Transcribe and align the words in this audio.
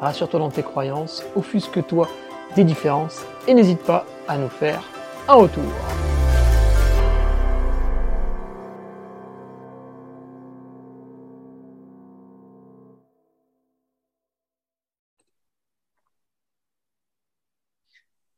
rassure-toi 0.00 0.40
dans 0.40 0.50
tes 0.50 0.62
croyances, 0.62 1.24
offusque-toi 1.34 2.08
des 2.54 2.64
différences 2.64 3.24
et 3.46 3.54
n'hésite 3.54 3.82
pas 3.82 4.06
à 4.28 4.38
nous 4.38 4.48
faire 4.48 4.82
un 5.28 5.34
retour. 5.34 5.64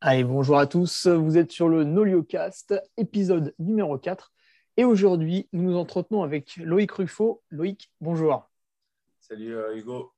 Allez, 0.01 0.23
bonjour 0.23 0.59
à 0.59 0.67
tous, 0.67 1.09
vous 1.09 1.37
êtes 1.37 1.51
sur 1.51 1.69
le 1.69 1.83
Noliocast, 1.83 2.81
épisode 2.97 3.53
numéro 3.59 3.99
4. 3.99 4.33
Et 4.77 4.85
aujourd'hui, 4.85 5.49
nous 5.53 5.65
nous 5.65 5.77
entretenons 5.77 6.23
avec 6.23 6.57
Loïc 6.57 6.93
Ruffo. 6.93 7.43
Loïc, 7.51 7.91
bonjour. 8.01 8.49
Salut 9.19 9.57
euh, 9.57 9.77
Hugo. 9.77 10.13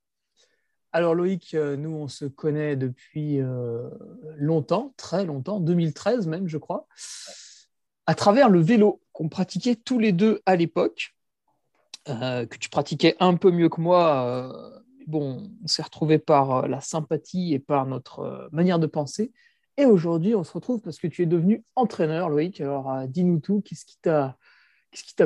Alors 0.92 1.14
Loïc, 1.14 1.54
euh, 1.54 1.76
nous 1.76 1.90
on 1.90 2.08
se 2.08 2.24
connaît 2.24 2.74
depuis 2.74 3.40
euh, 3.40 3.88
longtemps, 4.36 4.92
très 4.96 5.24
longtemps, 5.24 5.60
2013 5.60 6.26
même 6.26 6.48
je 6.48 6.58
crois, 6.58 6.88
à 8.06 8.14
travers 8.16 8.48
le 8.48 8.60
vélo 8.60 9.00
qu'on 9.12 9.28
pratiquait 9.28 9.76
tous 9.76 10.00
les 10.00 10.10
deux 10.10 10.40
à 10.46 10.56
l'époque, 10.56 11.14
euh, 12.08 12.44
que 12.44 12.58
tu 12.58 12.70
pratiquais 12.70 13.14
un 13.20 13.36
peu 13.36 13.52
mieux 13.52 13.68
que 13.68 13.80
moi. 13.80 14.74
bon, 15.06 15.50
on 15.62 15.66
s'est 15.68 15.82
retrouvés 15.82 16.18
par 16.18 16.66
la 16.66 16.80
sympathie 16.80 17.54
et 17.54 17.60
par 17.60 17.86
notre 17.86 18.48
manière 18.52 18.80
de 18.80 18.86
penser. 18.86 19.32
Et 19.76 19.86
aujourd'hui, 19.86 20.34
on 20.34 20.44
se 20.44 20.52
retrouve 20.52 20.80
parce 20.80 20.98
que 20.98 21.06
tu 21.06 21.22
es 21.22 21.26
devenu 21.26 21.64
entraîneur, 21.76 22.28
Loïc. 22.28 22.60
Alors, 22.60 23.06
dis-nous 23.06 23.38
tout. 23.40 23.62
Qu'est-ce 23.62 23.84
qui 23.84 23.98
t'a, 24.02 24.36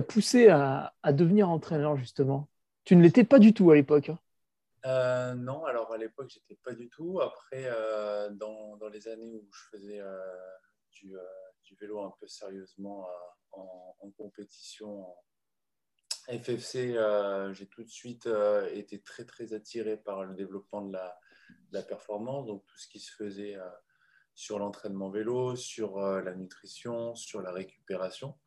poussé 0.03 0.49
à, 0.49 0.93
devenir 1.13 1.49
entraîneur, 1.49 1.97
justement? 1.97 2.49
Tu 2.85 2.97
ne 2.97 3.03
l'étais 3.03 3.25
pas 3.25 3.39
du 3.39 3.53
tout 3.55 3.71
à 3.71 3.75
l'époque. 3.75 4.11
Hein? 4.11 4.19
Euh, 4.87 5.35
non, 5.35 5.65
alors 5.65 5.93
à 5.93 5.97
l'époque, 5.97 6.31
j'étais 6.31 6.57
pas 6.57 6.75
du 6.75 6.89
tout. 6.89 7.21
Après, 7.21 7.65
euh, 7.67 8.31
dans, 8.31 8.79
les 8.93 9.09
années 9.09 9.37
où 9.37 9.49
je 9.51 9.77
faisais 9.77 10.01
euh, 10.01 10.19
du, 10.93 11.17
vélo 11.81 12.03
un 12.05 12.15
peu 12.21 12.27
sérieusement 12.29 13.09
en, 13.53 14.11
compétition 14.17 15.07
FFC, 16.29 16.97
j'ai 17.53 17.67
tout 17.67 17.83
de 17.83 17.89
suite 17.89 18.29
été 18.71 19.01
très 19.01 19.25
très 19.25 19.55
attiré 19.55 19.97
par 19.97 20.25
le 20.25 20.35
développement 20.35 20.83
de 20.83 20.97
la 21.73 21.83
performance, 21.83 22.47
donc 22.47 22.65
tout 22.67 22.79
ce 22.79 22.89
qui 22.89 23.01
se 23.01 23.13
faisait 23.13 23.57
sur 24.35 24.59
l'entraînement 24.59 25.11
vélo, 25.11 25.57
sur 25.57 25.99
la 25.99 26.35
nutrition, 26.35 27.15
sur 27.17 27.41
la 27.41 27.51
récupération. 27.51 28.39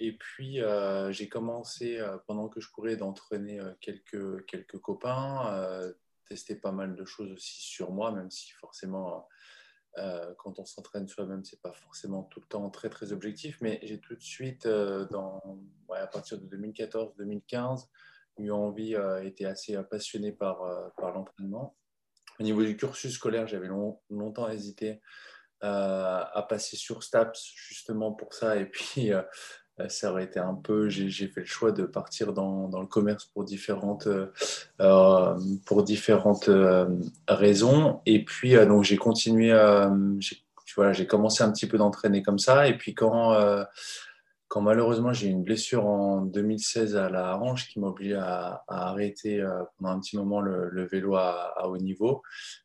Et 0.00 0.12
puis, 0.12 0.60
euh, 0.60 1.10
j'ai 1.12 1.28
commencé, 1.28 1.98
euh, 1.98 2.18
pendant 2.26 2.48
que 2.48 2.60
je 2.60 2.70
courais, 2.70 2.96
d'entraîner 2.96 3.60
euh, 3.60 3.72
quelques, 3.80 4.44
quelques 4.46 4.78
copains, 4.78 5.92
tester 6.28 6.54
pas 6.54 6.72
mal 6.72 6.94
de 6.94 7.04
choses 7.04 7.32
aussi 7.32 7.60
sur 7.60 7.90
moi, 7.90 8.12
même 8.12 8.30
si 8.30 8.50
forcément, 8.52 9.26
quand 10.36 10.58
on 10.58 10.64
s'entraîne 10.64 11.08
soi-même, 11.08 11.42
c'est 11.44 11.60
pas 11.60 11.72
forcément 11.72 12.22
tout 12.24 12.40
le 12.40 12.46
temps 12.46 12.68
très, 12.70 12.90
très 12.90 13.12
objectif. 13.12 13.58
Mais 13.62 13.80
j'ai 13.82 13.98
tout 13.98 14.14
de 14.14 14.22
suite, 14.22 14.68
dans, 14.68 15.58
à 15.92 16.06
partir 16.06 16.38
de 16.38 16.56
2014-2015, 16.56 17.86
eu 18.36 18.50
envie, 18.50 18.94
été 19.22 19.46
assez 19.46 19.82
passionné 19.90 20.30
par, 20.30 20.92
par 20.98 21.12
l'entraînement. 21.12 21.74
Au 22.38 22.42
niveau 22.42 22.62
du 22.62 22.76
cursus 22.76 23.14
scolaire, 23.14 23.48
j'avais 23.48 23.68
longtemps 24.10 24.50
hésité 24.50 25.00
à 25.62 26.46
passer 26.46 26.76
sur 26.76 27.02
STAPS 27.02 27.42
justement 27.54 28.12
pour 28.12 28.34
ça. 28.34 28.56
Et 28.56 28.66
puis, 28.66 29.12
ça 29.88 30.10
aurait 30.10 30.24
été 30.24 30.40
un 30.40 30.54
peu, 30.54 30.88
j'ai 30.88 31.28
fait 31.28 31.40
le 31.40 31.46
choix 31.46 31.72
de 31.72 31.84
partir 31.84 32.32
dans, 32.32 32.68
le 32.80 32.86
commerce 32.86 33.26
pour 33.26 33.44
différentes, 33.44 34.06
euh, 34.06 34.26
euh 34.80 35.36
pour 35.66 35.84
différentes 35.84 36.48
euh, 36.48 36.86
raisons. 37.28 38.00
Et 38.06 38.24
puis, 38.24 38.54
donc, 38.54 38.84
j'ai 38.84 38.96
continué, 38.96 39.50
j'ai 40.92 41.06
commencé 41.06 41.44
un 41.44 41.52
petit 41.52 41.66
peu 41.66 41.78
d'entraîner 41.78 42.22
comme 42.22 42.38
ça. 42.38 42.66
Et 42.66 42.76
puis, 42.76 42.94
quand 42.94 43.36
quand 44.48 44.62
malheureusement 44.62 45.12
j'ai 45.12 45.28
une 45.28 45.44
blessure 45.44 45.86
en 45.86 46.22
2016 46.22 46.96
à 46.96 47.10
la 47.10 47.36
hanche 47.36 47.68
qui 47.68 47.78
m'a 47.80 47.88
obligé 47.88 48.14
à, 48.14 48.64
arrêter 48.66 49.40
euh, 49.40 49.62
pendant 49.76 49.90
un 49.90 50.00
petit 50.00 50.16
moment 50.16 50.40
le, 50.40 50.86
vélo 50.86 51.16
à, 51.16 51.68
haut 51.68 51.76
niveau, 51.76 52.22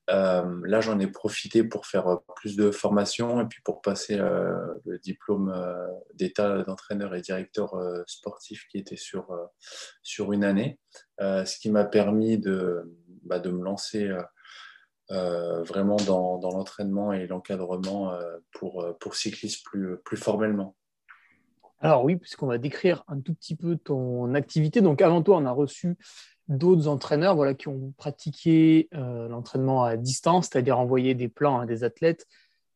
euh, 0.10 0.62
là 0.64 0.80
j'en 0.80 0.98
ai 1.00 1.08
profité 1.08 1.64
pour 1.64 1.86
faire 1.86 2.08
euh, 2.08 2.16
plus 2.38 2.56
de 2.56 2.72
formation 2.72 3.42
et 3.42 3.46
puis 3.46 3.62
pour 3.64 3.82
passer 3.82 4.16
le 4.18 5.00
diplôme 5.00 5.54
d'état 6.14 6.64
d'entraîneur 6.64 7.14
et 7.16 7.22
directeur 7.22 7.74
sportif 8.08 8.66
qui 8.70 8.78
était 8.78 8.96
sur, 8.96 9.28
sur 10.02 10.32
une 10.32 10.44
année, 10.44 10.80
ce 11.20 11.58
qui 11.60 11.70
m'a 11.70 11.84
permis 11.84 12.38
de, 12.38 12.84
bah, 13.24 13.40
de 13.40 13.52
me 13.52 13.64
lancer. 13.64 14.10
vraiment 15.10 15.98
dans, 15.98 16.38
dans 16.38 16.52
l'entraînement 16.52 17.14
et 17.14 17.28
l'encadrement 17.28 18.18
pour, 18.52 18.86
pour 19.00 19.16
cyclistes 19.16 19.66
plus, 19.66 19.98
plus 20.06 20.18
formellement. 20.18 20.76
Alors 21.84 22.06
oui, 22.06 22.16
puisqu'on 22.16 22.48
va 22.48 22.58
décrire 22.58 23.04
un 23.10 23.20
tout 23.20 23.34
petit 23.34 23.58
peu 23.58 23.76
ton 23.76 24.34
activité. 24.36 24.80
Donc 24.80 25.02
avant 25.02 25.22
toi, 25.22 25.36
on 25.36 25.46
a 25.46 25.52
reçu 25.52 25.98
d'autres 26.48 26.88
entraîneurs 26.88 27.36
voilà, 27.36 27.54
qui 27.56 27.68
ont 27.68 27.94
pratiqué 27.98 28.88
euh, 28.94 29.28
l'entraînement 29.28 29.84
à 29.84 29.98
distance, 29.98 30.48
c'est-à-dire 30.50 30.80
envoyer 30.80 31.14
des 31.14 31.28
plans 31.28 31.60
à 31.60 31.66
des 31.66 31.84
athlètes 31.84 32.26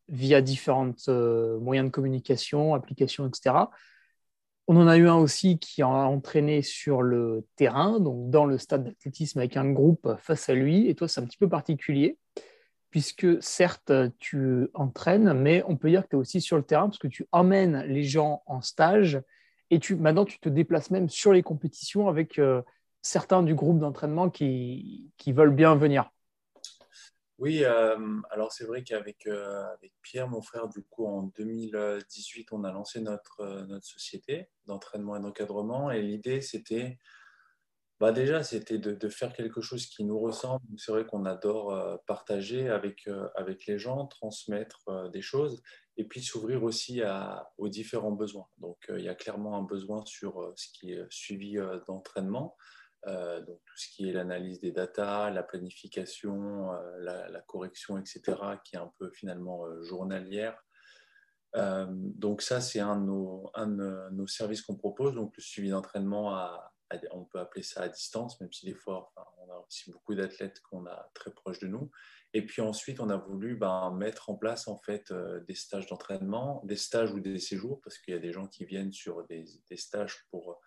via 0.08 0.42
différents 0.42 0.92
euh, 1.08 1.58
moyens 1.58 1.88
de 1.88 1.90
communication, 1.90 2.74
applications, 2.74 3.26
etc. 3.26 3.70
On 4.66 4.76
en 4.76 4.86
a 4.86 4.98
eu 4.98 5.08
un 5.08 5.16
aussi 5.16 5.58
qui 5.58 5.80
a 5.80 5.88
entraîné 5.88 6.60
sur 6.60 7.00
le 7.00 7.46
terrain, 7.56 8.00
donc 8.00 8.28
dans 8.28 8.44
le 8.44 8.58
stade 8.58 8.84
d'athlétisme 8.84 9.38
avec 9.38 9.56
un 9.56 9.70
groupe 9.70 10.16
face 10.18 10.50
à 10.50 10.54
lui. 10.54 10.86
Et 10.86 10.94
toi, 10.94 11.08
c'est 11.08 11.22
un 11.22 11.24
petit 11.24 11.38
peu 11.38 11.48
particulier 11.48 12.18
puisque 12.90 13.42
certes, 13.42 13.92
tu 14.18 14.68
entraînes, 14.74 15.32
mais 15.34 15.62
on 15.66 15.76
peut 15.76 15.90
dire 15.90 16.02
que 16.04 16.08
tu 16.08 16.16
es 16.16 16.18
aussi 16.18 16.40
sur 16.40 16.56
le 16.56 16.62
terrain 16.62 16.86
parce 16.86 16.98
que 16.98 17.08
tu 17.08 17.26
emmènes 17.32 17.82
les 17.82 18.04
gens 18.04 18.42
en 18.46 18.62
stage 18.62 19.20
et 19.70 19.78
tu, 19.78 19.96
maintenant 19.96 20.24
tu 20.24 20.38
te 20.38 20.48
déplaces 20.48 20.90
même 20.90 21.08
sur 21.08 21.32
les 21.32 21.42
compétitions 21.42 22.08
avec 22.08 22.38
euh, 22.38 22.62
certains 23.02 23.42
du 23.42 23.54
groupe 23.54 23.78
d'entraînement 23.78 24.30
qui, 24.30 25.12
qui, 25.18 25.32
veulent 25.32 25.54
bien 25.54 25.76
venir. 25.76 26.10
Oui, 27.38 27.62
euh, 27.62 27.96
alors 28.30 28.52
c'est 28.52 28.64
vrai 28.64 28.82
qu'avec 28.82 29.26
euh, 29.26 29.64
avec 29.74 29.92
Pierre, 30.02 30.28
mon 30.28 30.40
frère, 30.40 30.68
du 30.68 30.82
coup, 30.82 31.06
en 31.06 31.24
2018, 31.36 32.52
on 32.52 32.64
a 32.64 32.72
lancé 32.72 33.00
notre, 33.00 33.66
notre 33.68 33.86
société 33.86 34.48
d'entraînement 34.66 35.16
et 35.16 35.20
d'encadrement 35.20 35.90
et 35.90 36.02
l'idée, 36.02 36.40
c'était 36.40 36.98
bah 38.00 38.12
déjà, 38.12 38.44
c'était 38.44 38.78
de, 38.78 39.08
faire 39.08 39.32
quelque 39.32 39.60
chose 39.60 39.86
qui 39.86 40.04
nous 40.04 40.20
ressemble. 40.20 40.62
C'est 40.76 40.92
vrai 40.92 41.04
qu'on 41.04 41.24
adore 41.24 41.72
euh, 41.72 41.96
partager 42.06 42.68
avec, 42.68 43.08
euh, 43.08 43.28
avec 43.34 43.66
les 43.66 43.78
gens, 43.78 44.06
transmettre 44.06 44.82
euh, 44.88 45.08
des 45.08 45.22
choses 45.22 45.60
et 45.96 46.04
puis 46.04 46.22
s'ouvrir 46.22 46.62
aussi 46.62 47.02
à, 47.02 47.50
aux 47.58 47.68
différents 47.68 48.12
besoins. 48.12 48.46
Donc, 48.58 48.78
il 48.88 49.02
y 49.02 49.08
a 49.08 49.16
clairement 49.16 49.56
un 49.56 49.64
besoin 49.64 50.04
sur 50.06 50.52
ce 50.54 50.68
qui 50.72 50.92
est 50.92 51.04
suivi 51.10 51.56
d'entraînement, 51.88 52.56
donc 53.04 53.60
tout 53.66 53.76
ce 53.76 53.88
qui 53.88 54.08
est 54.08 54.12
l'analyse 54.12 54.60
des 54.60 54.70
datas, 54.70 55.30
la 55.30 55.42
planification, 55.42 56.70
la, 57.00 57.40
correction, 57.48 57.98
etc., 57.98 58.22
qui 58.62 58.76
est 58.76 58.78
un 58.78 58.92
peu 59.00 59.10
finalement 59.10 59.64
journalière. 59.82 60.56
donc 61.56 62.42
ça, 62.42 62.60
c'est 62.60 62.78
un, 62.78 63.04
un, 63.54 63.66
de 63.66 64.10
nos 64.12 64.28
services 64.28 64.62
qu'on 64.62 64.76
propose, 64.76 65.16
donc 65.16 65.36
le 65.36 65.42
suivi 65.42 65.70
d'entraînement 65.70 66.32
à, 66.32 66.72
on 67.12 67.24
peut 67.24 67.38
appeler 67.38 67.62
ça 67.62 67.82
à 67.82 67.88
distance, 67.88 68.40
même 68.40 68.52
si 68.52 68.66
des 68.66 68.74
fois, 68.74 69.12
on 69.38 69.50
a 69.50 69.64
aussi 69.66 69.90
beaucoup 69.90 70.14
d'athlètes 70.14 70.60
qu'on 70.60 70.86
a 70.86 71.10
très 71.14 71.30
proches 71.30 71.58
de 71.58 71.66
nous. 71.66 71.90
Et 72.34 72.44
puis 72.44 72.60
ensuite, 72.60 73.00
on 73.00 73.08
a 73.08 73.16
voulu 73.16 73.56
ben, 73.56 73.90
mettre 73.92 74.30
en 74.30 74.34
place 74.34 74.68
en 74.68 74.76
fait 74.76 75.10
euh, 75.10 75.40
des 75.40 75.54
stages 75.54 75.86
d'entraînement, 75.86 76.62
des 76.64 76.76
stages 76.76 77.12
ou 77.12 77.20
des 77.20 77.38
séjours, 77.38 77.80
parce 77.82 77.98
qu'il 77.98 78.14
y 78.14 78.16
a 78.16 78.20
des 78.20 78.32
gens 78.32 78.46
qui 78.46 78.64
viennent 78.64 78.92
sur 78.92 79.26
des, 79.26 79.46
stages 79.76 80.24
pour 80.30 80.60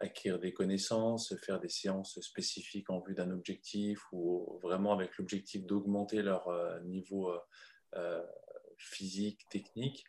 acquérir 0.00 0.38
des 0.38 0.52
connaissances, 0.52 1.34
faire 1.36 1.60
des 1.60 1.68
séances 1.68 2.20
spécifiques 2.20 2.90
en 2.90 3.00
vue 3.00 3.14
d'un 3.14 3.30
objectif 3.30 4.00
ou 4.12 4.58
vraiment 4.62 4.92
avec 4.92 5.16
l'objectif 5.16 5.64
d'augmenter 5.64 6.22
leur 6.22 6.48
euh, 6.48 6.80
niveau 6.80 7.32
euh, 7.94 8.22
physique, 8.78 9.40
technique, 9.50 10.04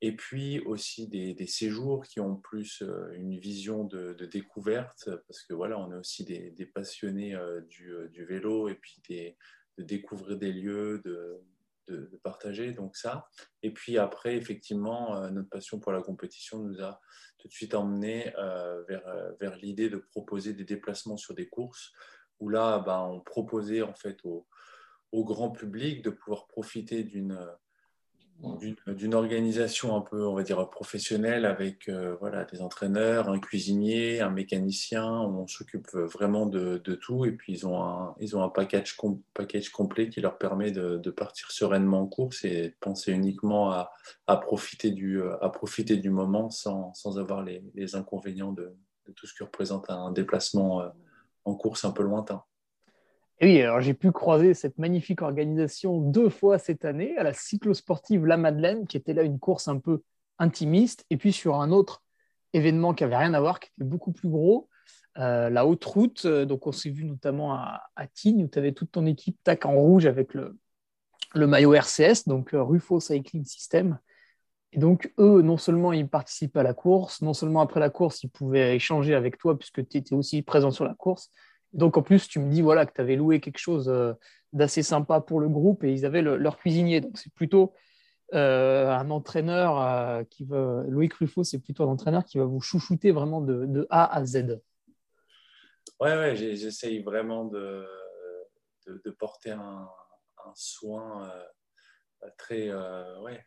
et 0.00 0.14
puis 0.14 0.60
aussi 0.60 1.08
des, 1.08 1.46
séjours 1.46 2.04
qui 2.04 2.20
ont 2.20 2.36
plus 2.36 2.82
euh, 2.82 3.12
une 3.14 3.38
vision 3.38 3.84
de, 3.84 4.12
découverte, 4.26 5.10
parce 5.26 5.42
que 5.42 5.54
voilà, 5.54 5.78
on 5.78 5.92
est 5.92 5.96
aussi 5.96 6.24
des, 6.24 6.66
passionnés 6.66 7.34
euh, 7.34 7.60
du, 7.62 7.92
euh, 7.92 8.08
du, 8.08 8.24
vélo 8.24 8.68
et 8.68 8.74
puis 8.74 9.02
des, 9.08 9.36
découvrir 9.78 10.36
des 10.36 10.52
lieux, 10.52 11.00
de, 11.04 11.40
de, 11.88 12.20
partager. 12.22 12.72
Donc 12.72 12.96
ça. 12.96 13.28
Et 13.62 13.72
puis 13.72 13.98
après, 13.98 14.36
effectivement, 14.36 15.28
notre 15.30 15.48
passion 15.48 15.80
pour 15.80 15.92
la 15.92 16.02
compétition 16.02 16.58
nous 16.60 16.80
a 16.80 17.00
tout 17.38 17.48
de 17.48 17.52
suite 17.52 17.74
emmené 17.74 18.32
vers, 18.86 19.34
vers 19.40 19.56
l'idée 19.56 19.90
de 19.90 19.96
proposer 19.96 20.52
des 20.52 20.64
déplacements 20.64 21.16
sur 21.16 21.34
des 21.34 21.48
courses 21.48 21.92
où 22.38 22.48
là, 22.48 22.78
ben, 22.78 23.00
on 23.00 23.20
proposait 23.20 23.82
en 23.82 23.94
fait 23.94 24.18
au 24.24 25.24
grand 25.24 25.50
public 25.50 26.02
de 26.02 26.10
pouvoir 26.10 26.46
profiter 26.46 27.02
d'une 27.02 27.36
d'une 28.86 29.14
organisation 29.14 29.96
un 29.96 30.00
peu, 30.00 30.26
on 30.26 30.34
va 30.34 30.42
dire, 30.42 30.68
professionnelle 30.70 31.44
avec 31.44 31.88
euh, 31.88 32.16
voilà, 32.20 32.44
des 32.44 32.62
entraîneurs, 32.62 33.28
un 33.28 33.38
cuisinier, 33.38 34.20
un 34.20 34.30
mécanicien. 34.30 35.04
On 35.04 35.46
s'occupe 35.46 35.88
vraiment 35.94 36.46
de, 36.46 36.80
de, 36.84 36.94
tout. 36.94 37.24
Et 37.24 37.32
puis, 37.32 37.52
ils 37.52 37.66
ont 37.66 37.82
un, 37.82 38.14
ils 38.20 38.36
ont 38.36 38.42
un 38.42 38.48
package, 38.48 38.96
package 39.34 39.70
complet 39.70 40.08
qui 40.08 40.20
leur 40.20 40.38
permet 40.38 40.70
de, 40.70 41.10
partir 41.10 41.50
sereinement 41.50 42.00
en 42.00 42.06
course 42.06 42.44
et 42.44 42.74
penser 42.80 43.12
uniquement 43.12 43.72
à, 43.72 43.92
à, 44.26 44.36
profiter, 44.36 44.90
du, 44.90 45.20
à 45.40 45.48
profiter 45.50 45.96
du 45.96 46.10
moment 46.10 46.50
sans, 46.50 46.94
sans 46.94 47.18
avoir 47.18 47.42
les, 47.42 47.62
les 47.74 47.94
inconvénients 47.94 48.52
de, 48.52 48.72
de, 49.06 49.12
tout 49.12 49.26
ce 49.26 49.34
que 49.34 49.44
représente 49.44 49.90
un 49.90 50.12
déplacement 50.12 50.82
euh, 50.82 50.88
en 51.44 51.54
course 51.54 51.84
un 51.84 51.90
peu 51.90 52.02
lointain 52.02 52.42
oui, 53.42 53.62
alors 53.62 53.80
j'ai 53.80 53.94
pu 53.94 54.12
croiser 54.12 54.54
cette 54.54 54.78
magnifique 54.78 55.22
organisation 55.22 55.98
deux 55.98 56.28
fois 56.28 56.58
cette 56.58 56.84
année 56.84 57.16
à 57.16 57.22
la 57.22 57.32
cyclosportive 57.32 58.26
La 58.26 58.36
Madeleine, 58.36 58.86
qui 58.86 58.96
était 58.96 59.14
là 59.14 59.22
une 59.22 59.38
course 59.38 59.68
un 59.68 59.78
peu 59.78 60.02
intimiste, 60.38 61.04
et 61.10 61.16
puis 61.16 61.32
sur 61.32 61.56
un 61.56 61.70
autre 61.70 62.02
événement 62.52 62.94
qui 62.94 63.04
n'avait 63.04 63.16
rien 63.16 63.34
à 63.34 63.40
voir, 63.40 63.60
qui 63.60 63.70
était 63.76 63.88
beaucoup 63.88 64.12
plus 64.12 64.28
gros, 64.28 64.68
euh, 65.18 65.50
la 65.50 65.66
haute 65.66 65.84
route. 65.84 66.24
Euh, 66.24 66.44
donc 66.44 66.66
on 66.66 66.72
s'est 66.72 66.90
vu 66.90 67.04
notamment 67.04 67.54
à, 67.54 67.82
à 67.96 68.06
Tignes, 68.06 68.44
où 68.44 68.48
tu 68.48 68.58
avais 68.58 68.72
toute 68.72 68.92
ton 68.92 69.06
équipe 69.06 69.38
tac 69.42 69.64
en 69.66 69.74
rouge 69.74 70.06
avec 70.06 70.34
le, 70.34 70.58
le 71.34 71.46
maillot 71.46 71.74
RCS, 71.74 72.26
donc 72.26 72.54
euh, 72.54 72.62
Rufo 72.62 73.00
Cycling 73.00 73.44
System. 73.44 73.98
Et 74.72 74.78
donc, 74.78 75.12
eux, 75.18 75.42
non 75.42 75.56
seulement 75.56 75.92
ils 75.92 76.08
participaient 76.08 76.60
à 76.60 76.64
la 76.64 76.74
course, 76.74 77.22
non 77.22 77.34
seulement 77.34 77.60
après 77.60 77.80
la 77.80 77.90
course, 77.90 78.22
ils 78.22 78.30
pouvaient 78.30 78.76
échanger 78.76 79.14
avec 79.14 79.36
toi 79.36 79.58
puisque 79.58 79.86
tu 79.88 79.96
étais 79.96 80.14
aussi 80.14 80.42
présent 80.42 80.70
sur 80.70 80.84
la 80.84 80.94
course, 80.94 81.30
donc 81.72 81.96
en 81.96 82.02
plus, 82.02 82.28
tu 82.28 82.38
me 82.40 82.50
dis 82.50 82.62
voilà, 82.62 82.86
que 82.86 82.92
tu 82.92 83.00
avais 83.00 83.16
loué 83.16 83.40
quelque 83.40 83.58
chose 83.58 83.88
euh, 83.88 84.12
d'assez 84.52 84.82
sympa 84.82 85.20
pour 85.20 85.40
le 85.40 85.48
groupe 85.48 85.84
et 85.84 85.92
ils 85.92 86.04
avaient 86.04 86.22
leur 86.22 86.58
cuisinier. 86.58 87.00
Donc 87.00 87.16
c'est 87.18 87.32
plutôt 87.32 87.74
euh, 88.34 88.90
un 88.90 89.10
entraîneur 89.10 89.80
euh, 89.80 90.24
qui 90.24 90.44
va. 90.44 90.82
Loïc 90.88 91.14
Ruffo, 91.14 91.44
c'est 91.44 91.60
plutôt 91.60 91.84
un 91.84 91.88
entraîneur 91.92 92.24
qui 92.24 92.38
va 92.38 92.44
vous 92.44 92.60
chouchouter 92.60 93.12
vraiment 93.12 93.40
de, 93.40 93.86
A 93.90 94.16
à 94.16 94.24
Z. 94.24 94.60
Ouais, 96.00 96.16
ouais, 96.16 96.34
j'essaye 96.34 97.02
vraiment 97.02 97.44
de, 97.44 97.86
de, 98.86 99.10
porter 99.10 99.50
un, 99.50 99.88
soin 100.54 101.30
très. 102.38 102.72
ouais, 103.20 103.44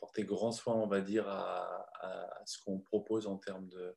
porter 0.00 0.24
grand 0.24 0.52
soin, 0.52 0.74
on 0.74 0.86
va 0.86 1.00
dire, 1.00 1.28
à 1.28 2.42
ce 2.46 2.62
qu'on 2.64 2.78
propose 2.78 3.26
en 3.26 3.36
termes 3.36 3.68
de 3.68 3.96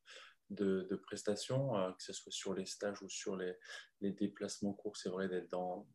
de, 0.50 0.96
prestations, 1.06 1.78
euh, 1.78 1.92
que 1.92 2.04
ce 2.04 2.14
soit 2.14 2.32
sur 2.32 2.54
les 2.54 2.66
stages 2.66 3.02
ou 3.02 3.10
sur 3.10 3.36
les, 3.36 3.56
déplacements 4.02 4.74
courts. 4.74 4.98
C'est 4.98 5.10
vrai 5.10 5.28
d'être 5.30 5.50
dans, 5.50 5.88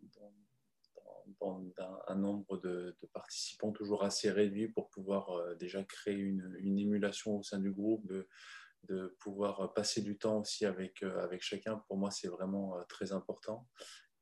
un 2.08 2.14
nombre 2.14 2.58
de, 2.58 2.96
participants 3.12 3.72
toujours 3.72 4.04
assez 4.04 4.30
réduit 4.30 4.68
pour 4.68 4.90
pouvoir 4.90 5.30
euh, 5.30 5.54
déjà 5.54 5.82
créer 5.84 6.16
une, 6.16 6.56
émulation 6.78 7.38
au 7.38 7.42
sein 7.42 7.58
du 7.58 7.70
groupe, 7.70 8.06
de, 8.06 8.28
de 8.84 9.16
pouvoir 9.20 9.72
passer 9.74 10.02
du 10.02 10.18
temps 10.18 10.40
aussi 10.40 10.66
avec, 10.66 11.02
euh, 11.02 11.22
avec 11.22 11.42
chacun. 11.42 11.78
Pour 11.88 11.96
moi, 11.96 12.10
c'est 12.10 12.28
vraiment 12.28 12.82
très 12.88 13.12
important. 13.12 13.68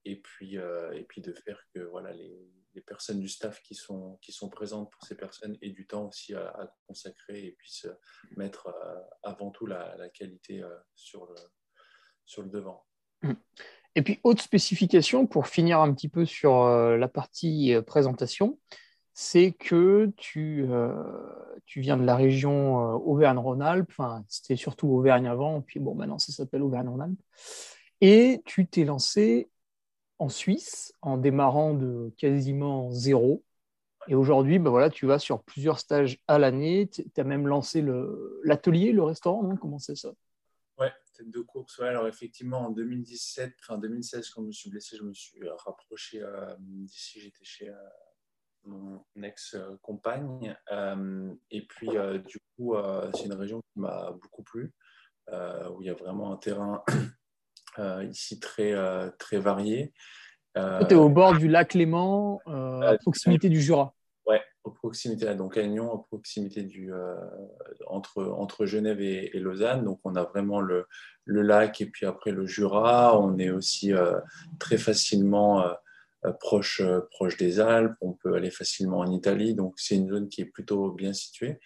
Et 0.05 0.21
puis, 0.21 0.57
et 0.57 1.05
puis 1.09 1.21
de 1.21 1.33
faire 1.33 1.65
que 1.73 1.79
voilà, 1.79 2.13
les, 2.13 2.51
les 2.75 2.81
personnes 2.81 3.21
du 3.21 3.29
staff 3.29 3.63
qui 3.63 3.75
sont, 3.75 4.19
qui 4.23 4.33
sont 4.33 4.49
présentes 4.49 4.91
pour 4.91 5.03
ces 5.05 5.17
personnes 5.17 5.57
aient 5.63 5.71
du 5.71 5.87
temps 5.87 6.09
aussi 6.09 6.35
à, 6.35 6.75
consacrer 6.87 7.47
et 7.47 7.53
puissent 7.53 7.87
mettre 8.37 8.69
euh, 8.69 9.01
avant 9.23 9.51
tout 9.51 9.67
la, 9.67 9.97
qualité 10.15 10.63
euh, 10.63 10.69
sur 10.95 11.27
le, 11.27 11.35
sur 12.25 12.43
le 12.43 12.49
devant. 12.49 12.85
Et 13.95 14.03
puis, 14.03 14.21
autre 14.25 14.43
spécification 14.43 15.27
pour 15.27 15.47
finir 15.47 15.81
un 15.81 15.93
petit 15.93 16.09
peu 16.09 16.25
sur 16.25 16.63
euh, 16.63 16.97
la 16.97 17.09
partie 17.09 17.75
présentation, 17.87 18.59
c'est 19.15 19.53
que 19.53 20.11
tu, 20.17 20.67
tu 21.67 21.81
viens 21.83 21.99
de 21.99 22.05
la 22.05 22.17
région 22.17 22.77
Auvergne-Rhône-Alpes, 23.07 23.91
enfin, 23.91 24.25
c'était 24.27 24.57
surtout 24.57 24.89
Auvergne 24.89 25.27
avant, 25.27 25.61
puis 25.61 25.81
bon, 25.81 25.95
maintenant 25.95 26.19
ça 26.19 26.33
s'appelle 26.33 26.63
Auvergne-Rhône-Alpes, 26.63 27.21
et 28.01 28.41
tu 28.47 28.67
t'es 28.67 28.85
lancé 28.85 29.51
en 30.23 30.29
Suisse 30.29 30.95
en 31.03 31.19
démarrant 31.19 31.75
de 31.75 32.13
quasiment 32.17 32.93
zéro. 32.93 33.45
Et 34.07 34.15
aujourd'hui, 34.15 34.61
ben 34.61 34.71
voilà, 34.71 34.89
tu 34.89 35.05
vas 35.05 35.19
sur 35.19 35.43
plusieurs 35.43 35.81
stages 35.81 36.21
à 36.29 36.39
l'année. 36.39 36.89
Tu 36.89 37.05
as 37.17 37.25
même 37.25 37.49
lancé 37.49 37.85
l'atelier, 38.45 38.93
le, 38.93 39.03
restaurant, 39.03 39.57
Comment 39.57 39.81
c'est 39.81 39.97
ça? 39.97 40.13
Ouais, 40.79 40.93
tête 41.17 41.31
de 41.31 41.41
course. 41.41 41.81
Alors 41.81 42.07
effectivement, 42.07 42.67
en 42.67 42.71
2017, 42.71 43.55
enfin 43.63 43.79
2016, 43.79 44.31
quand 44.31 44.43
je 44.43 44.47
me 44.47 44.53
suis 44.53 44.71
blessé, 44.71 44.97
je 44.97 45.03
me 45.03 45.13
suis 45.13 45.41
rapproché 45.65 46.23
euh, 46.23 46.55
d'ici. 46.61 47.21
J'étais 47.21 47.45
chez 47.45 47.69
euh, 47.69 47.75
mon 48.65 49.05
ex-compagne. 49.21 50.57
Euh, 50.71 51.35
et 51.51 51.67
puis, 51.67 51.91
du 52.27 52.39
coup, 52.57 52.77
c'est 53.15 53.25
une 53.25 53.35
région 53.35 53.61
qui 53.61 53.81
m'a 53.81 54.13
beaucoup 54.13 54.45
plu, 54.45 54.73
où 55.29 55.83
il 55.83 55.87
y 55.87 55.91
a 55.91 55.95
vraiment 55.95 56.33
un 56.33 56.37
terrain 56.37 56.85
euh, 56.91 56.95
ici 58.11 58.41
très, 58.41 58.73
euh, 58.73 59.11
très 59.19 59.39
varié. 59.39 59.93
Euh, 60.57 60.85
tu 60.85 60.95
es 60.95 60.97
au 60.97 61.09
bord 61.09 61.37
du 61.37 61.49
lac 61.49 61.75
Léman, 61.75 62.41
à 62.47 62.97
proximité 63.01 63.49
du 63.49 63.61
Jura. 63.61 63.95
Oui, 64.27 64.37
à 64.37 64.71
proximité, 64.71 65.35
donc 65.35 65.57
à 65.57 65.67
Nyon, 65.67 65.95
à 65.95 65.99
proximité 66.09 66.63
du, 66.63 66.93
entre, 67.87 68.23
entre 68.23 68.67
Genève 68.67 69.01
et, 69.01 69.31
Lausanne. 69.39 69.85
Donc 69.85 70.01
on 70.05 70.15
a 70.15 70.25
vraiment 70.25 70.61
le, 70.61 70.87
le, 71.25 71.43
lac 71.43 71.81
et 71.81 71.87
puis 71.87 72.05
après 72.05 72.33
le 72.33 72.47
Jura. 72.47 73.19
On 73.19 73.39
est 73.39 73.51
aussi 73.51 73.93
très 74.59 74.77
facilement 74.77 75.63
euh, 75.63 75.73
proche, 76.31 76.81
euh, 76.81 77.01
proche 77.11 77.37
des 77.37 77.59
Alpes, 77.59 77.97
on 78.01 78.13
peut 78.13 78.35
aller 78.35 78.51
facilement 78.51 78.99
en 78.99 79.11
Italie, 79.11 79.55
donc 79.55 79.75
c'est 79.77 79.97
une 79.97 80.09
zone 80.09 80.29
qui 80.29 80.43
est 80.43 80.47
plutôt 80.47 80.93
bien 80.93 81.13
située. 81.13 81.59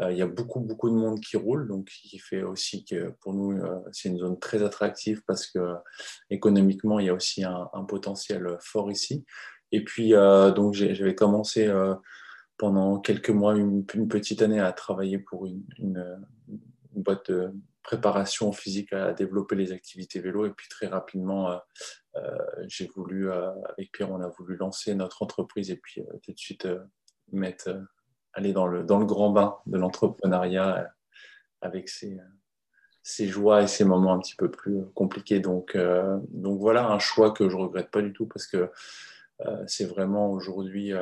Euh, 0.00 0.12
il 0.12 0.18
y 0.18 0.22
a 0.22 0.26
beaucoup, 0.26 0.60
beaucoup 0.60 0.90
de 0.90 0.94
monde 0.94 1.20
qui 1.20 1.36
roule, 1.36 1.66
donc 1.66 1.86
qui 1.86 2.18
fait 2.18 2.42
aussi 2.42 2.84
que 2.84 3.14
pour 3.20 3.32
nous, 3.32 3.58
c'est 3.92 4.10
une 4.10 4.18
zone 4.18 4.38
très 4.38 4.62
attractive 4.62 5.22
parce 5.26 5.46
que 5.46 5.58
économiquement, 6.28 6.98
il 6.98 7.06
y 7.06 7.08
a 7.08 7.14
aussi 7.14 7.44
un, 7.44 7.68
potentiel 7.88 8.58
fort 8.60 8.90
ici. 8.90 9.24
Et 9.70 9.82
puis, 9.84 10.10
donc 10.10 10.74
j'avais 10.74 11.14
commencé 11.14 11.72
pendant 12.58 13.00
quelques 13.00 13.30
mois, 13.30 13.56
une, 13.56 13.86
petite 13.86 14.42
année 14.42 14.60
à 14.60 14.72
travailler 14.72 15.18
pour 15.18 15.46
une, 15.46 15.64
une 15.78 17.02
boîte 17.02 17.30
de 17.30 17.52
préparation 17.82 18.52
physique 18.52 18.92
à 18.92 19.12
développer 19.12 19.56
les 19.56 19.72
activités 19.72 20.20
vélo. 20.20 20.46
Et 20.46 20.50
puis 20.50 20.68
très 20.68 20.86
rapidement, 20.86 21.50
euh, 21.50 21.58
euh, 22.16 22.38
j'ai 22.68 22.86
voulu, 22.86 23.30
euh, 23.30 23.50
avec 23.70 23.92
Pierre, 23.92 24.10
on 24.10 24.20
a 24.20 24.28
voulu 24.28 24.56
lancer 24.56 24.94
notre 24.94 25.22
entreprise 25.22 25.70
et 25.70 25.76
puis 25.76 26.02
tout 26.22 26.32
de 26.32 26.38
suite 26.38 26.68
mettre, 27.32 27.70
aller 28.32 28.52
dans 28.52 28.66
le, 28.66 28.84
dans 28.84 28.98
le 28.98 29.06
grand 29.06 29.30
bain 29.30 29.56
de 29.66 29.78
l'entrepreneuriat 29.78 30.92
avec 31.60 31.88
ses, 31.88 32.18
ses, 33.02 33.28
joies 33.28 33.62
et 33.62 33.66
ses 33.66 33.84
moments 33.84 34.14
un 34.14 34.20
petit 34.20 34.36
peu 34.36 34.50
plus 34.50 34.84
compliqués. 34.94 35.40
Donc, 35.40 35.76
donc 36.28 36.60
voilà 36.60 36.88
un 36.88 36.98
choix 36.98 37.32
que 37.32 37.48
je 37.48 37.56
regrette 37.56 37.90
pas 37.90 38.02
du 38.02 38.12
tout 38.12 38.26
parce 38.26 38.46
que 38.46 38.70
c'est 39.66 39.86
vraiment 39.86 40.30
aujourd'hui, 40.30 40.92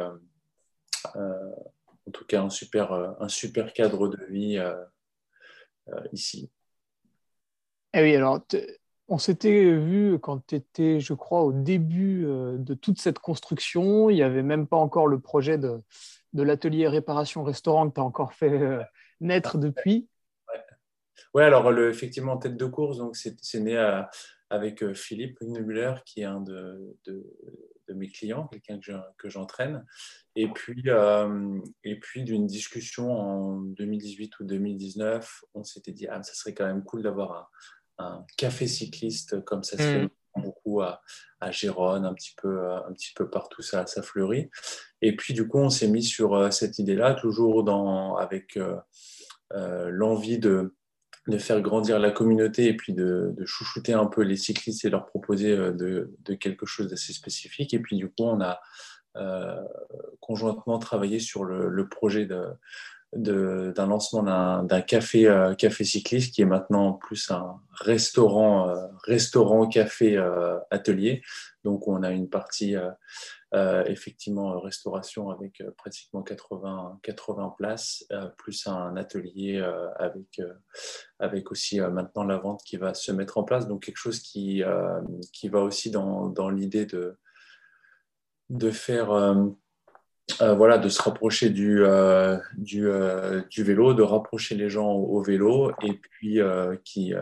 en 1.14 2.10
tout 2.12 2.25
cas, 2.26 2.42
un 2.42 2.50
super, 2.50 2.92
un 3.20 3.28
super 3.28 3.72
cadre 3.72 4.08
de 4.08 4.25
vie 4.26 4.62
ici. 6.12 6.50
Eh 7.92 8.02
oui, 8.02 8.14
alors 8.14 8.40
on 9.11 9.18
s'était 9.18 9.75
vu 9.75 10.18
quand 10.20 10.47
tu 10.47 10.54
étais, 10.54 11.00
je 11.00 11.14
crois, 11.14 11.42
au 11.42 11.52
début 11.52 12.25
euh, 12.26 12.56
de 12.56 12.75
toute 12.75 13.00
cette 13.00 13.18
construction. 13.18 14.09
Il 14.09 14.14
n'y 14.14 14.23
avait 14.23 14.44
même 14.44 14.68
pas 14.68 14.76
encore 14.76 15.09
le 15.09 15.18
projet 15.18 15.59
de, 15.59 15.82
l'atelier 16.32 16.87
réparation-restaurant 16.87 17.90
que 17.90 17.94
tu 17.94 18.00
as 18.00 18.04
encore 18.04 18.32
fait 18.32 18.52
euh, 18.52 18.80
naître 19.20 19.59
depuis. 19.59 20.09
Oui, 21.35 21.42
alors 21.42 21.73
le, 21.73 21.90
effectivement, 21.90 22.37
tête 22.37 22.56
de 22.56 22.66
course, 22.66 23.00
c'est 23.42 23.61
né 23.61 23.76
avec 24.49 24.82
euh, 24.85 24.94
Philippe 24.94 25.40
Müller, 25.40 25.94
qui 26.06 26.20
est 26.20 26.25
un 26.25 26.40
de, 26.40 26.97
mes 27.88 28.09
clients, 28.09 28.47
quelqu'un 28.47 28.78
que 29.18 29.28
j'entraîne. 29.28 29.85
et 30.37 30.47
puis, 30.47 30.85
et 31.82 31.99
puis 31.99 32.23
d'une 32.23 32.47
discussion 32.47 33.11
en 33.11 33.56
2018 33.56 34.38
ou 34.38 34.44
2019, 34.44 35.44
on 35.54 35.64
s'était 35.64 35.90
dit, 35.90 36.06
ah, 36.06 36.23
ça 36.23 36.35
serait 36.35 36.54
quand 36.54 36.66
même 36.66 36.85
cool 36.85 37.02
d'avoir 37.02 37.32
un 37.32 37.47
un 38.00 38.26
café 38.37 38.66
cycliste 38.66 39.45
comme 39.45 39.62
ça 39.62 39.76
se 39.76 39.83
fait 39.83 40.02
mm. 40.02 40.42
beaucoup 40.42 40.80
à, 40.83 41.00
à 41.40 41.50
Gérone, 41.50 42.04
un 42.04 42.14
petit 42.14 42.35
peu, 42.37 42.71
un 42.71 42.92
petit 42.92 43.12
peu 43.14 43.28
partout, 43.28 43.62
ça, 43.62 43.87
ça 43.87 44.02
fleurit. 44.02 44.50
Et 45.02 45.16
puis, 45.16 45.35
du 45.35 45.49
coup, 45.49 45.59
on 45.59 45.71
s'est 45.71 45.88
mis 45.88 46.02
sur 46.02 46.35
euh, 46.35 46.50
cette 46.50 46.78
idée-là, 46.78 47.14
toujours 47.14 47.64
dans, 47.64 48.16
avec 48.16 48.57
euh, 48.57 48.76
euh, 49.54 49.88
l'envie 49.90 50.38
de, 50.38 50.75
de 51.26 51.38
faire 51.38 51.62
grandir 51.62 51.99
la 51.99 52.11
communauté 52.11 52.66
et 52.66 52.76
puis 52.76 52.92
de, 52.92 53.35
chouchouter 53.47 53.95
un 53.95 54.07
peu 54.07 54.23
les 54.23 54.37
cyclistes 54.37 54.85
et 54.85 54.90
leur 54.90 55.07
proposer 55.07 55.57
de, 55.57 56.11
quelque 56.38 56.66
chose 56.66 56.88
d'assez 56.88 57.12
spécifique. 57.12 57.73
Et 57.73 57.78
puis 57.78 57.97
du 57.97 58.09
coup, 58.09 58.25
on 58.25 58.40
a 58.40 58.61
conjointement 60.21 60.78
travaillé 60.78 61.19
sur 61.19 61.45
le, 61.45 61.88
projet 61.88 62.26
d'un 63.12 63.86
lancement 63.86 64.22
d'un 64.62 64.80
café, 64.82 65.52
café 65.58 65.84
cycliste 65.84 66.34
qui 66.34 66.42
est 66.42 66.46
maintenant 66.46 66.92
plus 66.92 67.30
un 67.30 67.60
restaurant, 67.72 68.72
restaurant 69.04 69.66
café 69.66 70.16
atelier. 70.70 71.22
Donc 71.64 71.88
on 71.88 72.02
a 72.02 72.10
une 72.10 72.28
partie 72.28 72.76
euh, 73.52 73.84
effectivement, 73.86 74.52
euh, 74.52 74.58
restauration 74.58 75.30
avec 75.30 75.60
euh, 75.60 75.72
pratiquement 75.76 76.22
80, 76.22 77.00
80 77.02 77.54
places, 77.58 78.06
plus 78.36 78.66
un 78.68 78.96
atelier 78.96 79.60
avec, 79.98 80.40
avec 81.18 81.50
aussi 81.50 81.80
maintenant 81.80 82.24
la 82.24 82.38
vente 82.38 82.62
qui 82.64 82.76
va 82.76 82.94
se 82.94 83.10
mettre 83.10 83.38
en 83.38 83.44
place. 83.44 83.66
Donc 83.66 83.84
quelque 83.84 83.96
chose 83.96 84.20
qui, 84.20 84.62
qui 85.32 85.48
va 85.48 85.60
aussi 85.60 85.90
dans, 85.90 86.28
dans 86.28 86.50
l'idée 86.50 86.86
de, 86.86 87.18
de 88.50 88.70
faire... 88.70 89.10
voilà, 90.38 90.78
de 90.78 90.88
se 90.88 91.02
rapprocher 91.02 91.50
du, 91.50 91.82
du, 92.56 92.88
du, 93.50 93.62
vélo, 93.62 93.94
de 93.94 94.02
rapprocher 94.02 94.54
les 94.54 94.70
gens 94.70 94.90
au, 94.92 95.22
vélo 95.22 95.72
et 95.82 95.94
puis 95.94 96.40
qui, 96.84 97.12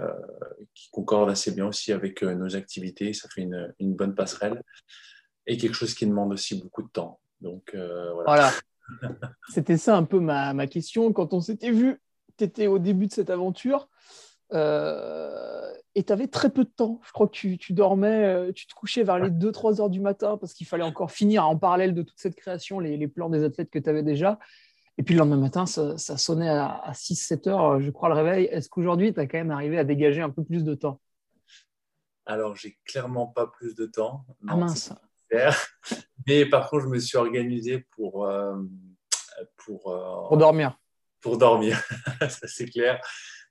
qui, 0.75 0.91
concorde 0.91 1.31
assez 1.31 1.53
bien 1.53 1.67
aussi 1.67 1.93
avec 1.93 2.23
nos 2.23 2.57
activités. 2.57 3.13
Ça 3.13 3.29
fait 3.29 3.43
une, 3.43 3.75
une 3.79 3.95
bonne 3.95 4.15
passerelle 4.15 4.63
et 5.49 5.57
quelque 5.57 5.75
chose 5.75 5.95
qui 5.95 6.07
demande 6.07 6.33
aussi 6.33 6.61
beaucoup 6.61 6.83
de 6.83 6.89
temps. 6.89 7.19
Donc 7.41 7.73
euh, 7.75 8.13
voilà. 8.13 8.53
C'était 9.49 9.77
ça 9.77 9.97
un 9.97 10.05
peu 10.05 10.21
ma, 10.21 10.55
ma, 10.55 10.67
question. 10.67 11.13
Quand 11.13 11.33
on 11.33 11.41
s'était 11.41 11.73
vu, 11.73 12.01
tu 12.37 12.45
étais 12.45 12.67
au 12.67 12.79
début 12.79 13.07
de 13.07 13.13
cette 13.13 13.31
aventure 13.31 13.89
euh, 14.53 15.73
et 15.95 16.05
tu 16.05 16.13
avais 16.13 16.29
très 16.29 16.51
peu 16.51 16.65
de 16.65 16.71
temps. 16.71 17.01
Je 17.05 17.13
crois 17.13 17.27
que 17.27 17.33
tu, 17.33 17.59
tu 17.59 17.73
dormais, 17.73 18.25
euh, 18.25 18.53
tu 18.53 18.67
te 18.67 18.75
couchais 18.75 19.03
vers 19.03 19.19
les 19.19 19.31
2-3 19.31 19.81
heures 19.81 19.91
du 19.91 20.01
matin 20.01 20.37
parce 20.37 20.55
qu'il 20.55 20.67
fallait 20.67 20.85
encore 20.85 21.11
finir 21.11 21.47
en 21.47 21.57
parallèle 21.57 21.95
de 21.95 22.03
toute 22.03 22.19
cette 22.19 22.37
création 22.37 22.81
les, 22.81 22.97
les 22.97 23.09
plans 23.09 23.29
des 23.29 23.45
athlètes 23.45 23.71
que 23.71 23.79
tu 23.79 23.89
avais 23.89 24.03
déjà. 24.03 24.39
Et 24.99 25.05
puis 25.05 25.15
le 25.15 25.21
lendemain 25.21 25.37
matin, 25.37 25.65
ça, 25.65 25.97
ça 25.97 26.17
sonnait 26.17 26.49
à, 26.49 26.91
6-7 26.93 27.49
heures, 27.49 27.81
je 27.81 27.91
crois, 27.91 28.09
le 28.09 28.17
réveil. 28.17 28.47
Est-ce 28.47 28.69
qu'aujourd'hui, 28.69 29.15
tu 29.15 29.21
as 29.21 29.27
quand 29.27 29.39
même 29.39 29.53
arrivé 29.53 29.79
à 29.79 29.85
dégager 29.85 30.21
un 30.21 30.31
peu 30.31 30.43
plus 30.43 30.65
de 30.65 30.75
temps? 30.75 31.01
Alors, 32.27 32.57
j'ai 32.57 32.77
clairement 32.85 33.29
pas 33.29 33.47
plus 33.47 33.77
de 33.77 33.87
temps. 33.87 34.27
ah 34.49 34.57
mince 34.57 34.93
Mais 36.27 36.47
par 36.47 36.69
contre, 36.69 36.85
je 36.85 36.89
me 36.89 36.99
suis 36.99 37.17
organisé 37.17 37.87
pour, 37.91 38.27
euh, 38.27 38.57
pour, 39.57 39.93
euh, 39.93 40.29
pour 40.29 40.37
dormir. 40.37 40.77
Pour 41.21 41.39
dormir, 41.39 41.81
ça 42.21 42.47
c'est 42.47 42.67
clair. 42.67 43.01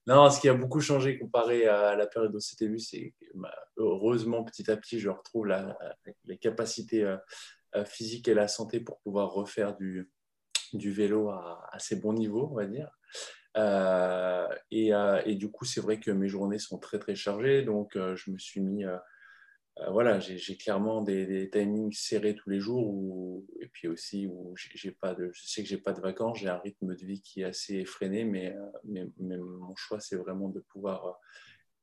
Non, 0.08 0.30
ce 0.30 0.40
qui 0.40 0.48
a 0.48 0.54
beaucoup 0.54 0.80
changé 0.80 1.20
comparé 1.20 1.68
à 1.68 1.96
la 1.96 2.08
période 2.08 2.34
où 2.34 2.40
c'était 2.40 2.68
vu, 2.68 2.80
c'est 2.80 3.14
bah, 3.36 3.54
heureusement, 3.76 4.44
petit 4.44 4.72
à 4.72 4.78
petit, 4.78 5.00
je 5.00 5.10
retrouve 5.10 5.48
la, 5.48 5.78
les 6.24 6.38
capacités 6.38 7.04
euh, 7.04 7.84
physiques 7.86 8.30
et 8.30 8.34
la 8.34 8.48
santé 8.48 8.80
pour 8.80 9.00
pouvoir 9.02 9.32
refaire 9.32 9.76
du, 9.76 10.10
vélo 10.74 11.30
à 11.30 11.68
assez 11.74 11.98
bon 11.98 12.14
niveau, 12.14 12.48
on 12.50 12.56
va 12.56 12.66
dire. 12.66 12.90
et, 14.72 14.92
et, 15.26 15.36
du 15.36 15.52
coup, 15.52 15.66
c'est 15.66 15.82
vrai 15.82 16.00
que 16.00 16.12
mes 16.12 16.30
journées 16.30 16.60
sont 16.60 16.80
très 16.80 17.00
très 17.00 17.16
chargées, 17.16 17.64
donc 17.64 17.96
je 17.96 18.32
me 18.32 18.38
suis 18.38 18.62
mis 18.62 18.86
euh, 18.86 18.98
voilà, 19.92 20.20
j'ai 20.20 20.58
clairement 20.58 21.02
des, 21.02 21.50
timings 21.52 21.94
serrés 21.94 22.36
tous 22.36 22.50
les 22.50 22.60
jours 22.60 23.44
et 23.60 23.68
puis 23.68 23.88
aussi 23.88 24.28
où 24.28 24.54
j'ai 24.56 24.92
pas 24.92 25.16
je 25.16 25.42
sais 25.44 25.62
que 25.62 25.70
j'ai 25.70 25.78
pas 25.78 25.94
de 25.94 26.02
vacances, 26.02 26.40
j'ai 26.40 26.50
un 26.50 26.58
rythme 26.58 26.96
de 26.96 27.06
vie 27.06 27.22
qui 27.22 27.42
est 27.42 27.46
assez 27.46 27.76
effréné, 27.76 28.24
mais, 28.24 28.56
euh, 28.56 29.06
mais, 29.20 29.38
mon 29.38 29.76
choix 29.76 30.00
c'est 30.00 30.16
vraiment 30.16 30.50
de 30.50 30.60
pouvoir 30.60 31.20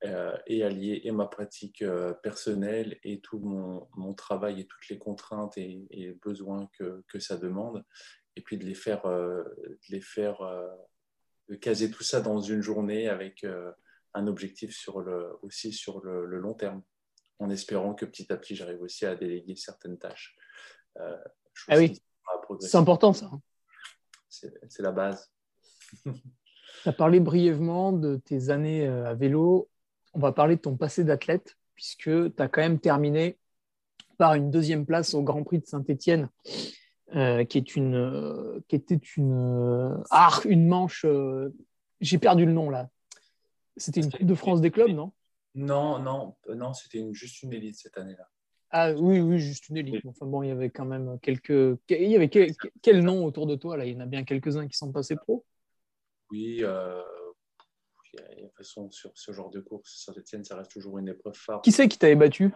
euh, 0.05 0.37
et 0.47 0.65
allier 0.65 1.03
et 1.05 1.13
ma 1.13 1.27
pratique 1.27 1.85
personnelle 2.23 2.99
et 3.05 3.21
tout 3.21 3.39
mon, 3.39 3.89
mon, 3.97 4.13
travail 4.13 4.61
et 4.61 4.67
toutes 4.67 4.89
les 4.89 4.99
contraintes 4.99 5.57
et, 5.57 6.19
besoins 6.23 6.69
que, 6.79 7.05
que, 7.09 7.21
ça 7.21 7.37
demande 7.37 7.85
et 8.37 8.43
puis 8.43 8.59
de 8.59 8.65
les 8.65 8.75
faire, 8.75 9.05
de 9.05 9.47
les 9.89 10.01
faire, 10.01 10.39
caser 11.61 11.91
tout 11.91 12.03
ça 12.03 12.21
dans 12.21 12.41
une 12.41 12.61
journée 12.61 13.09
avec 13.09 13.47
un 14.15 14.27
objectif 14.27 14.75
sur 14.75 15.01
le, 15.01 15.29
aussi 15.43 15.73
sur 15.73 16.05
le 16.05 16.39
long 16.39 16.55
terme 16.55 16.83
en 17.38 17.50
espérant 17.50 17.95
que 17.95 18.05
petit 18.05 18.33
à 18.33 18.37
petit, 18.37 18.55
j'arrive 18.55 18.81
aussi 18.83 19.07
à 19.07 19.14
déléguer 19.14 19.57
certaines 19.57 19.99
tâches. 19.99 20.37
Euh, 21.00 21.17
ah 21.69 21.79
oui, 21.79 22.00
c'est 22.61 22.76
important 22.76 23.12
ça. 23.12 23.31
C'est 24.29 24.83
la 24.83 24.93
base. 24.93 25.31
tu 26.05 26.88
as 26.88 26.93
parlé 26.93 27.21
brièvement 27.21 27.93
de 27.93 28.17
tes 28.17 28.50
années 28.50 28.87
euh, 28.87 29.07
à 29.07 29.14
vélo. 29.14 29.69
On 30.12 30.21
va 30.21 30.33
parler 30.33 30.57
de 30.57 30.61
ton 30.61 30.76
passé 30.76 31.05
d'athlète, 31.05 31.57
puisque 31.75 32.05
tu 32.05 32.43
as 32.43 32.49
quand 32.49 32.62
même 32.62 32.81
terminé 32.81 33.38
par 34.19 34.35
une 34.35 34.50
deuxième 34.50 34.87
place 34.87 35.14
au 35.14 35.23
Grand 35.23 35.43
Prix 35.43 35.59
de 35.59 35.67
Saint-Étienne, 35.67 36.29
euh, 37.17 37.45
qui, 37.45 37.59
est 37.59 37.75
une, 37.75 38.62
qui 38.69 38.76
était 38.76 38.95
une, 38.95 40.03
ah, 40.11 40.41
une 40.45 40.69
manche. 40.69 41.05
J'ai 42.00 42.19
perdu 42.19 42.47
le 42.47 42.53
nom 42.53 42.71
là. 42.71 42.88
C'était 43.76 44.00
une 44.00 44.11
Coupe 44.11 44.26
de 44.26 44.35
France 44.35 44.61
des 44.61 44.71
clubs, 44.71 44.91
non? 44.91 45.12
Non, 45.54 46.00
non, 46.00 46.37
non, 46.49 46.73
c'était 46.75 47.06
juste 47.12 47.42
une 47.42 47.52
élite 47.52 47.76
cette 47.76 47.96
année-là. 47.96 48.28
Ah 48.70 48.92
oui, 48.92 49.20
oui, 49.20 49.38
juste 49.38 49.68
une 49.68 49.76
élite. 49.76 50.04
Enfin 50.04 50.26
bon, 50.26 50.42
il 50.42 50.49
y 50.49 50.52
avait 50.52 50.70
quand 50.70 50.84
même 50.84 51.18
quelques. 51.20 51.78
Il 51.88 52.11
y 52.11 52.16
avait 52.16 52.28
quel, 52.28 53.04
nom 53.04 53.25
autour 53.25 53.46
de 53.46 53.54
toi 53.54 53.76
là? 53.76 53.87
Il 53.87 53.94
y 53.94 53.96
en 53.96 54.00
a 54.00 54.06
bien 54.06 54.25
quelques-uns 54.25 54.66
qui 54.66 54.76
sont 54.76 54.90
passés 54.90 55.14
pro? 55.14 55.44
Oui, 56.30 56.58
euh... 56.64 57.00
de 58.14 58.42
toute 58.42 58.56
façon, 58.56 58.90
sur 58.90 59.12
ce 59.14 59.30
genre 59.30 59.50
de 59.50 59.61
course, 59.61 60.04
Saint-Etienne, 60.04 60.42
ça 60.42 60.56
reste 60.56 60.73
toujours 60.73 60.99
une 60.99 61.06
épreuve 61.06 61.37
phare. 61.37 61.62
Qui 61.62 61.70
c'est 61.70 61.87
qui 61.87 61.99
t'avait 61.99 62.16
battu? 62.16 62.52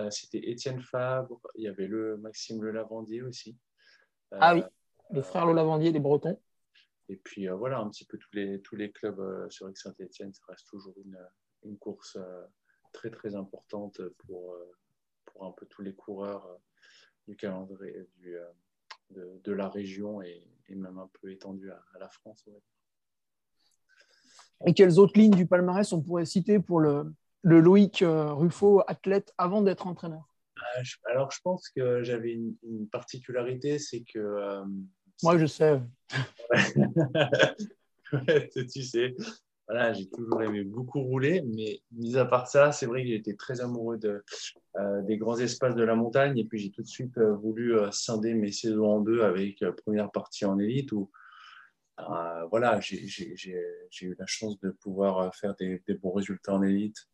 Euh, 0.00 0.10
C'était 0.10 0.50
Étienne 0.50 0.82
Fabre, 0.82 1.40
il 1.54 1.62
y 1.62 1.68
avait 1.68 1.86
le 1.86 2.16
Maxime 2.16 2.62
Le 2.62 2.72
Lavandier 2.72 3.22
aussi. 3.22 3.56
Euh, 4.34 4.38
ah 4.40 4.54
oui, 4.56 4.62
les 5.12 5.22
frères 5.22 5.46
Le 5.46 5.52
Lavandier, 5.52 5.92
les 5.92 6.00
Bretons. 6.00 6.40
Et 7.08 7.16
puis 7.16 7.48
euh, 7.48 7.54
voilà, 7.54 7.78
un 7.78 7.88
petit 7.88 8.04
peu 8.04 8.18
tous 8.18 8.30
les, 8.32 8.60
tous 8.62 8.74
les 8.74 8.90
clubs 8.90 9.48
sur 9.48 9.70
Saint-Etienne, 9.76 10.34
ça 10.34 10.42
reste 10.48 10.66
toujours 10.68 10.94
une, 11.04 11.16
une 11.66 11.78
course 11.78 12.16
euh, 12.16 12.46
très 12.92 13.10
très 13.10 13.34
importante 13.34 14.00
pour, 14.26 14.54
euh, 14.54 14.72
pour 15.26 15.44
un 15.44 15.52
peu 15.52 15.66
tous 15.66 15.82
les 15.82 15.94
coureurs 15.94 16.46
euh, 16.46 16.56
du 17.28 17.36
calendrier 17.36 18.08
du, 18.18 18.36
de, 19.10 19.40
de, 19.42 19.52
la 19.52 19.68
région 19.68 20.22
et, 20.22 20.46
même 20.68 20.98
un 20.98 21.10
peu 21.20 21.30
étendu 21.30 21.70
à, 21.70 21.98
la 21.98 22.08
France. 22.08 22.48
Et 24.66 24.74
quelles 24.74 24.98
autres 24.98 25.18
lignes 25.18 25.34
du 25.34 25.46
palmarès 25.46 25.92
on 25.92 26.02
pourrait 26.02 26.24
citer 26.24 26.58
pour 26.58 26.80
le, 26.80 27.12
le 27.42 27.60
Loïc 27.60 28.04
Ruffo, 28.06 28.82
athlète, 28.86 29.32
avant 29.38 29.62
d'être 29.62 29.86
entraîneur? 29.86 30.28
Alors, 31.04 31.30
je 31.30 31.40
pense 31.42 31.68
que 31.68 32.02
j'avais 32.02 32.32
une, 32.32 32.88
particularité, 32.88 33.78
c'est 33.78 34.02
que... 34.02 34.62
Moi, 35.22 35.38
je 35.38 35.46
sais. 35.46 35.80
tu 38.68 38.82
sais, 38.82 39.14
voilà, 39.68 39.92
j'ai 39.92 40.08
toujours 40.08 40.42
aimé 40.42 40.62
beaucoup 40.62 41.02
rouler, 41.02 41.42
mais 41.54 41.80
mis 41.90 42.16
à 42.16 42.24
part 42.24 42.46
ça, 42.46 42.70
c'est 42.70 42.86
vrai 42.86 43.02
que 43.02 43.08
j'ai 43.08 43.16
été 43.16 43.34
très 43.34 43.60
amoureux 43.60 43.98
euh, 44.04 45.02
des 45.02 45.16
grands 45.16 45.38
espaces 45.38 45.74
de 45.74 45.82
la 45.82 45.96
montagne. 45.96 46.38
Et 46.38 46.44
puis, 46.44 46.60
j'ai 46.60 46.70
tout 46.70 46.82
de 46.82 46.86
suite 46.86 47.18
euh, 47.18 47.34
voulu 47.34 47.76
euh, 47.76 47.90
scinder 47.90 48.34
mes 48.34 48.52
saisons 48.52 48.86
en 48.86 49.00
deux 49.00 49.22
avec 49.22 49.64
première 49.84 50.10
partie 50.10 50.44
en 50.44 50.58
élite 50.58 50.92
où 50.92 51.10
voilà, 52.50 52.78
j'ai 52.80 53.00
eu 54.02 54.16
la 54.18 54.26
chance 54.26 54.60
de 54.60 54.70
pouvoir 54.70 55.34
faire 55.34 55.54
des, 55.54 55.82
des, 55.88 55.94
bons 55.94 56.12
résultats 56.12 56.52
en 56.52 56.62
élite, 56.62 57.08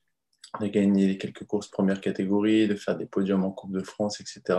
de 0.61 0.67
gagner 0.67 1.17
quelques 1.19 1.45
courses 1.45 1.69
première 1.69 2.01
catégorie, 2.01 2.67
de 2.67 2.75
faire 2.75 2.97
des 2.97 3.07
podiums 3.07 3.45
en 3.45 3.53
Coupe 3.53 3.73
de 3.73 3.83
France, 3.85 4.21
etc. 4.21 4.59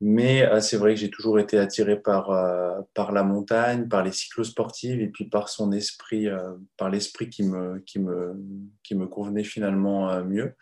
Mais 0.00 0.42
euh, 0.42 0.60
c'est 0.60 0.78
vrai 0.78 0.94
que 0.94 1.00
j'ai 1.00 1.10
toujours 1.10 1.38
été 1.38 1.58
attiré 1.58 2.00
par, 2.00 2.30
euh, 2.30 2.80
par 2.94 3.12
la 3.12 3.22
montagne, 3.22 3.86
par 3.86 4.02
les 4.02 4.12
cyclosportives 4.12 5.00
et 5.00 5.08
puis 5.08 5.26
par 5.26 5.50
son 5.50 5.72
esprit, 5.72 6.26
euh, 6.26 6.54
par 6.78 6.88
l'esprit 6.88 7.28
qui 7.28 7.42
me, 7.42 7.80
qui, 7.80 7.98
me, 7.98 8.34
qui 8.82 8.94
me 8.94 9.06
convenait 9.06 9.44
finalement 9.44 10.24
mieux. 10.24 10.54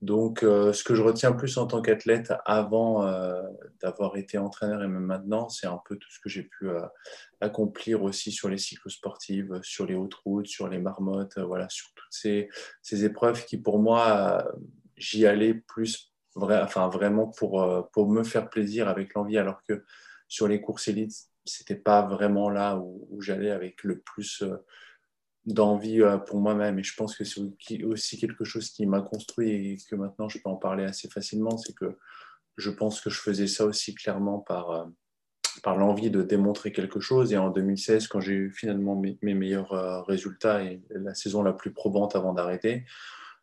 Donc, 0.00 0.38
ce 0.40 0.82
que 0.82 0.94
je 0.94 1.02
retiens 1.02 1.32
plus 1.32 1.58
en 1.58 1.66
tant 1.66 1.82
qu'athlète 1.82 2.32
avant 2.46 3.04
d'avoir 3.82 4.16
été 4.16 4.38
entraîneur 4.38 4.82
et 4.82 4.88
même 4.88 5.04
maintenant, 5.04 5.50
c'est 5.50 5.66
un 5.66 5.78
peu 5.86 5.96
tout 5.96 6.10
ce 6.10 6.18
que 6.18 6.30
j'ai 6.30 6.44
pu 6.44 6.70
accomplir 7.42 8.02
aussi 8.02 8.32
sur 8.32 8.48
les 8.48 8.56
cyclosportives, 8.56 9.60
sur 9.62 9.84
les 9.84 9.94
hautes 9.94 10.14
routes, 10.14 10.46
sur 10.46 10.68
les 10.68 10.78
marmottes, 10.78 11.38
voilà, 11.38 11.68
sur 11.68 11.88
toutes 11.94 12.12
ces, 12.12 12.48
ces 12.80 13.04
épreuves 13.04 13.44
qui, 13.44 13.58
pour 13.58 13.78
moi, 13.78 14.50
j'y 14.96 15.26
allais 15.26 15.52
plus 15.52 16.09
enfin, 16.42 16.88
vraiment 16.88 17.28
pour, 17.28 17.62
euh, 17.62 17.82
pour 17.92 18.08
me 18.08 18.22
faire 18.24 18.50
plaisir 18.50 18.88
avec 18.88 19.14
l'envie, 19.14 19.38
alors 19.38 19.62
que 19.68 19.84
sur 20.28 20.48
les 20.48 20.60
courses 20.60 20.88
élites, 20.88 21.14
c'était 21.44 21.76
pas 21.76 22.02
vraiment 22.02 22.50
là 22.50 22.76
où, 22.76 23.20
j'allais 23.20 23.50
avec 23.50 23.82
le 23.82 24.00
plus 24.00 24.42
euh, 24.42 24.56
d'envie 25.46 26.02
euh, 26.02 26.18
pour 26.18 26.40
moi-même. 26.40 26.78
Et 26.78 26.82
je 26.82 26.94
pense 26.94 27.16
que 27.16 27.24
c'est 27.24 27.40
aussi 27.84 28.18
quelque 28.18 28.44
chose 28.44 28.70
qui 28.70 28.86
m'a 28.86 29.00
construit 29.00 29.50
et 29.50 29.78
que 29.88 29.96
maintenant 29.96 30.28
je 30.28 30.38
peux 30.38 30.50
en 30.50 30.56
parler 30.56 30.84
assez 30.84 31.08
facilement, 31.08 31.56
c'est 31.56 31.74
que 31.74 31.98
je 32.56 32.70
pense 32.70 33.00
que 33.00 33.10
je 33.10 33.18
faisais 33.18 33.46
ça 33.46 33.64
aussi 33.64 33.94
clairement 33.94 34.38
par, 34.38 34.90
par 35.62 35.76
l'envie 35.76 36.10
de 36.10 36.22
démontrer 36.22 36.72
quelque 36.72 37.00
chose. 37.00 37.32
Et 37.32 37.38
en 37.38 37.48
2016, 37.48 38.06
quand 38.08 38.20
j'ai 38.20 38.34
eu 38.34 38.50
finalement 38.50 38.96
mes, 38.96 39.16
meilleurs 39.22 40.04
résultats 40.06 40.62
et 40.62 40.82
la 40.90 41.14
saison 41.14 41.42
la 41.42 41.54
plus 41.54 41.72
probante 41.72 42.16
avant 42.16 42.34
d'arrêter, 42.34 42.84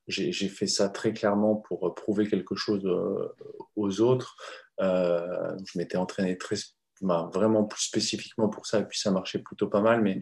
j'ai 0.08 0.32
fait 0.32 0.68
ça 0.68 0.90
très 0.90 1.14
clairement 1.14 1.56
pour 1.56 1.94
prouver 1.96 2.28
quelque 2.28 2.56
chose 2.56 2.86
euh, 2.86 3.28
aux 3.76 4.02
autres. 4.02 4.38
Euh, 4.80 5.58
je 5.66 5.78
m'étais 5.78 5.98
entraîné 5.98 6.38
très, 6.38 6.56
vraiment 7.02 7.66
plus 7.66 7.82
spécifiquement 7.82 8.50
pour 8.50 8.66
ça, 8.66 8.80
et 8.80 8.86
puis 8.86 9.00
ça 9.00 9.12
marchait 9.12 9.40
plutôt 9.40 9.68
pas 9.68 9.82
mal. 9.82 10.02
Mais, 10.02 10.22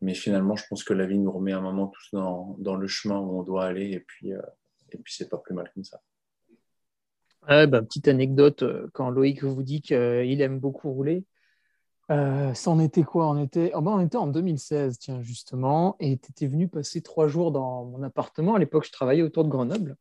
mais 0.00 0.14
finalement, 0.14 0.56
je 0.56 0.64
pense 0.68 0.84
que 0.84 0.92
la 0.92 1.06
vie 1.06 1.18
nous 1.18 1.32
remet 1.32 1.52
un 1.52 1.60
moment 1.60 1.88
tous 1.88 2.08
dans, 2.12 2.76
le 2.76 2.86
chemin 2.86 3.18
où 3.18 3.38
on 3.38 3.42
doit 3.42 3.64
aller, 3.64 3.90
et 3.92 4.00
puis, 4.00 4.30
et 4.30 4.98
puis 4.98 5.14
c'est 5.16 5.28
pas 5.28 5.38
plus 5.38 5.54
mal 5.54 5.70
comme 5.74 5.84
ça. 5.84 6.00
Bah, 7.48 7.66
petite 7.82 8.06
anecdote, 8.06 8.64
quand 8.92 9.10
Loïc 9.10 9.42
vous 9.42 9.62
dit 9.62 9.80
qu'il 9.80 10.40
aime 10.40 10.60
beaucoup 10.60 10.92
rouler, 10.92 11.24
euh, 12.10 12.52
ça 12.54 12.70
en 12.70 12.80
était 12.80 13.04
quoi? 13.04 13.28
On 13.28 13.38
était... 13.38 13.72
Oh, 13.74 13.80
ben, 13.80 14.00
était 14.00 14.16
en 14.16 14.26
2016, 14.26 14.98
tiens, 14.98 15.22
justement, 15.22 15.96
et 16.00 16.18
tu 16.18 16.30
étais 16.30 16.46
venu 16.46 16.68
passer 16.68 17.00
trois 17.00 17.28
jours 17.28 17.52
dans 17.52 17.84
mon 17.84 18.02
appartement. 18.02 18.54
À 18.54 18.58
l'époque, 18.58 18.84
je 18.84 18.92
travaillais 18.92 19.22
autour 19.22 19.44
de 19.44 19.48
Grenoble, 19.48 19.96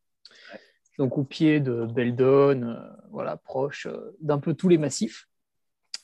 donc 0.98 1.18
au 1.18 1.24
pied 1.24 1.60
de 1.60 1.86
Beldon, 1.86 2.64
euh, 2.64 2.76
voilà, 3.12 3.38
proche 3.38 3.86
euh, 3.86 4.16
d'un 4.20 4.40
peu 4.40 4.54
tous 4.54 4.68
les 4.68 4.78
massifs. 4.78 5.28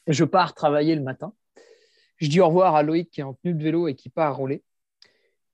je 0.07 0.23
pars 0.23 0.53
travailler 0.53 0.95
le 0.95 1.01
matin. 1.03 1.33
Je 2.17 2.29
dis 2.29 2.41
au 2.41 2.47
revoir 2.47 2.75
à 2.75 2.83
Loïc 2.83 3.11
qui 3.11 3.21
est 3.21 3.23
en 3.23 3.33
tenue 3.33 3.53
de 3.53 3.63
vélo 3.63 3.87
et 3.87 3.95
qui 3.95 4.09
part 4.09 4.37
rouler. 4.37 4.63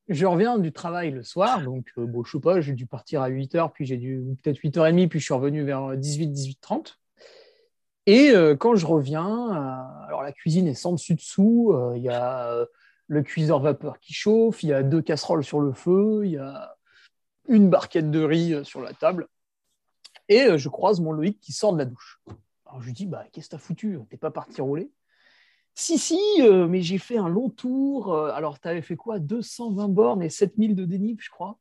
Je 0.10 0.26
reviens 0.26 0.58
du 0.60 0.74
travail 0.74 1.12
le 1.12 1.24
soir, 1.24 1.62
donc 1.62 1.88
bon, 1.96 2.26
je 2.26 2.32
sais 2.32 2.40
pas, 2.40 2.60
j'ai 2.60 2.74
dû 2.74 2.86
partir 2.86 3.22
à 3.22 3.30
8h, 3.30 3.72
puis 3.72 3.86
j'ai 3.86 3.96
dû 3.96 4.22
peut-être 4.44 4.60
8h30, 4.60 5.08
puis 5.08 5.20
je 5.20 5.24
suis 5.24 5.34
revenu 5.34 5.64
vers 5.64 5.96
18, 5.96 6.28
18h30. 6.28 6.98
Et 8.06 8.32
euh, 8.32 8.56
quand 8.56 8.76
je 8.76 8.86
reviens, 8.86 9.28
euh, 9.28 10.08
alors 10.08 10.24
la 10.24 10.34
cuisine 10.34 10.68
est 10.68 10.74
sans 10.74 10.92
dessus-dessous, 10.92 11.72
euh, 11.74 11.94
il 11.96 12.04
y 12.04 12.10
a 12.10 12.66
le 13.08 13.22
cuiseur 13.22 13.60
vapeur 13.60 14.00
qui 14.00 14.14
chauffe, 14.14 14.64
il 14.64 14.70
y 14.70 14.74
a 14.74 14.84
deux 14.84 15.02
casseroles 15.02 15.44
sur 15.44 15.60
le 15.60 15.72
feu, 15.72 16.22
il 16.26 16.32
y 16.32 16.38
a 16.38 16.76
une 17.48 17.70
barquette 17.70 18.12
de 18.12 18.24
riz 18.24 18.66
sur 18.66 18.82
la 18.82 18.94
table. 18.94 19.28
Et 20.30 20.58
je 20.58 20.70
croise 20.70 21.00
mon 21.02 21.12
Loïc 21.12 21.40
qui 21.40 21.52
sort 21.52 21.74
de 21.74 21.80
la 21.80 21.86
douche. 21.86 22.22
Alors 22.66 22.82
je 22.82 22.88
lui 22.88 22.94
dis, 22.94 23.06
bah, 23.06 23.26
qu'est-ce 23.32 23.48
que 23.48 23.52
t'as 23.52 23.58
foutu? 23.58 24.00
T'es 24.10 24.18
pas 24.18 24.32
parti 24.32 24.62
rouler? 24.62 24.90
Si, 25.76 25.98
si, 25.98 26.20
mais 26.42 26.82
j'ai 26.82 26.98
fait 26.98 27.18
un 27.18 27.28
long 27.28 27.50
tour. 27.50 28.16
alors, 28.16 28.60
tu 28.60 28.68
avais 28.68 28.82
fait 28.82 28.96
quoi? 28.96 29.20
220 29.20 29.90
bornes 29.90 30.24
et 30.24 30.30
7000 30.30 30.76
de 30.76 30.86
dénive, 30.86 31.18
je 31.20 31.30
crois 31.30 31.58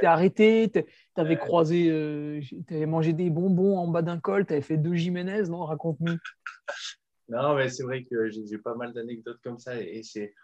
t'es 0.00 0.06
arrêté, 0.06 0.70
tu 0.70 0.84
avais 1.16 1.36
croisé, 1.36 1.90
euh, 1.90 2.40
tu 2.40 2.74
avais 2.74 2.86
mangé 2.86 3.12
des 3.12 3.30
bonbons 3.30 3.78
en 3.78 3.88
bas 3.88 4.02
d'un 4.02 4.18
col, 4.18 4.46
tu 4.46 4.52
avais 4.52 4.62
fait 4.62 4.76
deux 4.76 4.94
Jiménez, 4.94 5.44
non? 5.48 5.64
Raconte-nous. 5.64 6.16
non, 7.28 7.54
mais 7.54 7.68
c'est 7.68 7.82
vrai 7.82 8.04
que 8.04 8.30
j'ai 8.30 8.58
pas 8.58 8.74
mal 8.74 8.92
d'anecdotes 8.92 9.40
comme 9.42 9.58
ça 9.58 9.80
et 9.80 10.02
c'est. 10.02 10.34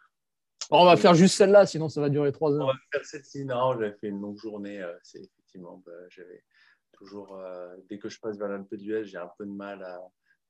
on 0.71 0.85
va 0.85 0.97
faire 0.97 1.15
juste 1.15 1.37
celle-là, 1.37 1.67
sinon 1.67 1.89
ça 1.89 2.01
va 2.01 2.09
durer 2.09 2.33
trois 2.33 2.53
heures. 2.53 2.67
On 2.67 2.73
va 2.73 2.79
faire 2.93 3.05
celle-ci. 3.05 3.45
Non, 3.45 3.73
j'avais 3.75 3.95
fait 3.95 4.09
une 4.09 4.21
longue 4.21 4.39
journée. 4.39 4.83
Euh, 4.83 4.93
c'est 5.03 5.19
effectivement, 5.19 5.83
bah, 5.85 5.93
j'avais 6.09 6.45
toujours, 6.93 7.37
euh, 7.37 7.77
dès 7.89 7.99
que 7.99 8.09
je 8.09 8.21
passe 8.21 8.39
vers 8.39 8.49
l'Alpe 8.49 8.75
d'Huez, 8.75 9.05
j'ai 9.05 9.19
un 9.19 9.31
peu 9.39 9.45
de 9.45 9.51
mal 9.51 9.83
à, 9.83 10.01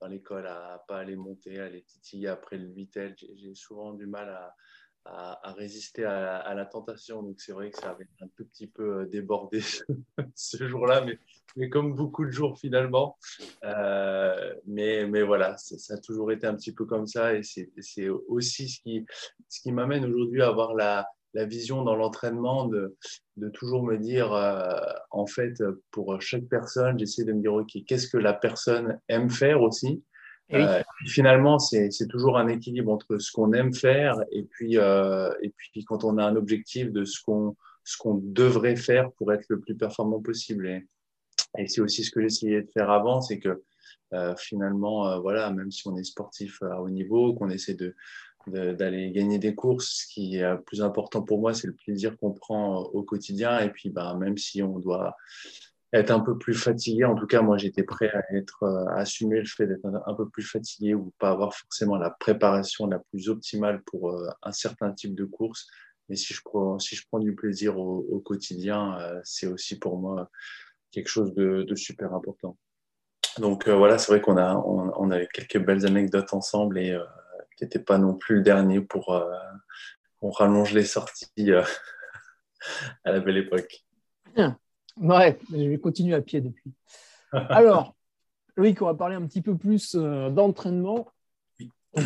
dans 0.01 0.09
l'école 0.09 0.47
à 0.47 0.85
pas 0.89 0.99
aller 0.99 1.17
monter, 1.17 1.61
à 1.61 1.67
aller 1.67 1.83
titiller 1.83 2.29
après 2.29 2.59
le 2.59 2.69
Vitel. 2.69 3.15
J'ai 3.19 3.55
souvent 3.55 3.93
du 3.93 4.07
mal 4.07 4.29
à, 4.29 4.55
à, 5.05 5.53
résister 5.57 6.05
à, 6.05 6.55
la 6.55 6.65
tentation. 6.65 7.23
Donc 7.23 7.41
c'est 7.41 7.53
vrai 7.53 7.71
que 7.71 7.79
ça 7.79 7.91
avait 7.91 8.09
un 8.21 8.29
tout 8.37 8.45
petit 8.45 8.67
peu 8.67 9.01
euh, 9.01 9.07
débordé 9.07 9.61
ce 10.35 10.67
jour-là, 10.67 11.03
mais, 11.05 11.19
mais, 11.57 11.69
comme 11.69 11.95
beaucoup 11.95 12.25
de 12.25 12.31
jours 12.31 12.59
finalement. 12.59 13.17
Euh, 13.65 14.55
mais, 14.67 15.07
mais 15.07 15.23
voilà, 15.23 15.57
ça 15.59 15.95
a 15.95 15.99
toujours 15.99 16.33
été 16.33 16.47
un 16.47 16.55
petit 16.55 16.73
peu 16.73 16.85
comme 16.85 17.07
ça 17.07 17.35
et 17.35 17.43
c'est 17.43 18.09
aussi 18.29 18.69
ce 18.69 18.81
qui, 18.81 19.05
ce 19.49 19.61
qui 19.61 19.73
m'amène 19.73 20.05
aujourd'hui 20.05 20.43
à 20.43 20.49
avoir 20.49 20.75
la, 20.75 21.07
la 21.35 21.45
vision 21.45 21.83
dans 21.83 21.97
l'entraînement 21.97 22.67
de, 22.67 22.97
de, 23.37 23.49
toujours 23.51 23.83
me 23.83 23.99
dire, 23.99 24.33
euh, 24.33 24.79
en 25.11 25.27
fait, 25.27 25.63
pour 25.91 26.21
chaque 26.23 26.45
personne, 26.45 26.99
j'essaie 26.99 27.25
de 27.25 27.33
me 27.33 27.41
dire, 27.41 27.55
OK, 27.55 27.73
qu'est-ce 27.87 28.09
que 28.09 28.19
la 28.19 28.33
personne 28.33 28.99
aime 29.09 29.31
faire 29.31 29.61
aussi? 29.61 30.03
Euh, 30.53 30.83
finalement, 31.07 31.59
c'est 31.59 31.91
toujours 32.09 32.37
un 32.37 32.49
équilibre 32.49 32.93
entre 32.93 33.19
ce 33.19 33.33
qu'on 33.33 33.53
aime 33.53 33.73
faire 33.73 34.17
et 34.31 34.43
puis, 34.43 34.79
euh, 34.79 35.33
et 35.43 35.51
puis 35.51 35.85
quand 35.85 36.05
on 36.05 36.19
a 36.19 36.25
un 36.25 36.37
objectif 36.37 36.93
de 36.93 37.05
ce 37.05 37.21
qu'on 37.23 37.57
qu'on 37.99 38.15
devrait 38.15 38.77
faire 38.77 39.13
pour 39.13 39.33
être 39.33 39.45
le 39.49 39.61
plus 39.61 39.77
performant 39.77 40.21
possible. 40.21 40.67
Et, 40.67 40.87
et 41.59 41.67
c'est 41.69 41.83
aussi 41.83 42.03
ce 42.03 42.11
que 42.11 42.23
j'essayais 42.23 42.63
de 42.63 42.71
faire 42.71 42.91
avant, 42.91 43.21
c'est 43.21 43.39
que 43.39 43.63
euh, 44.15 44.35
finalement, 44.37 45.09
euh, 45.09 45.19
voilà, 45.19 45.51
même 45.51 45.71
si 45.71 45.87
on 45.87 45.97
est 45.97 46.05
sportif 46.05 46.63
à 46.63 46.81
haut 46.81 46.89
niveau, 46.89 47.35
qu'on 47.35 47.51
essaie 47.51 47.75
de 47.75 47.95
d'aller 48.47 49.11
gagner 49.11 49.39
des 49.39 49.55
courses, 49.55 50.03
ce 50.03 50.07
qui 50.07 50.37
est 50.37 50.57
plus 50.67 50.83
important 50.83 51.23
pour 51.23 51.41
moi, 51.41 51.55
c'est 51.55 51.67
le 51.67 51.73
plaisir 51.73 52.15
qu'on 52.19 52.33
prend 52.33 52.83
au 52.83 53.03
quotidien. 53.03 53.59
Et 53.61 53.71
puis, 53.71 53.89
bah, 53.89 54.15
même 54.21 54.37
si 54.37 54.63
on 54.63 54.79
doit 54.79 55.17
être 55.95 56.11
un 56.11 56.21
peu 56.21 56.37
plus 56.37 56.55
fatigué. 56.55 57.05
En 57.05 57.15
tout 57.15 57.27
cas, 57.27 57.41
moi, 57.41 57.57
j'étais 57.57 57.85
prêt 57.85 58.11
à 58.11 58.23
euh, 58.63 58.87
assumer 58.97 59.39
le 59.39 59.47
fait 59.47 59.67
d'être 59.67 59.85
un, 59.85 60.15
peu 60.15 60.29
plus 60.29 60.43
fatigué 60.43 60.95
ou 60.95 61.13
pas 61.19 61.31
avoir 61.31 61.55
forcément 61.55 61.97
la 61.97 62.11
préparation 62.11 62.87
la 62.87 62.99
plus 62.99 63.29
optimale 63.29 63.83
pour 63.85 64.11
euh, 64.11 64.29
un 64.43 64.53
certain 64.53 64.93
type 64.93 65.15
de 65.15 65.25
course. 65.25 65.69
Mais 66.09 66.17
si 66.17 66.35
je 66.35 66.41
prends, 66.43 67.19
du 67.19 67.35
plaisir 67.35 67.79
au, 67.79 68.21
quotidien, 68.21 68.99
euh, 68.99 69.21
c'est 69.25 69.47
aussi 69.47 69.79
pour 69.79 69.99
moi 69.99 70.29
quelque 70.91 71.09
chose 71.09 71.33
de, 71.35 71.67
super 71.77 72.13
important. 72.13 72.59
Donc 73.39 73.69
voilà, 73.69 73.99
c'est 73.99 74.13
vrai 74.13 74.21
qu'on 74.21 74.37
a, 74.37 74.55
on, 74.55 75.11
a 75.11 75.25
quelques 75.27 75.59
belles 75.59 75.87
anecdotes 75.87 76.35
ensemble 76.35 76.79
et 76.79 76.97
qui 77.57 77.65
n'étaient 77.65 77.81
pas 77.81 77.99
non 77.99 78.15
plus 78.15 78.37
le 78.37 78.43
dernier 78.43 78.81
pour 78.81 79.21
on 80.21 80.31
rallonge 80.31 80.73
les 80.73 80.85
sorties 80.85 81.51
à 83.05 83.11
la 83.11 83.19
belle 83.19 83.39
époque. 83.39 83.85
Ouais, 85.01 85.39
je 85.51 85.69
vais 85.69 85.79
continuer 85.79 86.15
à 86.15 86.21
pied 86.21 86.41
depuis. 86.41 86.73
Alors, 87.33 87.95
Loïc, 88.57 88.81
on 88.81 88.87
va 88.87 88.95
parler 88.95 89.17
un 89.17 89.27
petit 89.27 89.43
peu 89.43 89.57
plus 89.57 89.97
euh, 89.97 90.31
d'entraînement. 90.31 91.09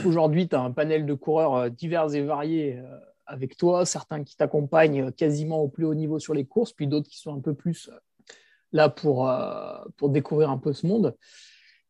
aujourd'hui, 0.04 0.48
tu 0.48 0.56
as 0.56 0.62
un 0.62 0.70
panel 0.70 1.04
de 1.04 1.14
coureurs 1.14 1.54
euh, 1.54 1.68
divers 1.68 2.14
et 2.14 2.22
variés 2.22 2.78
euh, 2.78 2.98
avec 3.26 3.56
toi, 3.58 3.84
certains 3.84 4.24
qui 4.24 4.36
t'accompagnent 4.36 5.12
quasiment 5.12 5.58
au 5.58 5.68
plus 5.68 5.84
haut 5.84 5.94
niveau 5.94 6.18
sur 6.18 6.32
les 6.32 6.46
courses, 6.46 6.72
puis 6.72 6.86
d'autres 6.86 7.08
qui 7.08 7.18
sont 7.18 7.34
un 7.34 7.40
peu 7.40 7.52
plus 7.52 7.90
là 8.72 8.88
pour, 8.88 9.30
pour 9.96 10.10
découvrir 10.10 10.50
un 10.50 10.58
peu 10.58 10.72
ce 10.72 10.86
monde. 10.86 11.14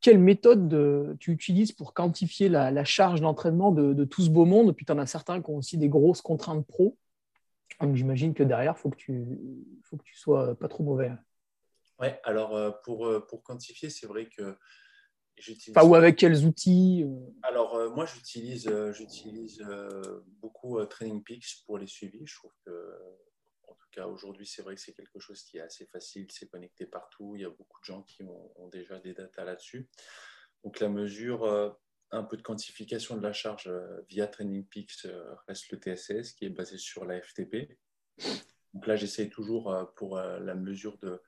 Quelle 0.01 0.19
méthode 0.19 1.17
tu 1.19 1.33
utilises 1.33 1.71
pour 1.71 1.95
quantifier 1.95 2.49
la, 2.49 2.85
charge 2.85 3.21
d'entraînement 3.21 3.71
de, 3.71 3.95
de, 3.95 4.05
tout 4.05 4.23
ce 4.23 4.31
beau 4.31 4.45
monde? 4.45 4.75
Puis 4.75 4.85
tu 4.85 4.93
en 4.93 4.99
as 4.99 5.07
certains 5.07 5.41
qui 5.41 5.51
ont 5.51 5.57
aussi 5.57 5.79
des 5.79 5.89
grosses 5.89 6.23
contraintes 6.23 6.67
pro. 6.67 6.97
Donc 7.81 7.95
j'imagine 7.95 8.35
que 8.35 8.43
derrière, 8.43 8.75
il 8.77 8.81
faut, 8.81 8.91
que 8.91 8.97
tu, 8.97 9.25
faut 9.85 9.97
que 9.97 10.03
tu 10.03 10.17
sois 10.17 10.55
pas 10.57 10.69
trop 10.69 10.83
mauvais. 10.83 11.13
Ouais, 11.99 12.21
alors 12.25 12.57
euh, 12.57 12.71
pour, 12.85 13.07
euh, 13.07 13.25
pour 13.27 13.43
quantifier, 13.43 13.91
c'est 13.91 14.07
vrai 14.07 14.29
que 14.29 14.57
j'utilise. 15.37 15.75
Pas 15.75 15.85
ou 15.85 15.95
avec 15.95 16.17
quels 16.17 16.45
outils 16.45 17.05
euh? 17.05 17.31
Alors 17.43 17.95
moi, 17.95 18.07
j'utilise, 18.07 18.71
j'utilise 18.93 19.65
beaucoup 20.41 20.85
Training 20.87 21.23
Peaks 21.23 21.65
pour 21.67 21.79
les 21.79 21.87
suivis. 21.87 22.27
Je 22.27 22.37
trouve 22.37 22.53
que, 22.65 22.99
en 23.65 23.75
tout 23.75 23.89
cas, 23.93 24.07
aujourd'hui, 24.07 24.47
c'est 24.47 24.63
vrai 24.63 24.75
que 24.75 24.81
c'est 24.81 24.95
quelque 24.95 25.19
chose 25.19 25.43
qui 25.43 25.59
est 25.59 25.63
assez 25.63 25.87
facile, 25.87 26.27
c'est 26.31 26.49
connecté 26.49 26.87
partout. 26.87 27.35
Il 27.37 27.43
y 27.43 27.45
a 27.45 27.51
beaucoup 27.51 27.81
de 27.81 27.85
gens 27.85 28.03
qui 28.03 28.23
ont, 28.23 28.53
ont 28.57 28.69
déjà 28.69 28.99
des 28.99 29.15
datas 29.15 29.45
là-dessus. 29.45 29.89
Donc 30.65 30.81
la 30.81 30.89
mesure 30.89 31.77
un 32.11 32.23
peu 32.23 32.37
de 32.37 32.43
quantification 32.43 33.17
de 33.17 33.23
la 33.23 33.33
charge 33.33 33.67
euh, 33.69 34.01
via 34.09 34.27
Training 34.27 34.65
Peaks 34.65 35.05
euh, 35.05 35.35
reste 35.47 35.71
le 35.71 35.79
TSS 35.79 36.33
qui 36.33 36.47
est 36.47 36.51
basé 36.51 36.79
sur 36.79 37.05
la 37.05 37.21
FTP. 37.21 37.79
Donc 38.75 38.87
là, 38.87 38.97
j'essaie 38.97 39.29
toujours 39.29 39.73
euh, 39.73 39.85
pour 39.97 40.17
la 40.19 40.55
mesure 40.55 40.99
de, 40.99 41.23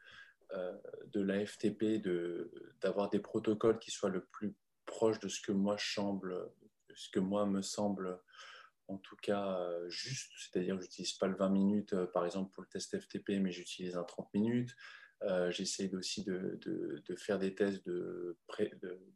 de 1.06 1.20
la 1.20 1.44
FTP 1.44 2.02
d'avoir 2.80 3.08
des 3.08 3.20
protocoles 3.20 3.78
qui 3.78 3.90
soient 3.90 4.10
le 4.10 4.24
plus 4.24 4.54
proches 4.84 5.20
de 5.20 5.28
ce 5.28 5.40
que 5.40 5.52
moi 5.52 5.76
semble, 5.78 6.50
ce 6.94 7.08
que 7.10 7.20
moi 7.20 7.46
me 7.46 7.62
semble 7.62 8.20
en 8.88 8.98
tout 8.98 9.14
cas 9.22 9.60
juste, 9.86 10.32
c'est-à-dire 10.36 10.80
j'utilise 10.80 11.12
pas 11.12 11.28
le 11.28 11.36
20 11.36 11.50
minutes 11.50 11.94
par 12.06 12.24
exemple 12.24 12.50
pour 12.52 12.64
le 12.64 12.68
test 12.68 12.98
FTP, 12.98 13.38
mais 13.40 13.52
j'utilise 13.52 13.96
un 13.96 14.02
30 14.02 14.34
minutes. 14.34 14.74
Euh, 15.22 15.50
j'essaie 15.50 15.94
aussi 15.94 16.24
de, 16.24 16.58
de, 16.64 17.16
faire 17.16 17.38
des 17.38 17.54
tests 17.54 17.84
de, 17.86 18.38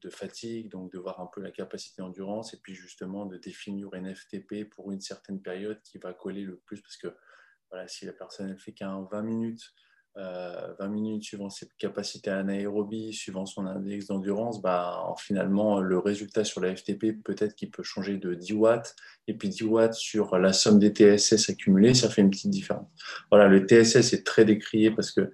de, 0.03 0.11
fatigue, 0.11 0.71
donc 0.71 0.93
de 0.93 0.99
voir 0.99 1.21
un 1.21 1.31
peu 1.33 1.41
la 1.41 1.51
capacité 1.51 2.03
d'endurance, 2.03 2.53
et 2.53 2.59
puis 2.59 2.75
justement 2.75 3.25
de 3.25 3.39
définir 3.39 3.95
une 3.95 4.15
FTP 4.15 4.69
pour 4.69 4.93
une 4.93 5.01
certaine 5.01 5.41
période 5.41 5.81
qui 5.83 5.97
va 5.97 6.13
coller 6.13 6.43
le 6.43 6.57
plus, 6.57 6.83
parce 6.83 6.99
que 6.99 7.09
voilà, 7.71 7.89
si 7.89 8.05
la 8.05 8.13
personne 8.13 8.51
elle 8.51 8.59
fait 8.59 8.73
qu'un 8.73 9.01
20 9.11 9.23
minutes, 9.23 9.75
20 10.17 10.23
euh, 10.23 10.89
minutes 10.89 11.25
suivant 11.25 11.51
ses 11.51 11.67
capacités 11.77 12.31
anaérobie, 12.31 13.13
suivant 13.13 13.47
son 13.47 13.67
index 13.67 14.07
d'endurance, 14.07 14.63
bah, 14.63 15.13
finalement, 15.19 15.81
le 15.81 15.99
résultat 15.99 16.45
sur 16.45 16.61
la 16.61 16.77
FTP, 16.77 17.21
peut-être 17.25 17.57
qu'il 17.57 17.71
peut 17.71 17.83
changer 17.83 18.19
de 18.19 18.35
10 18.35 18.53
watts, 18.53 18.95
et 19.27 19.35
puis 19.35 19.49
10 19.49 19.65
watts 19.65 19.95
sur 19.95 20.39
la 20.39 20.53
somme 20.53 20.79
des 20.79 20.91
TSS 20.91 21.49
accumulés, 21.49 21.95
ça 21.95 22.11
fait 22.11 22.23
une 22.23 22.31
petite 22.31 22.51
différence. 22.51 22.87
Voilà, 23.31 23.49
le 23.49 23.67
TSS 23.67 24.13
est 24.13 24.25
très 24.25 24.45
décrié 24.45 24.93
parce 24.93 25.11
que 25.11 25.33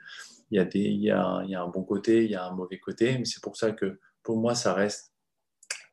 il 0.50 0.58
y, 0.58 1.10
a 1.10 1.62
un 1.62 1.68
bon 1.68 1.82
côté, 1.82 2.24
il 2.24 2.30
y 2.30 2.34
a 2.34 2.44
un 2.44 2.52
mauvais 2.52 2.78
côté, 2.78 3.16
mais 3.18 3.24
c'est 3.24 3.42
pour 3.42 3.56
ça 3.56 3.72
que 3.72 3.98
pour 4.22 4.36
moi, 4.36 4.54
ça 4.54 4.74
reste 4.74 5.12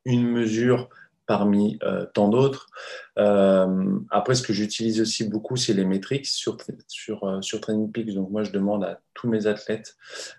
une 0.06 0.28
mesure 0.28 0.90
parmi 1.28 1.78
euh, 1.84 2.06
tant 2.14 2.30
d'autres. 2.30 2.68
Euh, 3.20 4.00
après, 4.10 4.34
ce 4.34 4.42
que 4.42 4.54
j'utilise 4.54 5.02
aussi 5.02 5.28
beaucoup, 5.30 5.58
c'est 5.58 5.74
les 5.74 5.86
métriques 5.86 6.26
sur, 6.26 6.58
sur, 6.88 7.26
euh, 7.26 7.42
sur 7.42 7.60
Training 7.60 7.92
Peaks. 7.92 8.14
Donc, 8.14 8.32
moi, 8.32 8.44
je 8.44 8.52
demande 8.52 8.86
à 8.86 9.02
tous 9.14 9.28
mes 9.28 9.46
athlètes 9.46 9.98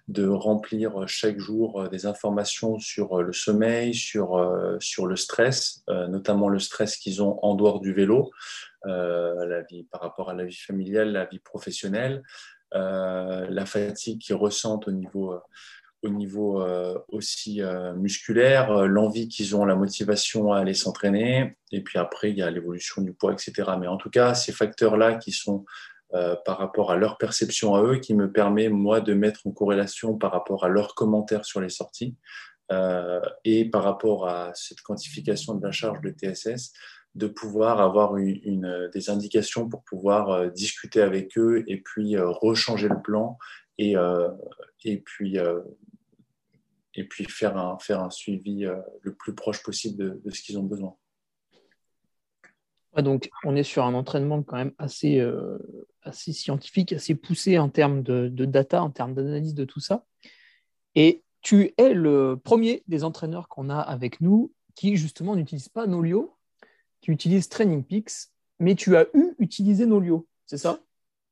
de 0.09 0.27
remplir 0.27 1.07
chaque 1.07 1.39
jour 1.39 1.89
des 1.91 2.07
informations 2.07 2.79
sur 2.79 3.23
le 3.23 3.33
sommeil, 3.33 3.95
sur, 3.95 4.41
sur 4.81 5.07
le 5.07 5.17
stress, 5.17 5.85
notamment 5.89 6.49
le 6.49 6.61
stress 6.61 6.97
qu'ils 6.97 7.23
ont 7.23 7.39
en 7.45 7.57
dehors 7.57 7.81
du 7.81 7.93
vélo, 7.93 8.31
la 8.85 9.63
vie, 9.63 9.83
par 9.83 10.01
rapport 10.01 10.31
à 10.31 10.35
la 10.35 10.45
vie 10.45 10.55
familiale, 10.55 11.11
la 11.11 11.25
vie 11.25 11.41
professionnelle, 11.41 12.23
la 12.73 13.67
fatigue 13.67 14.21
qu'ils 14.21 14.37
ressentent 14.37 14.89
au 14.89 14.93
niveau 14.93 15.41
au 16.03 16.09
niveau 16.09 16.63
euh, 16.63 16.97
aussi 17.09 17.61
euh, 17.61 17.93
musculaire, 17.95 18.71
euh, 18.71 18.87
l'envie 18.87 19.29
qu'ils 19.29 19.57
ont, 19.57 19.65
la 19.65 19.75
motivation 19.75 20.53
à 20.53 20.61
aller 20.61 20.75
s'entraîner, 20.75 21.57
et 21.73 21.83
puis 21.83 21.99
après, 21.99 22.31
il 22.31 22.39
y 22.39 22.43
a 22.43 22.51
l'évolution 22.51 23.03
du 23.03 23.13
poids, 23.13 23.33
etc. 23.33 23.71
Mais 23.81 23.89
en 23.89 23.97
tout 23.97 24.11
cas, 24.11 24.35
ces 24.35 24.53
facteurs-là 24.53 25.15
qui 25.17 25.33
sont 25.33 25.65
par 26.47 26.57
rapport 26.57 26.91
à 26.91 26.97
leur 26.97 27.19
perception 27.19 27.75
à 27.75 27.83
eux, 27.83 27.99
qui 27.99 28.15
me 28.15 28.33
permet, 28.33 28.71
moi, 28.71 29.03
de 29.03 29.13
mettre 29.13 29.47
en 29.47 29.51
corrélation 29.51 30.17
par 30.17 30.33
rapport 30.33 30.65
à 30.65 30.69
leurs 30.71 30.95
commentaires 30.95 31.45
sur 31.45 31.61
les 31.61 31.69
sorties, 31.69 32.17
et 33.45 33.67
par 33.67 33.83
rapport 33.83 34.27
à 34.27 34.53
cette 34.55 34.81
quantification 34.81 35.55
de 35.55 35.67
la 35.67 35.71
charge 35.71 36.01
de 36.01 36.09
TSS, 36.09 36.73
de 37.19 37.27
pouvoir 37.27 37.81
avoir 37.81 38.17
une, 38.17 38.91
des 38.93 39.11
indications 39.11 39.69
pour 39.69 39.83
pouvoir 39.83 40.51
discuter 40.53 41.03
avec 41.03 41.37
eux 41.37 41.65
et 41.67 41.79
puis 41.79 42.17
rechanger 42.17 42.89
le 42.89 43.03
plan 43.03 43.39
et, 43.77 43.95
et 44.85 44.97
puis 44.99 45.39
et 46.99 47.05
puis 47.05 47.25
faire 47.25 47.57
un, 47.57 47.79
faire 47.79 48.03
un 48.03 48.11
suivi 48.11 48.65
euh, 48.65 48.77
le 49.03 49.15
plus 49.15 49.35
proche 49.35 49.63
possible 49.63 50.21
de, 50.21 50.31
ce 50.31 50.43
qu'ils 50.43 50.59
ont 50.59 50.65
besoin. 50.65 50.97
donc, 52.97 53.31
on 53.45 53.55
est 53.55 53.63
sur 53.63 53.85
un 53.85 53.95
entraînement 53.95 54.43
quand 54.43 54.57
même 54.57 54.73
assez, 54.79 55.21
euh, 55.21 55.59
assez 56.03 56.33
scientifique, 56.33 56.93
assez 56.93 57.15
poussé 57.15 57.57
en 57.59 57.69
termes 57.69 58.03
de, 58.03 58.45
data, 58.45 58.83
en 58.83 58.91
termes 58.91 59.15
d'analyse 59.15 59.55
de 59.55 59.65
tout 59.65 59.81
ça. 59.81 60.05
Et 60.97 61.23
tu 61.41 61.73
es 61.79 61.95
le 61.95 62.37
premier 62.43 62.83
des 62.89 63.05
entraîneurs 63.05 63.49
qu'on 63.49 63.71
a 63.71 63.79
avec 63.79 64.21
nous 64.21 64.53
qui, 64.75 64.97
justement, 64.97 65.37
n'utilise 65.37 65.69
pas 65.69 65.87
Nolio, 65.87 66.37
qui 67.01 67.11
utilise 67.11 67.49
Training 67.49 67.85
Peaks, 67.85 68.31
mais 68.59 68.75
tu 68.75 68.97
as 68.97 69.07
eu 69.15 69.35
utilisé 69.39 69.87
Nolio, 69.87 70.27
c'est 70.47 70.59
ça? 70.59 70.81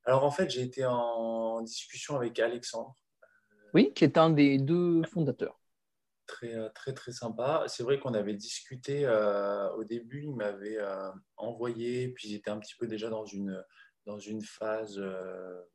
Alors, 0.04 0.24
en 0.24 0.30
fait, 0.30 0.48
j'ai 0.50 0.62
été 0.62 0.84
en 0.86 1.62
discussion 1.62 2.14
avec 2.16 2.38
Alexandre, 2.38 2.94
oui, 3.76 3.92
qui 3.94 4.04
est 4.04 4.16
un 4.16 4.30
des 4.30 4.56
deux 4.56 5.02
fondateurs. 5.02 5.60
Très, 6.26 6.54
euh, 6.54 6.70
très, 6.70 6.94
très 6.94 7.12
sympa. 7.12 7.64
C'est 7.68 7.82
vrai 7.82 7.98
qu'on 7.98 8.14
avait 8.14 8.34
discuté 8.34 9.04
euh, 9.04 9.70
au 9.72 9.84
début, 9.84 10.22
il 10.22 10.34
m'avait 10.34 10.78
euh, 10.78 11.10
envoyé, 11.36 12.08
puis 12.08 12.28
j'étais 12.28 12.50
un 12.50 12.58
petit 12.58 12.74
peu 12.78 12.86
déjà 12.86 13.10
dans 13.10 13.26
une, 13.26 13.62
dans 14.06 14.18
une 14.18 14.42
phase 14.42 14.96
de, 14.96 15.68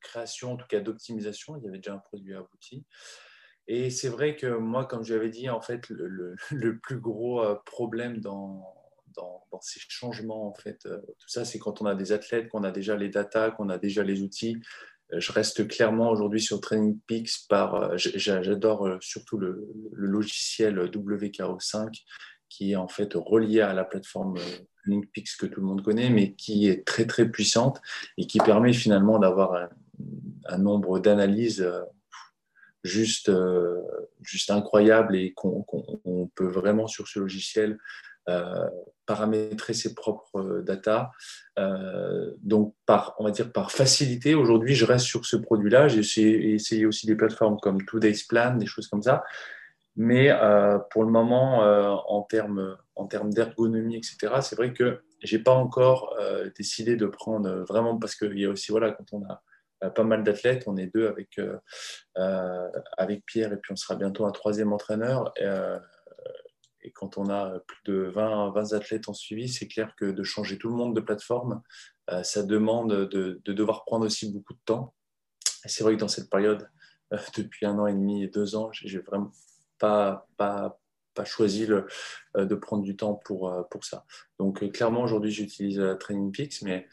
création, 0.00 0.52
en 0.52 0.56
tout 0.56 0.66
cas 0.68 0.80
d'optimisation. 0.80 1.56
Il 1.56 1.64
y 1.64 1.68
avait 1.68 1.78
déjà 1.78 1.94
un 1.94 1.98
produit 1.98 2.34
abouti. 2.34 2.84
Et 3.68 3.90
c'est 3.90 4.08
vrai 4.08 4.36
que 4.36 4.46
moi, 4.46 4.84
comme 4.84 5.04
je 5.04 5.14
l'avais 5.14 5.30
dit, 5.30 5.48
en 5.50 5.60
fait, 5.60 5.88
le, 5.88 6.36
plus 6.82 7.00
gros 7.00 7.42
problème 7.64 8.20
dans, 8.20 8.62
ces 9.62 9.80
changements, 9.88 10.48
en 10.48 10.54
fait, 10.54 10.78
tout 10.82 11.28
ça, 11.28 11.44
c'est 11.44 11.58
quand 11.58 11.80
on 11.80 11.86
a 11.86 11.94
des 11.94 12.12
athlètes, 12.12 12.48
qu'on 12.48 12.62
a 12.62 12.70
déjà 12.70 12.96
les 12.96 13.08
datas, 13.08 13.52
qu'on 13.52 13.70
a 13.70 13.78
déjà 13.78 14.02
les 14.02 14.20
outils, 14.20 14.60
euh, 15.12 15.20
je 15.20 15.32
reste 15.32 15.68
clairement 15.68 16.10
aujourd'hui 16.10 16.40
sur 16.40 16.60
Training 16.60 16.98
Peaks 17.06 17.46
par. 17.48 17.74
Euh, 17.74 17.94
j'adore 17.96 18.86
euh, 18.86 18.98
surtout 19.00 19.38
le, 19.38 19.68
logiciel 19.92 20.78
WKO5 20.78 22.02
qui 22.48 22.72
est 22.72 22.76
en 22.76 22.88
fait 22.88 23.12
relié 23.14 23.60
à 23.60 23.74
la 23.74 23.84
plateforme 23.84 24.38
Training 24.82 25.06
Peaks 25.12 25.36
que 25.38 25.46
tout 25.46 25.60
le 25.60 25.66
monde 25.66 25.82
connaît, 25.82 26.10
mais 26.10 26.34
qui 26.34 26.68
est 26.68 26.86
très 26.86 27.06
très 27.06 27.28
puissante 27.28 27.80
et 28.18 28.26
qui 28.26 28.38
permet 28.38 28.72
finalement 28.72 29.18
d'avoir 29.18 29.68
un, 30.46 30.58
nombre 30.58 31.00
d'analyses 31.00 31.68
juste, 32.86 33.30
juste 34.22 34.50
incroyable 34.50 35.16
et 35.16 35.32
qu'on 35.32 36.30
peut 36.34 36.48
vraiment 36.48 36.86
sur 36.86 37.08
ce 37.08 37.18
logiciel 37.18 37.78
euh, 38.28 38.68
paramétrer 39.06 39.72
ses 39.72 39.94
propres 39.94 40.40
euh, 40.40 40.62
data. 40.62 41.12
Euh, 41.60 42.32
donc, 42.42 42.74
par, 42.84 43.14
on 43.20 43.24
va 43.24 43.30
dire 43.30 43.52
par 43.52 43.70
facilité, 43.70 44.34
aujourd'hui, 44.34 44.74
je 44.74 44.84
reste 44.84 45.04
sur 45.04 45.24
ce 45.24 45.36
produit-là. 45.36 45.86
J'ai 45.86 46.54
essayé, 46.54 46.86
aussi 46.86 47.06
des 47.06 47.14
plateformes 47.14 47.56
comme 47.60 47.84
Today's 47.84 48.24
Plan, 48.24 48.56
des 48.56 48.66
choses 48.66 48.88
comme 48.88 49.02
ça. 49.02 49.22
Mais 49.94 50.30
pour 50.90 51.04
le 51.04 51.10
moment, 51.10 51.60
en 51.60 52.20
termes 52.20 52.76
en 52.96 53.06
termes 53.06 53.32
d'ergonomie, 53.32 53.96
etc., 53.96 54.34
c'est 54.42 54.54
vrai 54.54 54.74
que 54.74 55.00
j'ai 55.22 55.38
pas 55.38 55.54
encore 55.54 56.14
décidé 56.54 56.96
de 56.96 57.06
prendre 57.06 57.48
vraiment 57.66 57.96
parce 57.96 58.14
qu'il 58.14 58.38
y 58.38 58.44
a 58.44 58.50
aussi 58.50 58.72
voilà 58.72 58.90
quand 58.90 59.06
on 59.12 59.24
a 59.24 59.42
pas 59.80 60.04
mal 60.04 60.24
d'athlètes, 60.24 60.64
on 60.66 60.76
est 60.76 60.86
deux 60.86 61.06
avec 61.08 61.40
avec 62.96 63.24
Pierre 63.26 63.52
et 63.52 63.56
puis 63.56 63.72
on 63.72 63.76
sera 63.76 63.96
bientôt 63.96 64.26
un 64.26 64.32
troisième 64.32 64.72
entraîneur. 64.72 65.32
Et 66.86 66.92
quand 66.92 67.18
on 67.18 67.28
a 67.30 67.58
plus 67.58 67.82
de 67.86 68.12
20, 68.14 68.52
20 68.52 68.72
athlètes 68.74 69.08
en 69.08 69.12
suivi, 69.12 69.48
c'est 69.48 69.66
clair 69.66 69.92
que 69.96 70.04
de 70.04 70.22
changer 70.22 70.56
tout 70.56 70.68
le 70.68 70.76
monde 70.76 70.94
de 70.94 71.00
plateforme, 71.00 71.60
euh, 72.10 72.22
ça 72.22 72.44
demande 72.44 73.08
de, 73.08 73.40
devoir 73.44 73.84
prendre 73.84 74.06
aussi 74.06 74.32
beaucoup 74.32 74.54
de 74.54 74.60
temps. 74.64 74.94
C'est 75.64 75.82
vrai 75.82 75.96
que 75.96 76.00
dans 76.00 76.08
cette 76.08 76.30
période, 76.30 76.70
euh, 77.12 77.18
depuis 77.36 77.66
un 77.66 77.76
an 77.80 77.88
et 77.88 77.92
demi 77.92 78.22
et 78.22 78.28
deux 78.28 78.54
ans, 78.54 78.70
j'ai 78.72 79.00
vraiment 79.00 79.32
pas, 79.80 80.28
pas, 80.36 80.78
pas 81.16 81.24
choisi 81.24 81.66
euh, 81.70 81.82
de 82.36 82.54
prendre 82.54 82.84
du 82.84 82.94
temps 82.96 83.14
pour, 83.14 83.52
pour 83.70 83.84
ça. 83.84 84.04
Donc 84.38 84.70
clairement, 84.70 85.02
aujourd'hui, 85.02 85.32
j'utilise 85.32 85.82
Training 85.98 86.30
Peaks, 86.30 86.62
mais 86.62 86.86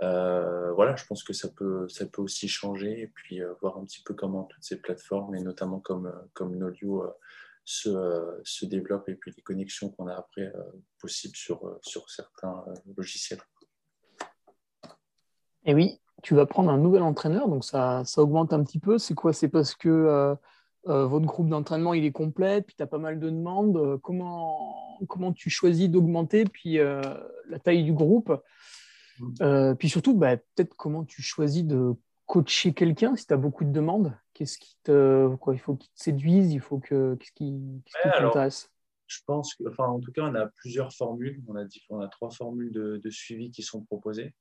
voilà, 0.00 0.94
je 0.96 1.06
pense 1.06 1.22
que 1.22 1.32
ça 1.32 1.48
peut, 1.48 1.88
ça 1.88 2.04
peut 2.06 2.22
aussi 2.22 2.48
changer 2.48 3.00
et 3.00 3.06
puis 3.06 3.40
voir 3.62 3.78
un 3.78 3.84
petit 3.84 4.02
peu 4.02 4.12
comment 4.12 4.44
toutes 4.44 4.64
ces 4.64 4.80
plateformes, 4.80 5.34
et 5.34 5.40
notamment 5.40 5.80
comme, 5.80 6.12
comme 6.34 6.56
Nolio, 6.56 7.04
se, 7.68 8.40
se 8.44 8.64
développent 8.64 9.10
et 9.10 9.14
puis 9.14 9.30
les 9.36 9.42
connexions 9.42 9.90
qu'on 9.90 10.06
a 10.06 10.14
après 10.14 10.46
euh, 10.46 10.62
possibles 11.02 11.36
sur, 11.36 11.66
euh, 11.66 11.78
sur 11.82 12.08
certains 12.08 12.64
euh, 12.66 12.72
logiciels. 12.96 13.42
Et 15.66 15.74
oui, 15.74 16.00
tu 16.22 16.34
vas 16.34 16.46
prendre 16.46 16.70
un 16.70 16.78
nouvel 16.78 17.02
entraîneur, 17.02 17.46
donc 17.46 17.66
ça, 17.66 18.02
ça 18.06 18.22
augmente 18.22 18.54
un 18.54 18.64
petit 18.64 18.78
peu. 18.78 18.96
C'est 18.96 19.14
quoi? 19.14 19.34
C'est 19.34 19.50
parce 19.50 19.74
que 19.74 20.34
votre 20.84 21.26
groupe 21.26 21.48
d'entraînement 21.48 21.94
il 21.94 22.04
est 22.04 22.12
complet, 22.12 22.62
puis 22.62 22.74
tu 22.76 22.82
as 22.82 22.86
pas 22.86 22.98
mal 22.98 23.20
de 23.20 23.30
demandes. 23.30 24.00
comment, 24.02 24.98
comment 25.08 25.32
tu 25.32 25.50
choisis 25.50 25.88
d'augmenter 25.90 26.44
puis 26.44 26.76
la 26.76 27.58
taille 27.62 27.84
du 27.84 27.92
groupe? 27.92 28.32
Mmh. 29.18 29.74
Puis 29.78 29.88
surtout, 29.88 30.16
bah, 30.16 30.36
peut-être 30.36 30.74
comment 30.76 31.04
tu 31.04 31.22
choisis 31.22 31.64
de 31.64 31.94
coacher 32.28 32.74
quelqu'un 32.74 33.16
si 33.16 33.26
tu 33.26 33.32
as 33.32 33.36
beaucoup 33.36 33.64
de 33.64 33.72
demandes? 33.72 34.16
Qu'est-ce 34.34 34.58
qui 34.58 34.76
te, 34.84 35.34
quoi, 35.36 35.54
il 35.54 35.58
faut 35.58 35.74
qu'il 35.74 35.90
te 35.90 36.00
séduise? 36.00 36.52
Il 36.52 36.60
faut 36.60 36.78
que, 36.78 37.16
qu'est-ce 37.16 37.32
qui, 37.32 37.82
t'intéresse? 38.04 38.70
Je 39.08 39.20
pense 39.26 39.54
que, 39.54 39.64
enfin, 39.68 39.86
en 39.86 39.98
tout 39.98 40.12
cas, 40.12 40.22
on 40.22 40.34
a 40.34 40.46
plusieurs 40.46 40.92
formules. 40.92 41.42
On 41.48 41.56
a, 41.56 41.64
on 41.88 42.00
a 42.00 42.08
trois 42.08 42.30
formules 42.30 42.70
de, 42.70 43.10
suivi 43.10 43.50
qui 43.50 43.62
sont 43.62 43.82
proposées, 43.82 44.34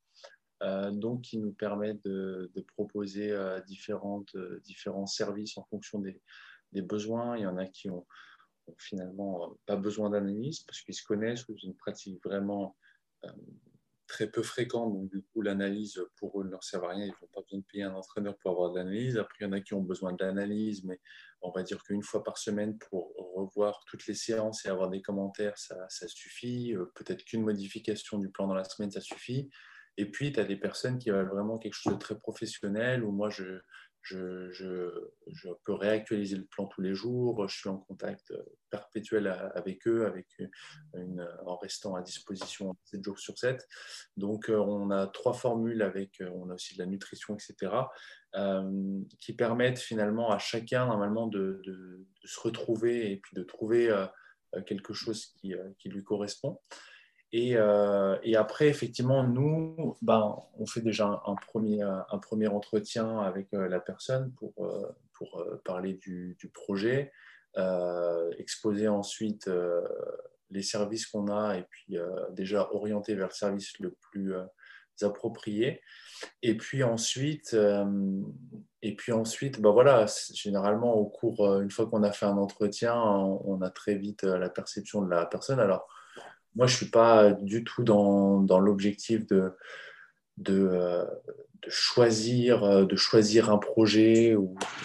euh, 0.63 0.89
donc 0.89 1.21
qui 1.21 1.37
nous 1.37 1.53
permettent 1.53 2.03
de, 2.03 2.51
proposer 2.75 3.31
euh, 3.31 3.59
euh, 3.59 4.59
différents 4.63 5.05
services 5.05 5.57
en 5.57 5.63
fonction 5.65 5.99
des, 5.99 6.21
besoins. 6.81 7.37
Il 7.37 7.43
y 7.43 7.47
en 7.47 7.57
a 7.57 7.65
qui 7.65 7.89
ont, 7.89 8.05
finalement 8.77 9.57
pas 9.65 9.77
besoin 9.77 10.09
d'analyse 10.09 10.59
parce 10.59 10.81
qu'ils 10.81 10.93
se 10.93 11.03
connaissent 11.03 11.47
ou 11.47 11.55
une 11.63 11.73
pratique 11.73 12.21
vraiment 12.21 12.75
très 14.07 14.29
peu 14.29 14.43
fréquent, 14.43 14.89
donc 14.89 15.09
du 15.09 15.23
coup 15.23 15.41
l'analyse 15.41 16.01
pour 16.17 16.41
eux 16.41 16.43
ne 16.43 16.49
leur 16.49 16.65
sert 16.65 16.83
à 16.83 16.89
rien, 16.89 17.05
ils 17.05 17.09
n'ont 17.21 17.29
pas 17.33 17.41
besoin 17.41 17.59
de 17.59 17.63
payer 17.63 17.83
un 17.83 17.93
entraîneur 17.93 18.37
pour 18.37 18.51
avoir 18.51 18.71
de 18.73 18.79
l'analyse. 18.79 19.17
Après, 19.17 19.37
il 19.39 19.43
y 19.45 19.47
en 19.47 19.53
a 19.53 19.61
qui 19.61 19.73
ont 19.73 19.81
besoin 19.81 20.11
de 20.11 20.21
l'analyse, 20.21 20.83
mais 20.83 20.99
on 21.41 21.51
va 21.51 21.63
dire 21.63 21.81
qu'une 21.81 22.03
fois 22.03 22.25
par 22.25 22.37
semaine 22.37 22.77
pour 22.77 23.13
revoir 23.35 23.83
toutes 23.87 24.05
les 24.05 24.13
séances 24.13 24.65
et 24.65 24.69
avoir 24.69 24.89
des 24.89 25.01
commentaires, 25.01 25.57
ça, 25.57 25.87
suffit. 26.07 26.75
Peut-être 26.93 27.23
qu'une 27.23 27.43
modification 27.43 28.17
du 28.17 28.29
plan 28.29 28.47
dans 28.47 28.53
la 28.53 28.65
semaine, 28.65 28.91
ça 28.91 29.01
suffit. 29.01 29.49
Et 29.97 30.05
puis, 30.05 30.31
tu 30.31 30.39
as 30.39 30.45
des 30.45 30.55
personnes 30.55 30.99
qui 30.99 31.09
veulent 31.09 31.29
vraiment 31.29 31.57
quelque 31.57 31.73
chose 31.73 31.93
de 31.93 31.97
très 31.99 32.17
professionnel, 32.17 33.03
où 33.03 33.11
moi, 33.11 33.29
je, 33.29 33.59
peux 35.65 35.73
réactualiser 35.73 36.37
le 36.37 36.45
plan 36.45 36.67
tous 36.67 36.81
les 36.81 36.93
jours, 36.93 37.47
je 37.49 37.57
suis 37.57 37.69
en 37.69 37.79
contact 37.79 38.31
perpétuel 38.69 39.27
avec 39.55 39.87
eux, 39.87 40.13
une, 40.93 41.27
en 41.45 41.57
restant 41.57 41.95
à 41.95 42.01
disposition 42.01 42.75
7 42.85 43.03
jours 43.03 43.19
sur 43.19 43.37
7. 43.37 43.67
Donc, 44.15 44.49
euh, 44.49 44.57
on 44.57 44.91
a 44.91 45.07
trois 45.07 45.33
formules 45.33 45.81
avec, 45.81 46.21
euh, 46.21 46.29
on 46.35 46.49
a 46.51 46.53
aussi 46.53 46.75
de 46.75 46.79
la 46.79 46.85
nutrition, 46.85 47.35
etc., 47.35 47.73
euh, 48.35 49.01
qui 49.19 49.33
permettent 49.33 49.79
finalement 49.79 50.29
à 50.29 50.37
chacun, 50.37 50.85
normalement, 50.85 51.27
de, 51.27 51.61
se 52.23 52.39
retrouver 52.39 53.11
et 53.11 53.17
puis 53.17 53.35
de 53.35 53.43
trouver 53.43 53.89
quelque 54.65 54.93
chose 54.93 55.33
qui 55.41 55.89
lui 55.89 56.03
correspond. 56.03 56.59
Euh, 57.35 58.17
et, 58.23 58.35
après, 58.35 58.67
effectivement, 58.67 59.23
nous, 59.23 59.97
ben, 60.01 60.37
on 60.57 60.65
fait 60.65 60.81
déjà 60.81 61.21
un, 61.25 61.35
premier, 61.35 61.81
un 61.81 62.17
premier 62.19 62.47
entretien 62.47 63.19
avec 63.19 63.53
euh, 63.53 63.67
la 63.67 63.79
personne 63.79 64.31
pour, 64.33 64.53
euh, 64.59 64.87
pour 65.13 65.43
parler 65.65 65.93
du, 65.93 66.37
projet, 66.53 67.11
exposer 68.37 68.87
ensuite 68.87 69.49
les 70.51 70.61
services 70.61 71.07
qu'on 71.07 71.27
a 71.27 71.57
et 71.57 71.63
puis 71.63 71.97
déjà 72.31 72.71
orienter 72.71 73.15
vers 73.15 73.29
le 73.29 73.33
service 73.33 73.79
le 73.79 73.95
plus 73.99 74.35
approprié. 75.01 75.81
Et 76.43 76.55
puis 76.55 76.83
ensuite, 76.83 77.57
et 78.83 78.95
puis 78.95 79.11
ensuite 79.11 79.59
bah 79.59 79.71
voilà, 79.71 80.05
généralement, 80.35 80.93
au 80.93 81.07
cours, 81.07 81.59
une 81.59 81.71
fois 81.71 81.87
qu'on 81.87 82.03
a 82.03 82.11
fait 82.11 82.27
un 82.27 82.37
entretien, 82.37 82.95
on 82.95 83.59
a 83.63 83.71
très 83.71 83.95
vite 83.95 84.21
la 84.21 84.49
perception 84.49 85.01
de 85.01 85.09
la 85.09 85.25
personne. 85.25 85.59
Alors, 85.59 85.87
moi, 86.57 86.65
je 86.65 86.73
ne 86.73 86.77
suis 86.77 86.89
pas 86.89 87.31
du 87.33 87.63
tout 87.63 87.83
dans, 87.83 88.59
l'objectif 88.59 89.27
de, 89.27 89.53
de, 90.37 91.05
choisir, 91.67 92.85
de 92.85 92.95
choisir 92.95 93.51
un 93.51 93.59
projet. 93.59 94.35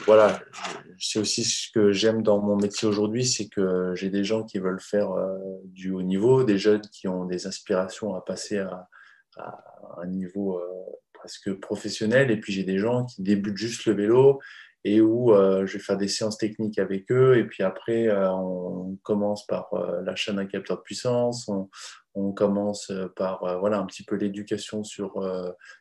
Voilà, 0.05 0.41
c'est 0.99 1.19
aussi 1.19 1.45
ce 1.45 1.73
que 1.73 1.91
j'aime 1.91 2.23
dans 2.23 2.41
mon 2.41 2.57
métier 2.57 2.87
aujourd'hui, 2.87 3.25
c'est 3.25 3.49
que 3.49 3.95
j'ai 3.95 4.11
des 4.11 4.23
gens 4.23 4.45
qui 4.45 4.59
veulent 4.59 4.81
faire 4.81 5.09
du 5.65 5.91
haut 5.91 6.03
niveau, 6.03 6.45
des 6.45 6.59
jeunes 6.59 6.83
qui 6.93 7.09
ont 7.09 7.25
des 7.25 7.47
aspirations 7.47 8.15
à 8.15 8.21
passer 8.21 8.59
à 8.59 8.87
un 9.97 10.07
niveau 10.07 10.61
presque 11.15 11.55
professionnel, 11.55 12.31
et 12.31 12.37
puis 12.39 12.53
j'ai 12.53 12.65
des 12.65 12.79
gens 12.79 13.07
qui 13.07 13.23
débutent 13.23 13.57
juste 13.57 13.87
le 13.87 13.95
vélo 13.95 14.41
et 14.85 15.01
où 15.01 15.33
euh, 15.33 15.65
je 15.65 15.75
vais 15.75 15.83
faire 15.83 15.97
des 15.97 16.09
séances 16.09 16.39
techniques 16.39 16.79
avec 16.79 17.11
eux. 17.13 17.39
Et 17.39 17.45
puis 17.45 17.63
après, 17.63 18.09
euh, 18.09 18.33
on 18.33 18.99
commence 19.03 19.47
par 19.47 19.73
euh, 19.75 20.03
l'achat 20.03 20.33
d'un 20.33 20.47
capteur 20.47 20.79
de 20.79 20.83
puissance, 20.83 21.49
on, 21.49 21.69
commence 22.35 22.93
par 23.17 23.59
voilà, 23.61 23.79
un 23.79 23.87
petit 23.87 24.05
peu 24.05 24.17
l'éducation 24.17 24.85
sur, 24.85 25.15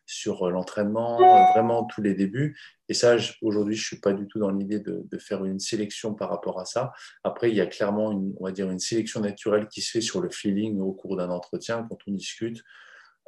sur 0.06 0.50
l'entraînement, 0.50 1.18
vraiment 1.54 1.84
tous 1.84 2.02
les 2.02 2.14
débuts. 2.14 2.58
Et 2.88 2.94
ça, 2.94 3.18
aujourd'hui, 3.42 3.76
je 3.76 3.82
ne 3.82 3.86
suis 3.86 4.00
pas 4.00 4.14
du 4.14 4.28
tout 4.28 4.40
dans 4.40 4.50
l'idée 4.50 4.80
de, 4.80 5.18
faire 5.18 5.44
une 5.44 5.60
sélection 5.60 6.14
par 6.14 6.30
rapport 6.30 6.58
à 6.62 6.64
ça. 6.64 6.94
Après, 7.26 7.50
il 7.50 7.56
y 7.58 7.60
a 7.60 7.66
clairement 7.66 8.14
une, 8.14 8.34
on 8.40 8.46
va 8.46 8.54
dire, 8.54 8.72
une 8.72 8.80
sélection 8.80 9.20
naturelle 9.20 9.68
qui 9.68 9.82
se 9.82 9.92
fait 9.92 10.00
sur 10.00 10.22
le 10.22 10.30
feeling 10.30 10.80
au 10.80 10.94
cours 10.94 11.18
d'un 11.18 11.30
entretien 11.30 11.86
quand 11.90 11.98
on 12.08 12.12
discute. 12.14 12.64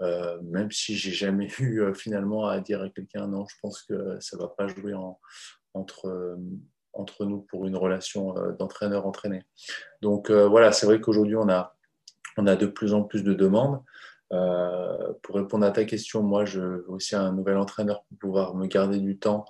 Euh, 0.01 0.41
même 0.41 0.71
si 0.71 0.95
j'ai 0.95 1.11
jamais 1.11 1.47
eu 1.59 1.93
finalement 1.93 2.47
à 2.47 2.61
dire 2.61 2.81
à 2.81 2.89
quelqu'un 2.89 3.27
non, 3.27 3.45
je 3.49 3.55
pense 3.61 3.81
que 3.83 4.17
ça 4.21 4.37
va 4.37 4.47
pas 4.47 4.67
jouer 4.67 4.93
en, 4.93 5.19
entre, 5.73 6.07
euh, 6.07 6.35
entre 6.93 7.25
nous 7.25 7.41
pour 7.41 7.65
une 7.65 7.75
relation 7.75 8.37
euh, 8.37 8.51
d'entraîneur-entraîné. 8.53 9.43
Donc 10.01 10.29
euh, 10.29 10.47
voilà, 10.47 10.71
c'est 10.71 10.85
vrai 10.85 10.99
qu'aujourd'hui, 11.01 11.35
on 11.35 11.49
a, 11.49 11.75
on 12.37 12.47
a 12.47 12.55
de 12.55 12.65
plus 12.65 12.93
en 12.93 13.03
plus 13.03 13.23
de 13.23 13.33
demandes. 13.33 13.81
pour 15.21 15.35
répondre 15.35 15.65
à 15.65 15.71
ta 15.71 15.85
question, 15.85 16.23
moi, 16.23 16.45
je 16.45 16.59
veux 16.59 16.85
aussi 16.89 17.15
un 17.15 17.31
nouvel 17.31 17.57
entraîneur 17.57 18.03
pour 18.03 18.17
pouvoir 18.17 18.55
me 18.55 18.65
garder 18.65 18.99
du 18.99 19.19
temps 19.19 19.45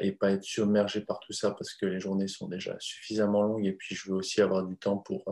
et 0.00 0.12
pas 0.12 0.30
être 0.30 0.44
submergé 0.44 1.02
par 1.02 1.20
tout 1.20 1.34
ça 1.34 1.50
parce 1.50 1.74
que 1.74 1.84
les 1.84 2.00
journées 2.00 2.28
sont 2.28 2.48
déjà 2.48 2.74
suffisamment 2.78 3.42
longues 3.42 3.66
et 3.66 3.72
puis 3.72 3.94
je 3.94 4.10
veux 4.10 4.16
aussi 4.16 4.40
avoir 4.40 4.62
du 4.64 4.76
temps 4.78 4.96
pour 4.96 5.24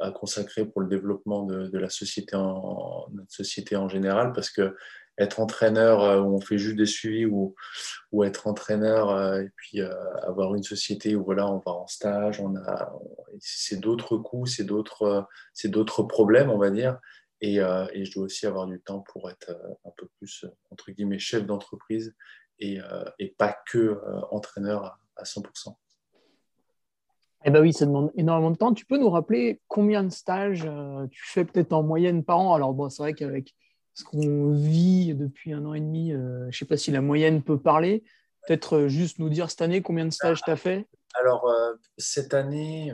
à 0.00 0.10
consacrer 0.10 0.64
pour 0.64 0.80
le 0.80 0.88
développement 0.88 1.44
de, 1.44 1.68
de 1.68 1.78
la 1.78 1.88
société 1.88 2.34
en, 2.34 3.06
notre 3.12 3.32
société 3.32 3.76
en 3.76 3.88
général 3.88 4.32
parce 4.32 4.50
que 4.50 4.74
être 5.18 5.40
entraîneur 5.40 6.02
euh, 6.02 6.20
où 6.20 6.34
on 6.34 6.40
fait 6.40 6.58
juste 6.58 6.76
des 6.76 6.86
suivis 6.86 7.26
ou, 7.26 7.54
ou 8.12 8.24
être 8.24 8.46
entraîneur 8.46 9.10
euh, 9.10 9.42
et 9.42 9.50
puis 9.56 9.80
euh, 9.80 9.90
avoir 10.22 10.54
une 10.54 10.62
société 10.62 11.16
où 11.16 11.24
voilà, 11.24 11.50
on 11.50 11.58
va 11.58 11.72
en 11.72 11.86
stage, 11.86 12.40
on 12.40 12.56
a, 12.56 12.92
c'est 13.40 13.80
d'autres 13.80 14.16
coûts, 14.18 14.46
c'est 14.46 14.64
d'autres, 14.64 15.26
c'est 15.52 15.68
d'autres 15.68 16.02
problèmes, 16.02 16.50
on 16.50 16.58
va 16.58 16.70
dire. 16.70 16.98
Et, 17.42 17.56
et, 17.56 18.04
je 18.06 18.14
dois 18.14 18.24
aussi 18.24 18.46
avoir 18.46 18.66
du 18.66 18.80
temps 18.80 19.00
pour 19.00 19.30
être 19.30 19.50
un 19.84 19.90
peu 19.98 20.08
plus, 20.16 20.46
entre 20.70 20.90
guillemets, 20.90 21.18
chef 21.18 21.44
d'entreprise 21.44 22.14
et, 22.58 22.78
et, 23.18 23.34
pas 23.36 23.54
que 23.70 24.00
entraîneur 24.30 24.98
à, 25.16 25.22
100%. 25.22 25.76
Eh 27.44 27.50
ben 27.50 27.60
oui, 27.60 27.74
ça 27.74 27.84
demande 27.84 28.10
énormément 28.16 28.50
de 28.50 28.56
temps. 28.56 28.72
Tu 28.72 28.86
peux 28.86 28.96
nous 28.96 29.10
rappeler 29.10 29.60
combien 29.68 30.02
de 30.02 30.08
stages 30.08 30.66
tu 31.10 31.22
fais 31.26 31.44
peut-être 31.44 31.74
en 31.74 31.82
moyenne 31.82 32.24
par 32.24 32.38
an? 32.38 32.54
Alors 32.54 32.72
bon, 32.72 32.88
c'est 32.88 33.02
vrai 33.02 33.12
qu'avec 33.12 33.54
ce 33.96 34.04
qu'on 34.04 34.52
vit 34.52 35.14
depuis 35.14 35.54
un 35.54 35.64
an 35.64 35.72
et 35.72 35.80
demi, 35.80 36.12
euh, 36.12 36.42
je 36.42 36.46
ne 36.46 36.52
sais 36.52 36.64
pas 36.66 36.76
si 36.76 36.90
la 36.90 37.00
moyenne 37.00 37.42
peut 37.42 37.58
parler. 37.58 38.04
Peut-être 38.46 38.76
euh, 38.76 38.88
juste 38.88 39.18
nous 39.18 39.30
dire 39.30 39.50
cette 39.50 39.62
année 39.62 39.80
combien 39.80 40.04
de 40.04 40.10
stages 40.10 40.42
tu 40.42 40.50
as 40.50 40.56
fait? 40.56 40.86
Alors, 41.14 41.48
euh, 41.48 41.72
cette 41.96 42.34
année, 42.34 42.92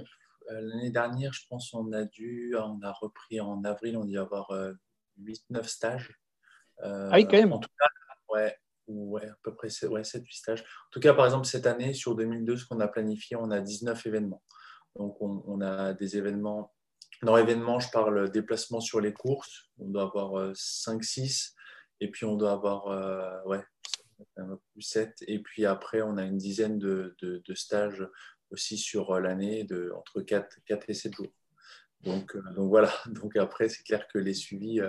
l'année 0.48 0.90
dernière, 0.90 1.32
je 1.32 1.44
pense 1.48 1.70
qu'on 1.70 1.90
a 1.92 2.04
dû, 2.04 2.54
on 2.56 2.80
a 2.82 2.92
repris 2.92 3.40
en 3.40 3.64
avril, 3.64 3.96
on 3.96 4.04
dit 4.04 4.16
avoir 4.16 4.52
8-9 5.18 5.64
stages. 5.64 6.16
ah 6.80 7.10
oui, 7.14 7.24
quand 7.24 7.32
même. 7.32 7.52
En 7.52 7.58
tout 7.58 7.70
cas, 7.76 7.86
ouais, 8.32 8.56
ouais, 8.86 9.26
à 9.26 9.36
peu 9.42 9.56
près 9.56 9.68
ouais, 9.86 10.02
7-8 10.02 10.24
stages. 10.30 10.60
En 10.60 10.90
tout 10.92 11.00
cas, 11.00 11.14
par 11.14 11.24
exemple, 11.24 11.46
cette 11.46 11.66
année, 11.66 11.94
sur 11.94 12.14
2002, 12.14 12.56
ce 12.56 12.66
qu'on 12.66 12.78
a 12.78 12.86
planifié, 12.86 13.36
on 13.36 13.50
a 13.50 13.60
19 13.60 14.06
événements. 14.06 14.42
Donc, 14.94 15.20
on, 15.20 15.42
on 15.48 15.60
a 15.62 15.94
des 15.94 16.16
événements 16.16 16.72
dans 17.22 17.36
l'événement, 17.36 17.78
je 17.78 17.88
parle 17.90 18.30
déplacement 18.30 18.80
sur 18.80 19.00
les 19.00 19.12
courses. 19.12 19.70
On 19.78 19.88
doit 19.88 20.02
avoir 20.02 20.52
5-6. 20.52 21.52
Euh, 21.54 21.58
et 22.00 22.10
puis, 22.10 22.24
on 22.24 22.36
doit 22.36 22.52
avoir 22.52 22.88
euh, 22.88 23.42
ouais, 23.46 23.62
7. 24.80 25.24
Et 25.28 25.38
puis 25.38 25.64
après, 25.64 26.02
on 26.02 26.16
a 26.16 26.24
une 26.24 26.38
dizaine 26.38 26.78
de, 26.78 27.14
stages 27.54 28.04
aussi 28.50 28.76
sur 28.76 29.12
euh, 29.12 29.20
l'année, 29.20 29.66
entre 29.94 30.20
4, 30.20 30.58
4 30.66 30.90
et 30.90 30.94
7 30.94 31.14
jours. 31.14 31.32
Donc, 32.00 32.36
donc 32.54 32.68
voilà. 32.68 32.92
Donc 33.06 33.36
après, 33.36 33.68
c'est 33.68 33.84
clair 33.84 34.08
que 34.08 34.18
les 34.18 34.34
suivis, 34.34 34.80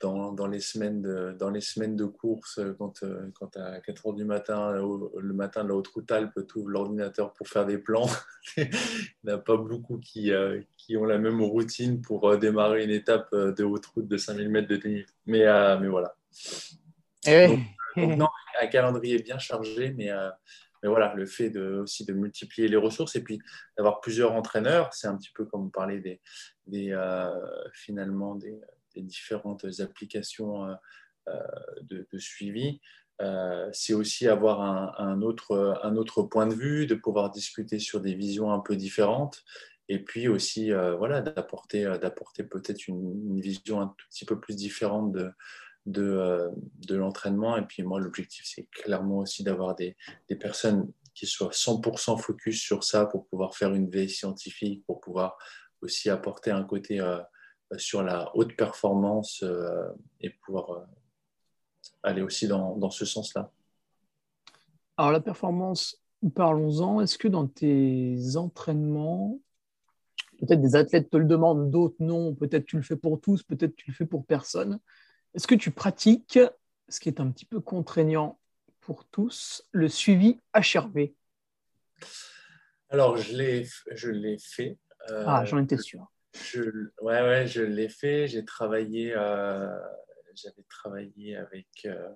dans, 0.00 0.32
dans, 0.32 0.46
les 0.46 0.60
semaines 0.60 1.02
de, 1.02 1.32
dans 1.32 1.50
les 1.50 1.60
semaines 1.60 1.96
de 1.96 2.04
course, 2.04 2.58
euh, 2.58 2.74
quand, 2.78 3.02
euh, 3.02 3.30
quand 3.34 3.56
à 3.56 3.80
4 3.80 4.02
h 4.06 4.16
du 4.16 4.24
matin, 4.24 4.72
le 4.72 5.34
matin 5.34 5.64
de 5.64 5.70
la 5.70 5.74
Haute-Route-Alpes, 5.74 6.46
tu 6.46 6.58
ouvres 6.58 6.68
l'ordinateur 6.68 7.32
pour 7.32 7.48
faire 7.48 7.66
des 7.66 7.78
plans, 7.78 8.06
il 8.56 8.70
n'y 9.24 9.32
en 9.32 9.34
a 9.34 9.38
pas 9.38 9.56
beaucoup 9.56 9.98
qui, 9.98 10.30
qui, 10.76 10.96
ont 10.96 11.04
la 11.04 11.18
même 11.18 11.42
routine 11.42 12.00
pour 12.00 12.38
démarrer 12.38 12.84
une 12.84 12.90
étape 12.90 13.34
de 13.34 13.64
Haute-Route 13.64 14.06
de 14.06 14.16
5000 14.16 14.48
mètres 14.48 14.68
de 14.68 14.76
tennis. 14.76 15.06
Mais, 15.26 15.44
mais 15.80 15.88
voilà. 15.88 16.14
Eh 17.26 17.48
donc, 17.96 18.16
non, 18.16 18.28
un 18.60 18.66
calendrier 18.68 19.20
bien 19.20 19.38
chargé, 19.38 19.92
mais, 19.96 20.10
mais 20.82 20.88
voilà, 20.88 21.12
le 21.14 21.26
fait 21.26 21.50
de, 21.50 21.80
aussi 21.80 22.04
de 22.04 22.12
multiplier 22.12 22.68
les 22.68 22.76
ressources 22.76 23.16
et 23.16 23.22
puis 23.22 23.40
d'avoir 23.76 24.00
plusieurs 24.00 24.32
entraîneurs, 24.32 24.94
c'est 24.94 25.08
un 25.08 25.16
petit 25.16 25.32
peu 25.34 25.44
comme 25.44 25.62
vous 25.62 25.70
parlez 25.70 25.98
des, 26.00 26.20
des 26.68 26.96
finalement 27.72 28.36
des 28.36 28.60
des 28.94 29.02
différentes 29.02 29.66
applications 29.80 30.66
euh, 30.66 30.74
euh, 31.28 31.38
de, 31.82 32.18
suivi. 32.18 32.80
Euh, 33.20 33.68
c'est 33.72 33.92
aussi 33.92 34.26
avoir 34.28 34.62
un, 34.98 35.22
autre, 35.22 35.78
un 35.82 35.96
autre 35.96 36.22
point 36.22 36.46
de 36.46 36.54
vue, 36.54 36.86
de 36.86 36.94
pouvoir 36.94 37.30
discuter 37.30 37.78
sur 37.78 38.00
des 38.00 38.14
visions 38.14 38.52
un 38.52 38.60
peu 38.60 38.76
différentes 38.76 39.44
et 39.88 39.98
puis 39.98 40.28
aussi 40.28 40.70
voilà, 40.98 41.20
d'apporter, 41.20 41.84
peut-être 42.48 42.86
une, 42.86 43.40
vision 43.40 43.80
un 43.80 43.88
tout 43.88 44.06
petit 44.08 44.24
peu 44.24 44.38
plus 44.38 44.54
différente 44.54 45.12
de, 45.12 45.30
de, 45.86 46.48
de 46.86 46.94
l'entraînement. 46.94 47.56
Et 47.56 47.62
puis 47.66 47.82
moi, 47.82 47.98
l'objectif, 47.98 48.44
c'est 48.46 48.68
clairement 48.70 49.18
aussi 49.18 49.42
d'avoir 49.42 49.74
des, 49.74 49.96
des, 50.28 50.36
personnes 50.36 50.90
qui 51.12 51.26
soient 51.26 51.50
100% 51.50 52.18
focus 52.18 52.60
sur 52.60 52.84
ça 52.84 53.04
pour 53.04 53.26
pouvoir 53.26 53.56
faire 53.56 53.74
une 53.74 53.90
veille 53.90 54.08
scientifique, 54.08 54.84
pour 54.86 55.00
pouvoir 55.00 55.36
aussi 55.82 56.08
apporter 56.08 56.52
un 56.52 56.62
côté 56.62 57.00
sur 57.78 58.02
la 58.02 58.30
haute 58.34 58.56
performance 58.56 59.42
euh, 59.42 59.88
et 60.20 60.30
pouvoir 60.30 60.70
euh, 60.70 60.84
aller 62.02 62.22
aussi 62.22 62.48
dans, 62.48 62.76
dans 62.76 62.90
ce 62.90 63.04
sens-là. 63.04 63.50
Alors 64.96 65.12
la 65.12 65.20
performance, 65.20 66.02
parlons-en. 66.34 67.00
Est-ce 67.00 67.16
que 67.16 67.28
dans 67.28 67.46
tes 67.46 68.36
entraînements, 68.36 69.38
peut-être 70.40 70.60
des 70.60 70.76
athlètes 70.76 71.10
te 71.10 71.16
le 71.16 71.24
demandent, 71.24 71.70
d'autres 71.70 71.96
non, 72.00 72.34
peut-être 72.34 72.66
tu 72.66 72.76
le 72.76 72.82
fais 72.82 72.96
pour 72.96 73.20
tous, 73.20 73.42
peut-être 73.42 73.74
tu 73.76 73.90
le 73.90 73.94
fais 73.94 74.06
pour 74.06 74.26
personne. 74.26 74.78
Est-ce 75.34 75.46
que 75.46 75.54
tu 75.54 75.70
pratiques, 75.70 76.38
ce 76.88 77.00
qui 77.00 77.08
est 77.08 77.20
un 77.20 77.30
petit 77.30 77.44
peu 77.44 77.60
contraignant 77.60 78.38
pour 78.80 79.04
tous, 79.04 79.64
le 79.70 79.88
suivi 79.88 80.38
HRV 80.54 81.10
Alors 82.88 83.16
je 83.16 83.36
l'ai, 83.36 83.66
je 83.92 84.10
l'ai 84.10 84.38
fait. 84.38 84.76
Euh, 85.10 85.24
ah, 85.26 85.44
j'en 85.44 85.62
étais 85.62 85.78
sûr. 85.78 86.10
Je, 86.34 86.62
ouais, 87.00 87.22
ouais, 87.22 87.46
je 87.46 87.62
l'ai 87.62 87.88
fait. 87.88 88.28
J'ai 88.28 88.44
travaillé, 88.44 89.12
euh, 89.16 89.68
j'avais 90.34 90.64
travaillé 90.68 91.36
avec, 91.36 91.68
euh, 91.86 92.08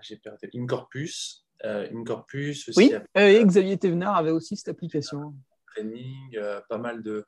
j'ai 0.00 0.16
perdu, 0.16 0.50
Incorpus. 0.54 1.46
Euh, 1.64 1.88
Incorpus 1.92 2.68
aussi. 2.68 2.78
Oui, 2.78 2.92
et 3.14 3.44
Xavier 3.44 3.76
Thévenard 3.78 4.16
avait 4.16 4.30
aussi 4.30 4.56
cette 4.56 4.68
application. 4.68 5.34
Training, 5.66 6.38
pas 6.68 6.78
mal 6.78 7.02
de, 7.02 7.24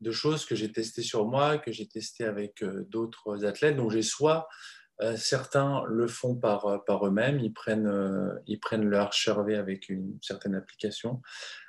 de, 0.00 0.10
choses 0.10 0.44
que 0.44 0.54
j'ai 0.54 0.72
testées 0.72 1.02
sur 1.02 1.26
moi, 1.26 1.58
que 1.58 1.70
j'ai 1.70 1.86
testées 1.86 2.24
avec 2.24 2.64
d'autres 2.64 3.44
athlètes. 3.44 3.76
Donc 3.76 3.92
j'ai 3.92 4.02
soit 4.02 4.48
euh, 4.48 4.48
certains 5.16 5.84
le 5.86 6.08
font 6.08 6.34
par, 6.34 6.66
euh, 6.66 6.78
par 6.78 7.06
eux-mêmes, 7.06 7.38
ils 7.38 7.52
prennent, 7.52 7.86
euh, 7.86 8.34
ils 8.46 8.58
prennent 8.58 8.84
le 8.84 8.98
HRV 8.98 9.54
avec 9.54 9.88
une 9.88 10.18
certaine 10.22 10.54
application. 10.54 11.22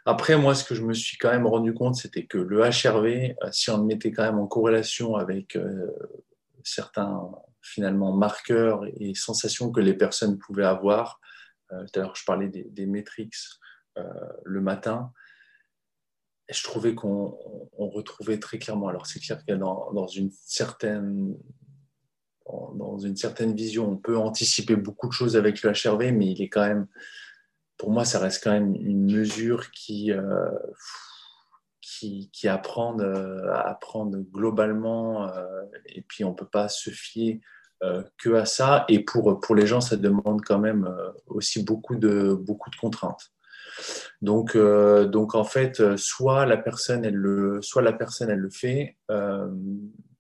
Après, 0.06 0.36
moi, 0.38 0.56
ce 0.56 0.64
que 0.64 0.76
je 0.76 0.84
me 0.84 0.94
suis 0.94 1.18
quand 1.18 1.32
même 1.32 1.46
rendu 1.46 1.74
compte, 1.74 1.96
c'était 1.96 2.26
que 2.26 2.38
le 2.38 2.62
HRV, 2.62 3.36
si 3.52 3.70
on 3.70 3.78
le 3.78 3.84
mettait 3.84 4.12
quand 4.12 4.24
même 4.24 4.40
en 4.40 4.48
corrélation 4.48 5.16
avec 5.16 5.58
certains 6.64 7.30
finalement 7.62 8.12
marqueurs 8.14 8.86
et 8.98 9.14
sensations 9.14 9.72
que 9.72 9.80
les 9.80 9.94
personnes 9.94 10.40
pouvaient 10.40 10.66
avoir, 10.66 11.20
tout 11.70 12.00
à 12.00 12.00
l'heure 12.00 12.16
je 12.16 12.26
parlais 12.26 12.48
des, 12.48 12.64
des 12.64 12.88
métriques 12.88 13.36
le 14.44 14.62
matin, 14.62 15.12
je 16.50 16.64
trouvais 16.64 16.96
qu'on 16.96 17.38
retrouvait 17.78 18.40
très 18.40 18.58
clairement. 18.58 18.88
Alors, 18.88 19.06
c'est 19.06 19.20
clair 19.20 19.44
que 19.46 19.54
dans, 19.54 19.92
dans, 19.94 20.08
une 20.08 20.32
certaine, 20.32 21.38
dans 22.76 22.98
une 22.98 23.16
certaine 23.16 23.54
vision, 23.54 23.90
on 23.90 23.98
peut 23.98 24.18
anticiper 24.18 24.76
beaucoup 24.76 25.08
de 25.08 25.14
choses 25.14 25.36
avec 25.36 25.62
le 25.62 25.72
HRV, 25.72 26.12
mais 26.12 26.28
il 26.28 26.42
est 26.42 26.50
quand 26.50 26.68
même, 26.68 26.88
pour 27.78 27.92
moi, 27.92 28.06
ça 28.06 28.20
reste 28.20 28.44
quand 28.44 28.52
même 28.52 28.76
une 28.76 29.12
mesure 29.12 29.72
qui, 29.72 30.12
euh, 30.12 30.50
qui, 31.82 32.48
apprend, 32.48 32.98
à 33.00 33.70
apprendre 33.70 34.18
globalement, 34.32 35.28
euh, 35.28 35.64
et 35.88 36.02
puis 36.02 36.24
on 36.24 36.30
ne 36.32 36.36
peut 36.36 36.48
pas 36.48 36.70
se 36.70 36.90
fier 36.90 37.42
euh, 37.84 38.04
que 38.18 38.34
à 38.34 38.46
ça. 38.46 38.86
Et 38.88 39.04
pour, 39.04 39.40
pour 39.40 39.56
les 39.56 39.68
gens, 39.68 39.82
ça 39.82 39.96
demande 39.98 40.42
quand 40.46 40.60
même 40.60 40.90
aussi 41.28 41.64
beaucoup 41.64 41.96
de, 41.96 42.34
beaucoup 42.34 42.70
de 42.70 42.76
contraintes. 42.76 43.32
Donc, 44.22 44.56
euh, 44.56 45.06
donc 45.06 45.36
en 45.36 45.44
fait, 45.44 45.96
soit 45.98 46.46
la 46.46 46.58
personne, 46.58 47.06
elle 47.06 47.16
le, 47.16 47.62
soit 47.62 47.82
la 47.82 47.94
personne, 47.94 48.30
elle 48.30 48.40
le 48.40 48.50
fait 48.50 48.98
euh, 49.12 49.48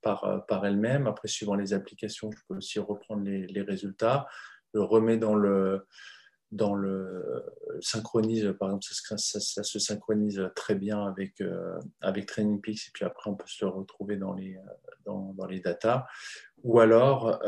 par, 0.01 0.45
par 0.47 0.65
elle-même. 0.65 1.07
Après, 1.07 1.27
suivant 1.27 1.55
les 1.55 1.73
applications, 1.73 2.31
je 2.31 2.37
peux 2.47 2.55
aussi 2.57 2.79
reprendre 2.79 3.23
les, 3.23 3.47
les 3.47 3.61
résultats, 3.61 4.27
le 4.73 4.81
remet 4.81 5.17
dans 5.17 5.35
le, 5.35 5.87
dans 6.51 6.75
le 6.75 7.45
synchronise, 7.81 8.53
par 8.59 8.69
exemple, 8.69 8.85
ça, 9.17 9.63
se 9.63 9.79
synchronise 9.79 10.49
très 10.55 10.75
bien 10.75 11.05
avec, 11.05 11.41
euh, 11.41 11.79
avec 12.01 12.31
et 12.37 12.57
puis 12.93 13.05
après 13.05 13.29
on 13.29 13.35
peut 13.35 13.47
se 13.47 13.65
le 13.65 13.71
retrouver 13.71 14.17
dans 14.17 14.33
les, 14.33 14.57
dans, 15.05 15.33
dans 15.33 15.45
les 15.45 15.59
datas. 15.59 16.05
Ou 16.63 16.79
alors, 16.79 17.39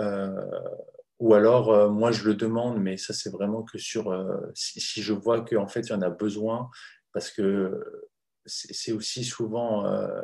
ou 1.21 1.35
alors, 1.35 1.69
euh, 1.69 1.87
moi, 1.87 2.11
je 2.11 2.27
le 2.27 2.33
demande, 2.33 2.81
mais 2.81 2.97
ça, 2.97 3.13
c'est 3.13 3.29
vraiment 3.29 3.61
que 3.61 3.77
sur 3.77 4.11
euh, 4.11 4.51
si, 4.55 5.03
je 5.03 5.13
vois 5.13 5.41
qu'en 5.41 5.67
fait, 5.67 5.81
il 5.81 5.89
y 5.91 5.93
en 5.93 6.01
a 6.01 6.09
besoin, 6.09 6.71
parce 7.13 7.29
que 7.29 8.09
c'est 8.47 8.91
aussi 8.91 9.23
souvent, 9.23 9.85
euh, 9.85 10.23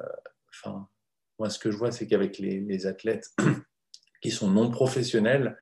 enfin, 0.49 0.89
moi, 1.39 1.49
ce 1.49 1.59
que 1.59 1.71
je 1.71 1.77
vois, 1.77 1.91
c'est 1.91 2.07
qu'avec 2.07 2.37
les, 2.39 2.87
athlètes 2.87 3.35
qui 4.21 4.31
sont 4.31 4.49
non 4.49 4.69
professionnels, 4.69 5.57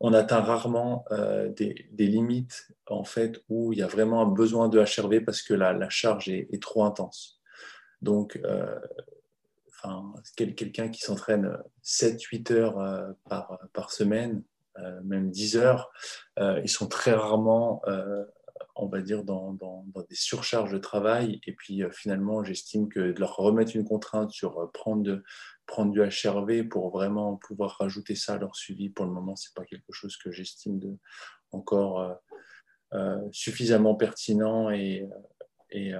on 0.00 0.12
atteint 0.12 0.40
rarement 0.40 1.04
des, 1.56 1.88
des, 1.90 2.06
limites, 2.06 2.68
en 2.86 3.02
fait, 3.02 3.42
où 3.48 3.72
il 3.72 3.80
y 3.80 3.82
a 3.82 3.88
vraiment 3.88 4.22
un 4.22 4.30
besoin 4.30 4.68
de 4.68 4.78
HRV 4.78 5.24
parce 5.24 5.42
que 5.42 5.54
la, 5.54 5.88
charge 5.88 6.28
est, 6.28 6.62
trop 6.62 6.84
intense. 6.84 7.40
Donc, 8.00 8.40
enfin, 9.68 10.12
quelqu'un 10.36 10.88
qui 10.88 11.00
s'entraîne 11.00 11.58
7-8 11.82 12.52
heures 12.52 13.14
par, 13.28 13.58
par 13.72 13.90
semaine, 13.90 14.44
euh, 14.80 15.00
même 15.04 15.30
10 15.30 15.56
heures, 15.56 15.90
euh, 16.38 16.60
ils 16.62 16.68
sont 16.68 16.86
très 16.86 17.12
rarement, 17.12 17.82
euh, 17.86 18.24
on 18.78 18.88
va 18.88 19.00
dire, 19.02 19.24
dans, 19.24 19.52
dans, 19.54 19.84
des 20.08 20.14
surcharges 20.14 20.72
de 20.72 20.78
travail. 20.78 21.40
Et 21.46 21.52
puis 21.52 21.82
finalement, 21.92 22.44
j'estime 22.44 22.88
que 22.88 23.12
de 23.12 23.20
leur 23.20 23.36
remettre 23.36 23.76
une 23.76 23.84
contrainte 23.84 24.30
sur 24.30 24.70
prendre, 24.72 25.02
de, 25.02 25.22
prendre 25.66 25.92
du 25.92 26.00
HRV 26.00 26.68
pour 26.68 26.90
vraiment 26.90 27.36
pouvoir 27.36 27.76
rajouter 27.78 28.14
ça 28.14 28.34
à 28.34 28.38
leur 28.38 28.56
suivi, 28.56 28.88
pour 28.88 29.04
le 29.04 29.12
moment, 29.12 29.36
ce 29.36 29.48
n'est 29.48 29.54
pas 29.54 29.64
quelque 29.64 29.92
chose 29.92 30.16
que 30.16 30.30
j'estime 30.30 30.80
encore 31.52 32.20
suffisamment 33.32 33.94
pertinent 33.94 34.70
et, 34.70 35.08
et, 35.70 35.92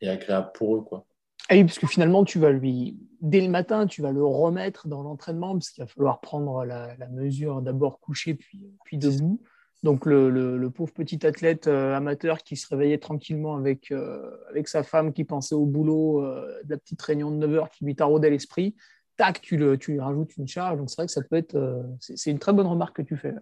et, 0.00 0.08
agréable 0.08 0.50
pour 0.54 0.76
eux. 0.76 0.82
Quoi. 0.82 1.06
Ah 1.50 1.54
oui, 1.54 1.64
parce 1.64 1.78
que 1.78 1.86
finalement, 1.86 2.24
tu 2.24 2.38
vas 2.38 2.50
lui, 2.50 2.98
dès 3.22 3.40
le 3.40 3.48
matin, 3.48 3.86
tu 3.86 4.02
vas 4.02 4.12
le 4.12 4.24
remettre 4.24 4.86
dans 4.86 5.02
l'entraînement, 5.02 5.52
parce 5.54 5.70
qu'il 5.70 5.82
va 5.82 5.88
falloir 5.88 6.20
prendre 6.20 6.64
la, 6.64 6.94
mesure 7.08 7.62
d'abord 7.62 8.00
couché, 8.00 8.34
puis, 8.34 8.70
puis 8.84 8.98
debout. 8.98 9.40
Donc, 9.84 10.06
le, 10.06 10.68
pauvre 10.70 10.92
petit 10.92 11.24
athlète 11.24 11.68
euh, 11.68 11.94
amateur 11.94 12.38
qui 12.38 12.56
se 12.56 12.66
réveillait 12.68 12.98
tranquillement 12.98 13.56
avec, 13.56 13.92
euh, 13.92 14.36
avec 14.50 14.66
sa 14.66 14.82
femme 14.82 15.12
qui 15.12 15.24
pensait 15.24 15.54
au 15.54 15.66
boulot, 15.66 16.24
euh, 16.24 16.60
de 16.64 16.70
la 16.70 16.78
petite 16.78 17.00
réunion 17.00 17.30
de 17.30 17.36
9 17.36 17.54
heures 17.54 17.70
qui 17.70 17.84
lui 17.84 17.94
taraudait 17.94 18.30
l'esprit, 18.30 18.74
tac, 19.16 19.40
tu, 19.40 19.56
le, 19.56 19.78
tu 19.78 19.92
lui 19.92 20.00
rajoutes 20.00 20.36
une 20.36 20.48
charge. 20.48 20.78
Donc, 20.78 20.90
c'est 20.90 20.96
vrai 20.96 21.06
que 21.06 21.12
ça 21.12 21.22
peut 21.22 21.36
être. 21.36 21.84
c'est 22.00 22.30
une 22.30 22.40
très 22.40 22.52
bonne 22.52 22.66
remarque 22.66 22.96
que 22.96 23.02
tu 23.02 23.16
fais. 23.16 23.34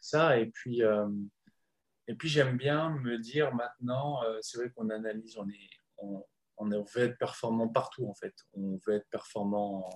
Ça, 0.00 0.38
et 0.38 0.46
puis, 0.46 0.82
j'aime 2.24 2.56
bien 2.56 2.90
me 2.90 3.18
dire 3.18 3.54
maintenant, 3.54 4.20
c'est 4.40 4.58
vrai 4.58 4.70
qu'on 4.70 4.90
analyse, 4.90 5.36
on 5.38 5.48
est. 5.48 5.70
On, 5.98 6.24
on 6.60 6.68
veut 6.68 7.02
être 7.02 7.18
performant 7.18 7.68
partout 7.68 8.08
en 8.08 8.14
fait. 8.14 8.34
On 8.54 8.78
veut 8.84 8.94
être 8.94 9.08
performant 9.10 9.88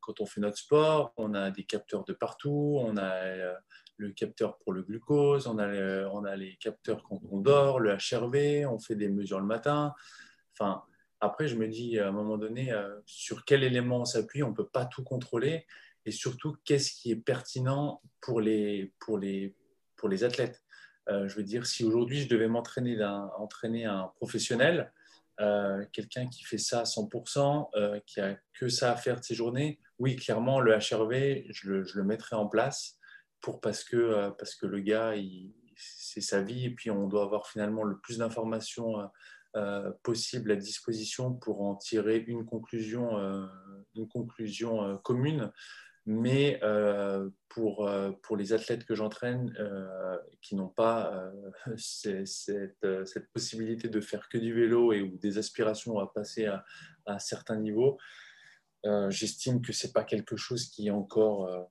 quand 0.00 0.20
on 0.20 0.26
fait 0.26 0.40
notre 0.40 0.58
sport. 0.58 1.12
On 1.16 1.32
a 1.34 1.50
des 1.50 1.64
capteurs 1.64 2.04
de 2.04 2.12
partout. 2.12 2.78
On 2.78 2.96
a 2.98 3.54
le 4.00 4.12
capteur 4.12 4.58
pour 4.58 4.72
le 4.72 4.82
glucose. 4.82 5.46
On 5.46 5.58
a, 5.58 5.68
on 6.08 6.24
a 6.24 6.36
les 6.36 6.56
capteurs 6.56 7.02
quand 7.02 7.20
on 7.30 7.38
dort, 7.38 7.78
le 7.78 7.92
HRV. 7.92 8.66
On 8.66 8.78
fait 8.78 8.96
des 8.96 9.08
mesures 9.08 9.40
le 9.40 9.46
matin. 9.46 9.94
Enfin, 10.52 10.82
après, 11.20 11.48
je 11.48 11.56
me 11.56 11.68
dis 11.68 11.98
à 11.98 12.08
un 12.08 12.12
moment 12.12 12.38
donné, 12.38 12.72
euh, 12.72 12.98
sur 13.04 13.44
quel 13.44 13.62
élément 13.62 14.00
on 14.00 14.04
s'appuie. 14.04 14.42
On 14.42 14.50
ne 14.50 14.54
peut 14.54 14.68
pas 14.68 14.86
tout 14.86 15.04
contrôler. 15.04 15.66
Et 16.06 16.10
surtout, 16.10 16.56
qu'est-ce 16.64 16.92
qui 16.92 17.10
est 17.10 17.16
pertinent 17.16 18.00
pour 18.22 18.40
les, 18.40 18.92
pour 19.00 19.18
les, 19.18 19.54
pour 19.96 20.08
les 20.08 20.24
athlètes? 20.24 20.62
Euh, 21.08 21.28
Je 21.28 21.36
veux 21.36 21.42
dire, 21.42 21.66
si 21.66 21.84
aujourd'hui 21.84 22.22
je 22.22 22.28
devais 22.28 22.48
m'entraîner 22.48 23.02
entraîner 23.36 23.84
un 23.84 24.10
professionnel, 24.16 24.92
euh, 25.40 25.84
quelqu'un 25.92 26.26
qui 26.26 26.44
fait 26.44 26.58
ça 26.58 26.80
à 26.80 26.84
100%, 26.84 27.70
euh, 27.74 28.00
qui 28.06 28.20
a 28.20 28.36
que 28.54 28.68
ça 28.68 28.92
à 28.92 28.96
faire 28.96 29.20
de 29.20 29.24
ses 29.24 29.34
journées, 29.34 29.78
oui, 29.98 30.16
clairement, 30.16 30.60
le 30.60 30.72
HRV, 30.72 31.46
je 31.50 31.70
le, 31.70 31.84
je 31.84 31.98
le 31.98 32.04
mettrai 32.04 32.36
en 32.36 32.46
place 32.46 32.99
pour, 33.40 33.60
parce, 33.60 33.84
que, 33.84 33.96
euh, 33.96 34.30
parce 34.30 34.54
que 34.54 34.66
le 34.66 34.80
gars, 34.80 35.14
c'est 35.76 36.20
sa 36.20 36.42
vie 36.42 36.66
et 36.66 36.70
puis 36.70 36.90
on 36.90 37.06
doit 37.06 37.22
avoir 37.22 37.46
finalement 37.46 37.84
le 37.84 37.98
plus 37.98 38.18
d'informations 38.18 39.10
possible 40.04 40.52
à 40.52 40.56
disposition 40.56 41.34
pour 41.34 41.62
en 41.62 41.74
tirer 41.74 42.18
une 42.18 42.44
conclusion, 42.44 43.18
une 43.96 44.06
conclusion 44.06 44.96
commune. 44.98 45.50
Mais 46.06 46.58
euh, 46.62 47.28
pour, 47.48 47.86
euh, 47.86 48.10
pour 48.22 48.36
les 48.36 48.52
athlètes 48.52 48.84
que 48.84 48.94
j'entraîne 48.94 49.54
euh, 49.58 50.16
qui 50.40 50.56
n'ont 50.56 50.68
pas 50.68 51.30
cette, 51.76 52.26
cette, 52.26 53.32
possibilité 53.32 53.88
de 53.88 54.00
faire 54.00 54.28
que 54.28 54.38
du 54.38 54.54
vélo 54.54 54.92
et 54.92 55.02
ou 55.02 55.18
des 55.18 55.38
aspirations 55.38 55.98
à 55.98 56.06
passer 56.06 56.46
à, 56.46 56.64
à 57.06 57.14
un 57.14 57.18
certain 57.18 57.56
niveau, 57.56 57.98
j'estime 59.08 59.60
que 59.60 59.72
ce 59.72 59.86
n'est 59.86 59.92
pas 59.92 60.04
quelque 60.04 60.36
chose 60.36 60.70
qui 60.70 60.88
est 60.88 60.90
encore 60.90 61.70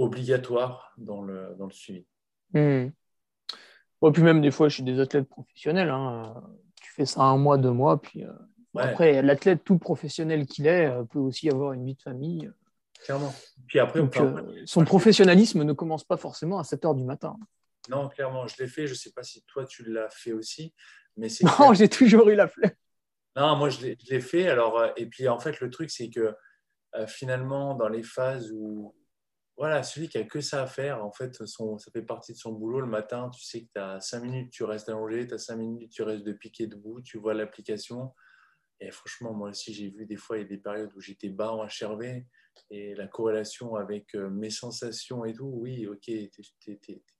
obligatoire 0.00 0.92
dans 0.96 1.22
le, 1.22 1.54
dans 1.58 1.66
le 1.66 1.72
suivi. 1.72 2.06
Mmh. 2.52 2.88
puis 4.12 4.22
même 4.22 4.40
des 4.40 4.50
fois, 4.50 4.68
je 4.68 4.74
suis 4.74 4.82
des 4.82 4.98
athlètes 4.98 5.28
professionnels. 5.28 5.90
Hein. 5.90 6.34
Tu 6.80 6.92
fais 6.92 7.06
ça 7.06 7.22
un 7.22 7.36
mois, 7.36 7.58
deux 7.58 7.70
mois, 7.70 8.00
puis 8.00 8.24
après, 8.76 9.22
l'athlète 9.22 9.62
tout 9.64 9.78
professionnel 9.78 10.46
qu'il 10.46 10.66
est 10.66 10.90
peut 11.10 11.18
aussi 11.18 11.48
avoir 11.48 11.72
une 11.72 11.84
vie 11.84 11.94
de 11.94 12.02
famille. 12.02 12.50
Clairement. 13.04 13.34
Puis 13.66 13.78
après, 13.78 14.00
euh, 14.00 14.62
son 14.66 14.84
professionnalisme 14.84 15.62
ne 15.62 15.72
commence 15.72 16.04
pas 16.04 16.16
forcément 16.16 16.58
à 16.58 16.64
7 16.64 16.84
heures 16.84 16.94
du 16.94 17.04
matin. 17.04 17.36
Non, 17.88 18.08
clairement, 18.08 18.46
je 18.46 18.56
l'ai 18.58 18.68
fait. 18.68 18.86
Je 18.86 18.92
ne 18.92 18.96
sais 18.96 19.12
pas 19.12 19.22
si 19.22 19.42
toi, 19.46 19.64
tu 19.64 19.84
l'as 19.90 20.10
fait 20.10 20.32
aussi. 20.32 20.74
Mais 21.16 21.28
non, 21.42 21.72
j'ai 21.74 21.88
toujours 21.88 22.28
eu 22.28 22.34
la 22.34 22.48
flemme. 22.48 22.72
Non, 23.36 23.56
moi, 23.56 23.70
je 23.70 23.94
l'ai 24.08 24.20
fait. 24.20 24.48
Alors, 24.48 24.78
euh, 24.78 24.88
et 24.96 25.06
puis, 25.06 25.28
en 25.28 25.38
fait, 25.38 25.60
le 25.60 25.70
truc, 25.70 25.90
c'est 25.90 26.10
que 26.10 26.34
euh, 26.94 27.06
finalement, 27.06 27.74
dans 27.74 27.88
les 27.88 28.02
phases 28.02 28.50
où. 28.52 28.94
Voilà, 29.60 29.82
celui 29.82 30.08
qui 30.08 30.16
a 30.16 30.24
que 30.24 30.40
ça 30.40 30.62
à 30.62 30.66
faire, 30.66 31.04
en 31.04 31.12
fait, 31.12 31.44
son, 31.44 31.76
ça 31.76 31.90
fait 31.90 32.00
partie 32.00 32.32
de 32.32 32.38
son 32.38 32.52
boulot. 32.52 32.80
Le 32.80 32.86
matin, 32.86 33.28
tu 33.28 33.44
sais 33.44 33.60
que 33.60 33.68
tu 33.74 33.78
as 33.78 34.00
5 34.00 34.20
minutes, 34.22 34.50
tu 34.50 34.64
restes 34.64 34.88
allongé, 34.88 35.26
tu 35.28 35.34
as 35.34 35.38
5 35.38 35.56
minutes, 35.56 35.92
tu 35.92 36.00
restes 36.00 36.24
de 36.24 36.32
piquer 36.32 36.66
debout, 36.66 37.02
tu 37.02 37.18
vois 37.18 37.34
l'application. 37.34 38.14
Et 38.80 38.90
franchement, 38.90 39.34
moi 39.34 39.50
aussi, 39.50 39.74
j'ai 39.74 39.90
vu 39.90 40.06
des 40.06 40.16
fois, 40.16 40.38
il 40.38 40.44
y 40.44 40.44
a 40.46 40.48
des 40.48 40.56
périodes 40.56 40.90
où 40.96 41.00
j'étais 41.02 41.28
bas 41.28 41.52
en 41.52 41.66
HRV 41.66 42.24
et 42.70 42.94
la 42.94 43.06
corrélation 43.06 43.74
avec 43.74 44.14
euh, 44.14 44.30
mes 44.30 44.48
sensations 44.48 45.26
et 45.26 45.34
tout, 45.34 45.52
oui, 45.52 45.86
ok, 45.86 46.10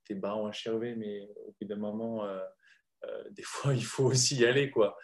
t'es 0.03 0.15
bas 0.15 0.33
en 0.33 0.49
HRV, 0.49 0.95
mais 0.97 1.21
au 1.45 1.55
bout 1.61 1.67
d'un 1.67 1.75
moment, 1.75 2.25
euh, 2.25 2.39
des 3.31 3.43
fois, 3.43 3.73
il 3.73 3.85
faut 3.85 4.05
aussi 4.05 4.37
y 4.37 4.45
aller, 4.45 4.69
quoi. 4.71 4.97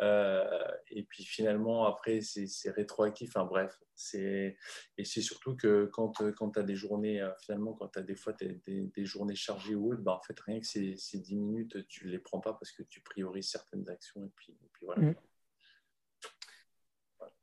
et 0.00 1.02
puis 1.08 1.24
finalement, 1.24 1.86
après, 1.86 2.20
c'est 2.20 2.70
rétroactif. 2.70 3.30
Enfin 3.36 3.46
bref, 3.46 3.78
et 4.12 4.56
c'est 5.04 5.20
surtout 5.20 5.56
que 5.56 5.86
quand, 5.92 6.12
quand 6.36 6.50
tu 6.50 6.58
as 6.58 6.62
des 6.62 6.74
journées, 6.74 7.26
finalement, 7.40 7.74
quand 7.74 7.88
tu 7.88 7.98
as 7.98 8.02
des 8.02 8.16
fois 8.16 8.32
des, 8.32 8.60
des, 8.66 9.04
journées 9.04 9.36
chargées 9.36 9.74
ou 9.74 9.92
autres, 9.92 10.02
bah, 10.02 10.16
en 10.16 10.22
fait, 10.22 10.38
rien 10.40 10.60
que 10.60 10.66
ces, 10.66 10.96
ces 10.96 11.18
10 11.18 11.36
minutes, 11.36 11.86
tu 11.88 12.08
les 12.08 12.18
prends 12.18 12.40
pas 12.40 12.54
parce 12.54 12.72
que 12.72 12.82
tu 12.82 13.00
priorises 13.00 13.50
certaines 13.50 13.88
actions. 13.88 14.24
Et 14.24 14.30
puis, 14.36 14.56
voilà. 14.82 15.02
Mmh. 15.02 15.14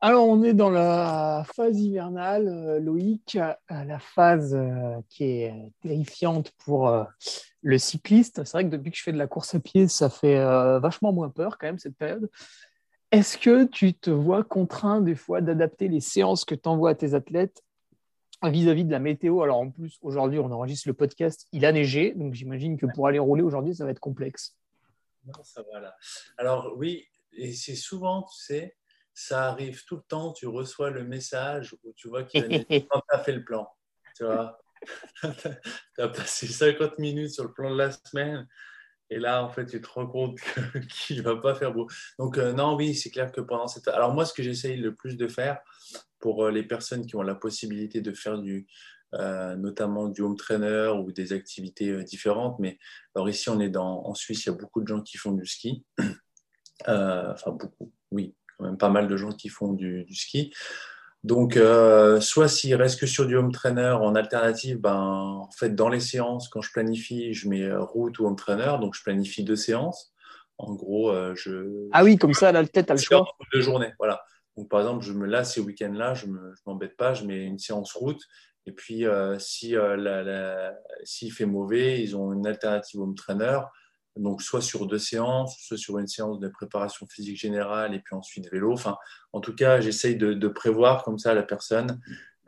Alors, 0.04 0.28
on 0.28 0.42
est 0.42 0.56
dans 0.56 0.72
la 0.72 1.46
phase 1.54 1.80
hivernale, 1.80 2.48
euh, 2.48 2.80
Loïc, 2.80 3.36
euh, 3.36 3.54
la 3.70 4.00
phase 4.00 4.56
euh, 4.56 5.00
qui 5.10 5.26
est 5.26 5.54
terrifiante 5.84 6.50
pour 6.66 6.92
le 7.62 7.78
cycliste. 7.78 8.44
C'est 8.44 8.54
vrai 8.54 8.64
que 8.64 8.70
depuis 8.70 8.90
que 8.90 8.98
je 8.98 9.04
fais 9.04 9.12
de 9.12 9.20
la 9.20 9.28
course 9.28 9.54
à 9.54 9.60
pied, 9.60 9.88
ça 9.88 10.10
fait 10.10 10.44
vachement 10.80 11.14
moins 11.14 11.30
peur 11.30 11.60
quand 11.60 11.68
même 11.68 11.78
cette 11.78 11.96
période. 11.96 12.32
Est-ce 13.12 13.38
que 13.38 13.66
tu 13.66 13.94
te 13.94 14.10
vois 14.10 14.44
contraint 14.44 15.02
des 15.02 15.14
fois 15.14 15.40
d'adapter 15.40 15.88
les 15.88 16.00
séances 16.00 16.46
que 16.46 16.56
tu 16.56 16.68
envoies 16.68 16.90
à 16.90 16.96
tes 16.96 17.14
athlètes 17.14 17.62
vis-à-vis 18.42 18.86
de 18.86 18.92
la 18.92 19.00
météo? 19.00 19.44
Alors 19.44 19.60
en 19.60 19.70
plus, 19.70 20.00
aujourd'hui, 20.02 20.40
on 20.40 20.52
enregistre 20.52 20.88
le 20.88 20.96
podcast, 20.96 21.48
il 21.52 21.64
a 21.64 21.72
neigé, 21.72 22.14
donc 22.16 22.34
j'imagine 22.34 22.76
que 22.76 22.88
pour 22.88 23.06
aller 23.06 23.20
rouler 23.20 23.44
aujourd'hui, 23.44 23.76
ça 23.76 23.86
va 23.86 23.92
être 23.92 24.00
complexe. 24.00 24.58
Non, 25.28 25.44
ça 25.44 25.62
va 25.72 25.80
là. 25.80 25.96
Alors 26.40 26.74
oui, 26.76 27.06
et 27.34 27.54
c'est 27.54 27.76
souvent, 27.76 28.24
tu 28.24 28.44
sais, 28.44 28.76
ça 29.14 29.50
arrive 29.50 29.84
tout 29.86 29.98
le 29.98 30.04
temps, 30.04 30.34
tu 30.34 30.48
reçois 30.48 30.90
le 30.90 31.04
message 31.04 31.76
où 31.84 31.94
tu 31.96 32.08
vois 32.08 32.24
qu'il 32.24 32.44
a 33.10 33.20
fait 33.20 33.34
le 33.34 33.44
plan. 33.44 33.68
Tu 34.16 34.24
vois, 34.24 34.60
tu 35.22 36.02
as 36.02 36.10
passé 36.10 36.48
50 36.48 37.00
minutes 37.00 37.32
sur 37.32 37.44
le 37.44 37.54
plan 37.54 37.72
de 37.72 37.78
la 37.78 37.92
semaine. 37.92 38.48
Et 39.10 39.20
là, 39.20 39.44
en 39.44 39.50
fait, 39.50 39.66
tu 39.66 39.82
te 39.82 39.90
rends 39.90 40.08
compte 40.08 40.40
qu'il 40.90 41.18
ne 41.18 41.22
va 41.22 41.36
pas 41.36 41.54
faire 41.54 41.74
beau. 41.74 41.88
Donc, 42.18 42.38
euh, 42.38 42.54
non, 42.54 42.76
oui, 42.76 42.96
c'est 42.96 43.10
clair 43.10 43.32
que 43.32 43.42
pendant 43.42 43.68
cette. 43.68 43.90
Alors, 43.90 44.14
moi, 44.14 44.26
ce 44.26 44.34
que 44.34 44.42
j'essaye 44.42 44.78
le 44.78 44.96
plus 44.96 45.18
de 45.18 45.28
faire 45.28 45.60
pour 46.20 46.46
euh, 46.46 46.52
les 46.52 46.64
personnes 46.64 47.06
qui 47.06 47.16
ont 47.18 47.22
la 47.22 47.36
possibilité 47.36 48.00
de 48.00 48.14
faire 48.14 48.40
du, 48.40 48.68
euh, 49.16 49.58
notamment 49.58 50.08
du 50.08 50.22
home 50.22 50.38
trainer 50.38 50.94
ou 50.98 51.12
des 51.12 51.34
activités 51.34 52.04
différentes. 52.06 52.58
Mais 52.60 52.80
alors, 53.14 53.28
ici, 53.28 53.50
on 53.50 53.60
est 53.60 53.70
dans, 53.70 54.06
en 54.06 54.14
Suisse, 54.14 54.46
il 54.46 54.50
y 54.50 54.54
a 54.54 54.56
beaucoup 54.56 54.80
de 54.80 54.88
gens 54.88 55.02
qui 55.02 55.18
font 55.18 55.34
du 55.34 55.46
ski. 55.46 55.84
enfin, 56.88 57.52
beaucoup, 57.52 57.92
oui, 58.12 58.34
quand 58.62 58.68
même 58.68 58.78
pas 58.78 58.90
mal 58.90 59.08
de 59.08 59.18
gens 59.18 59.32
qui 59.32 59.50
font 59.50 59.74
du, 59.74 60.04
du 60.06 60.16
ski. 60.16 60.54
Donc, 61.24 61.56
euh, 61.56 62.20
soit 62.20 62.48
s'il 62.48 62.74
reste 62.76 63.00
que 63.00 63.06
sur 63.06 63.28
du 63.28 63.36
home 63.36 63.52
trainer, 63.52 63.96
en 64.02 64.16
alternative, 64.16 64.80
ben, 64.80 64.96
en 64.96 65.52
fait, 65.52 65.76
dans 65.76 65.90
les 65.90 66.00
séances, 66.00 66.50
quand 66.50 66.62
je 66.62 66.72
planifie, 66.72 67.34
je 67.34 67.48
mets 67.48 67.64
euh, 67.64 67.84
route 67.84 68.18
ou 68.20 68.26
home 68.26 68.36
trainer, 68.36 68.78
donc 68.82 68.96
je 68.96 69.04
planifie 69.04 69.44
deux 69.44 69.56
séances. 69.56 70.14
En 70.58 70.74
gros, 70.74 71.12
euh, 71.12 71.34
je. 71.36 71.88
Ah 71.92 72.04
oui, 72.04 72.18
comme 72.18 72.34
ça, 72.34 72.52
peut-être, 72.52 72.86
tu 72.88 72.92
as 72.92 72.96
le 72.96 73.02
choix. 73.02 73.26
Deux 73.54 73.62
journées, 73.62 73.94
voilà. 74.00 74.22
Donc, 74.58 74.70
par 74.70 74.80
exemple, 74.80 75.06
je 75.06 75.14
me, 75.14 75.28
là, 75.28 75.44
ces 75.44 75.62
week-ends-là, 75.62 76.16
je 76.16 76.26
ne 76.26 76.38
m'embête 76.66 76.98
pas, 76.98 77.14
je 77.14 77.24
mets 77.26 77.44
une 77.46 77.60
séance 77.60 77.94
route. 77.94 78.22
Et 78.66 78.72
puis, 78.72 79.06
si, 79.40 79.76
s'il 81.04 81.32
fait 81.32 81.46
mauvais, 81.46 82.02
ils 82.02 82.16
ont 82.16 82.32
une 82.32 82.46
alternative 82.46 83.00
home 83.00 83.16
trainer 83.16 83.60
donc 84.16 84.42
soit 84.42 84.62
sur 84.62 84.88
deux 84.88 85.00
séances, 85.00 85.58
soit 85.60 85.78
sur 85.78 85.98
une 85.98 86.08
séance 86.08 86.40
de 86.40 86.48
préparation 86.50 87.08
physique 87.08 87.38
générale 87.38 87.94
et 87.94 88.00
puis 88.00 88.16
ensuite 88.16 88.50
vélo. 88.52 88.74
Enfin, 88.74 88.98
en 89.34 89.40
tout 89.40 89.56
cas, 89.56 89.80
j'essaye 89.80 90.18
de, 90.18 90.48
prévoir 90.48 91.04
comme 91.04 91.18
ça 91.18 91.34
la 91.34 91.44
personne. 91.44 92.00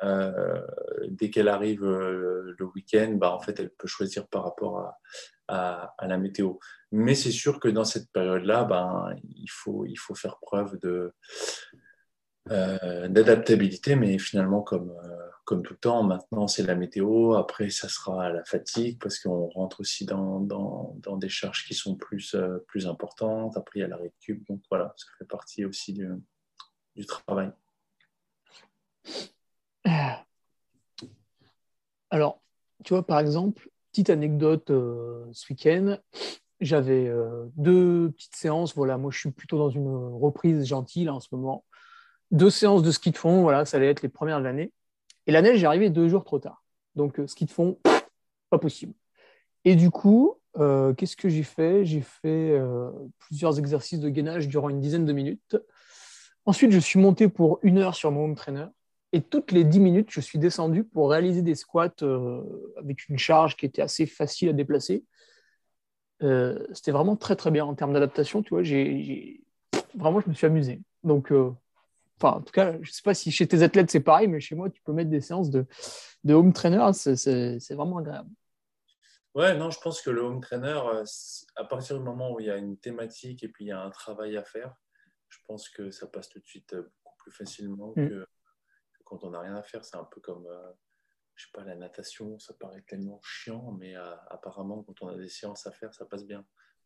Euh, 0.03 0.61
dès 1.07 1.30
qu'elle 1.30 1.47
arrive 1.47 1.84
euh, 1.84 2.55
le 2.57 2.66
week-end, 2.76 3.14
bah, 3.14 3.32
en 3.32 3.39
fait, 3.39 3.59
elle 3.59 3.70
peut 3.70 3.88
choisir 3.88 4.28
par 4.28 4.43
rapport 4.43 4.93
à, 5.47 5.93
la 6.01 6.18
météo. 6.18 6.55
Mais 6.91 7.16
c'est 7.16 7.32
sûr 7.32 7.59
que 7.59 7.68
dans 7.68 7.86
cette 7.86 8.11
période-là, 8.11 8.64
ben, 8.66 9.16
il, 9.24 9.49
faut, 9.49 9.86
il 9.86 9.95
faut 9.95 10.16
faire 10.16 10.39
preuve 10.41 10.80
de, 10.80 11.14
euh, 12.52 13.08
d'adaptabilité, 13.08 13.96
mais 13.96 14.20
finalement, 14.20 14.62
comme, 14.62 14.89
euh, 14.89 15.18
comme 15.46 15.64
tout 15.64 15.74
le 15.74 15.80
temps, 15.80 16.04
maintenant 16.04 16.50
c'est 16.50 16.64
la 16.64 16.76
météo, 16.76 17.36
après 17.36 17.70
ça 17.70 17.88
sera 17.88 18.30
la 18.30 18.44
fatigue, 18.44 19.00
parce 19.00 19.18
qu'on 19.18 19.48
rentre 19.48 19.80
aussi 19.80 20.06
dans, 20.06 20.41
dans, 20.41 21.18
des 21.18 21.30
charges 21.30 21.66
qui 21.66 21.74
sont 21.74 21.96
plus, 21.96 22.36
euh, 22.36 22.58
plus 22.68 22.86
importantes, 22.86 23.56
après 23.56 23.80
il 23.80 23.82
y 23.84 23.86
a 23.86 23.88
la 23.88 23.96
récup, 23.96 24.46
donc 24.50 24.62
voilà, 24.70 24.94
ça 24.98 25.06
fait 25.18 25.26
partie 25.26 25.64
aussi 25.64 25.94
du, 25.94 26.10
du 26.98 27.06
travail. 27.06 27.50
Alors, 32.10 32.41
tu 32.84 32.94
vois, 32.94 33.08
par 33.08 33.20
exemple, 33.20 33.70
petite 33.91 34.10
anecdote 34.10 34.68
ce 34.68 35.50
week-end, 35.50 35.98
j'avais 36.60 37.10
deux 37.56 38.12
petites 38.12 38.36
séances, 38.36 38.76
voilà, 38.76 38.98
moi 38.98 39.12
je 39.12 39.20
suis 39.20 39.32
plutôt 39.32 39.58
dans 39.58 39.70
une 39.70 39.88
reprise 39.88 40.66
gentille 40.66 41.10
en 41.10 41.22
ce 41.22 41.30
moment 41.32 41.64
deux 42.34 42.50
séances 42.50 42.82
de 42.82 42.92
ski 42.92 43.12
de 43.12 43.18
fond, 43.18 43.44
voilà, 43.44 43.64
ça 43.64 43.78
allait 43.78 43.90
être 43.90 44.02
les 44.02 44.10
premières 44.10 44.40
de 44.40 44.44
l'année. 44.44 44.74
Et 45.28 45.32
la 45.32 45.42
neige, 45.42 45.60
j'arrivais 45.60 45.90
deux 45.90 46.10
jours 46.10 46.26
trop 46.26 46.40
tard. 46.40 46.64
Donc, 46.96 47.20
euh, 47.20 47.28
ski 47.28 47.46
de 47.46 47.52
fond, 47.52 47.80
pas 48.50 48.60
possible. 48.60 48.94
Et 49.66 49.76
du 49.76 49.92
coup, 49.92 50.40
euh, 50.58 50.94
qu'est-ce 50.94 51.16
que 51.16 51.30
j'ai 51.30 51.44
fait? 51.44 51.86
J'ai 51.86 52.02
fait 52.02 52.52
euh, 52.52 52.90
plusieurs 53.20 53.60
exercices 53.60 54.00
de 54.00 54.10
gainage 54.10 54.48
durant 54.48 54.70
une 54.70 54.82
dizaine 54.82 55.06
de 55.06 55.14
minutes. 55.14 55.58
Ensuite, 56.46 56.72
je 56.72 56.80
suis 56.80 57.00
monté 57.00 57.30
pour 57.30 57.60
une 57.62 57.78
heure 57.78 57.96
sur 57.96 58.12
mon 58.12 58.26
home 58.26 58.36
trainer. 58.36 58.66
Et 59.14 59.22
toutes 59.22 59.52
les 59.52 59.64
dix 59.64 59.80
minutes, 59.80 60.10
je 60.10 60.20
suis 60.20 60.40
descendu 60.40 60.84
pour 60.84 61.12
réaliser 61.12 61.44
des 61.44 61.54
squats 61.54 61.94
avec 62.78 63.08
une 63.10 63.20
charge 63.20 63.56
qui 63.56 63.68
était 63.68 63.84
assez 63.84 64.08
facile 64.08 64.50
à 64.50 64.54
déplacer. 64.54 65.06
C'était 66.20 66.92
vraiment 66.92 67.16
très, 67.16 67.36
très 67.36 67.52
bien 67.52 67.64
en 67.64 67.76
termes 67.76 67.94
d'adaptation. 67.94 68.42
Tu 68.42 68.50
vois, 68.50 68.64
j'ai, 68.64 69.44
vraiment, 69.94 70.20
je 70.20 70.28
me 70.28 70.34
suis 70.34 70.48
amusé. 70.48 70.82
Donc, 71.04 71.32
Enfin, 72.24 72.38
en 72.38 72.41
tout 72.41 72.53
cas, 72.53 72.74
je 72.74 72.89
ne 72.89 72.93
sais 72.93 73.01
pas 73.01 73.13
si 73.13 73.32
chez 73.32 73.47
tes 73.47 73.63
athlètes 73.63 73.91
c'est 73.91 73.99
pareil, 73.99 74.28
mais 74.28 74.39
chez 74.39 74.55
moi, 74.55 74.69
tu 74.69 74.82
peux 74.82 74.93
mettre 74.93 75.09
des 75.09 75.19
séances 75.19 75.49
de, 75.49 75.65
de 76.24 76.34
home 76.34 76.53
trainer, 76.53 76.91
c'est 76.93 77.74
vraiment 77.74 77.97
agréable. 77.97 78.30
Ouais, 79.36 79.57
non, 79.57 79.71
je 79.71 79.80
pense 79.80 80.01
que 80.01 80.09
le 80.09 80.21
home 80.21 80.41
trainer, 80.41 80.80
euh, 80.86 81.03
à 81.55 81.65
partir 81.65 81.97
du 81.97 82.03
moment 82.03 82.32
où 82.32 82.39
il 82.39 82.45
y 82.45 82.51
a 82.51 82.57
une 82.57 82.78
thématique 82.78 83.43
et 83.43 83.49
puis 83.49 83.65
il 83.65 83.67
y 83.69 83.71
a 83.71 83.82
un 83.82 83.89
travail 83.89 84.38
à 84.38 84.43
faire, 84.43 84.76
je 85.28 85.39
pense 85.47 85.69
que 85.69 85.89
ça 85.89 86.07
passe 86.07 86.30
tout 86.30 86.39
de 86.39 86.45
suite 86.45 86.74
euh, 86.74 86.84
beaucoup 87.03 87.17
plus 87.17 87.32
facilement 87.32 87.93
mm. 87.95 88.09
que, 88.09 88.28
quand 89.05 89.24
on 89.24 89.32
n'a 89.32 89.39
rien 89.39 89.55
à 89.55 89.63
faire. 89.63 89.84
C'est 89.84 89.97
un 89.97 90.03
peu 90.05 90.21
comme, 90.21 90.45
euh, 90.45 90.71
je 91.36 91.45
sais 91.45 91.51
pas, 91.51 91.63
la 91.63 91.76
natation, 91.76 92.38
ça 92.38 92.53
paraît 92.53 92.84
tellement 92.84 93.19
chiant, 93.24 93.71
mais 93.71 93.95
apparemment, 94.30 94.84
quand 94.84 95.01
on 95.01 95.07
a 95.07 95.17
des 95.17 95.30
séances 95.30 95.65
à 95.65 95.71
faire, 95.71 95.93
ça 95.93 96.05
passe 96.05 96.26
bien. 96.26 96.45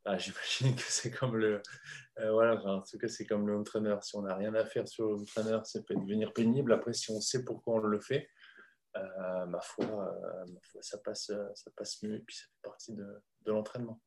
Ah, 0.10 0.18
j'imagine 0.18 0.74
que 0.74 0.84
c'est 0.84 1.12
comme 1.12 1.36
le 1.36 1.62
euh, 2.20 2.32
voilà, 2.32 2.56
en 2.66 2.82
tout 2.82 2.98
cas 2.98 3.10
c'est 3.10 3.26
comme 3.26 3.46
le 3.46 3.56
home 3.56 3.66
trainer. 3.66 3.98
Si 4.02 4.16
on 4.16 4.22
n'a 4.22 4.36
rien 4.36 4.54
à 4.56 4.64
faire 4.64 4.88
sur 4.88 5.06
le 5.06 5.16
home 5.16 5.26
trainer, 5.26 5.60
ça 5.66 5.82
peut 5.82 5.96
devenir 5.96 6.32
pénible. 6.32 6.72
Après, 6.72 6.94
si 6.94 7.12
on 7.12 7.20
sait 7.20 7.44
pourquoi 7.44 7.76
on 7.76 7.78
le 7.80 8.00
fait, 8.00 8.30
euh, 8.96 9.46
ma, 9.48 9.60
foi, 9.60 9.86
euh, 9.86 10.46
ma, 10.46 10.60
foi, 10.64 10.82
ça 10.82 10.98
passe, 11.00 11.30
ça 11.56 11.72
passe 11.76 12.02
mieux 12.04 12.16
et 12.16 12.20
puis 12.20 12.38
ça 12.38 12.46
fait 12.46 12.62
partie 12.64 12.94
de, 12.94 13.06
de 13.46 13.52
l'entraînement. 13.52 14.00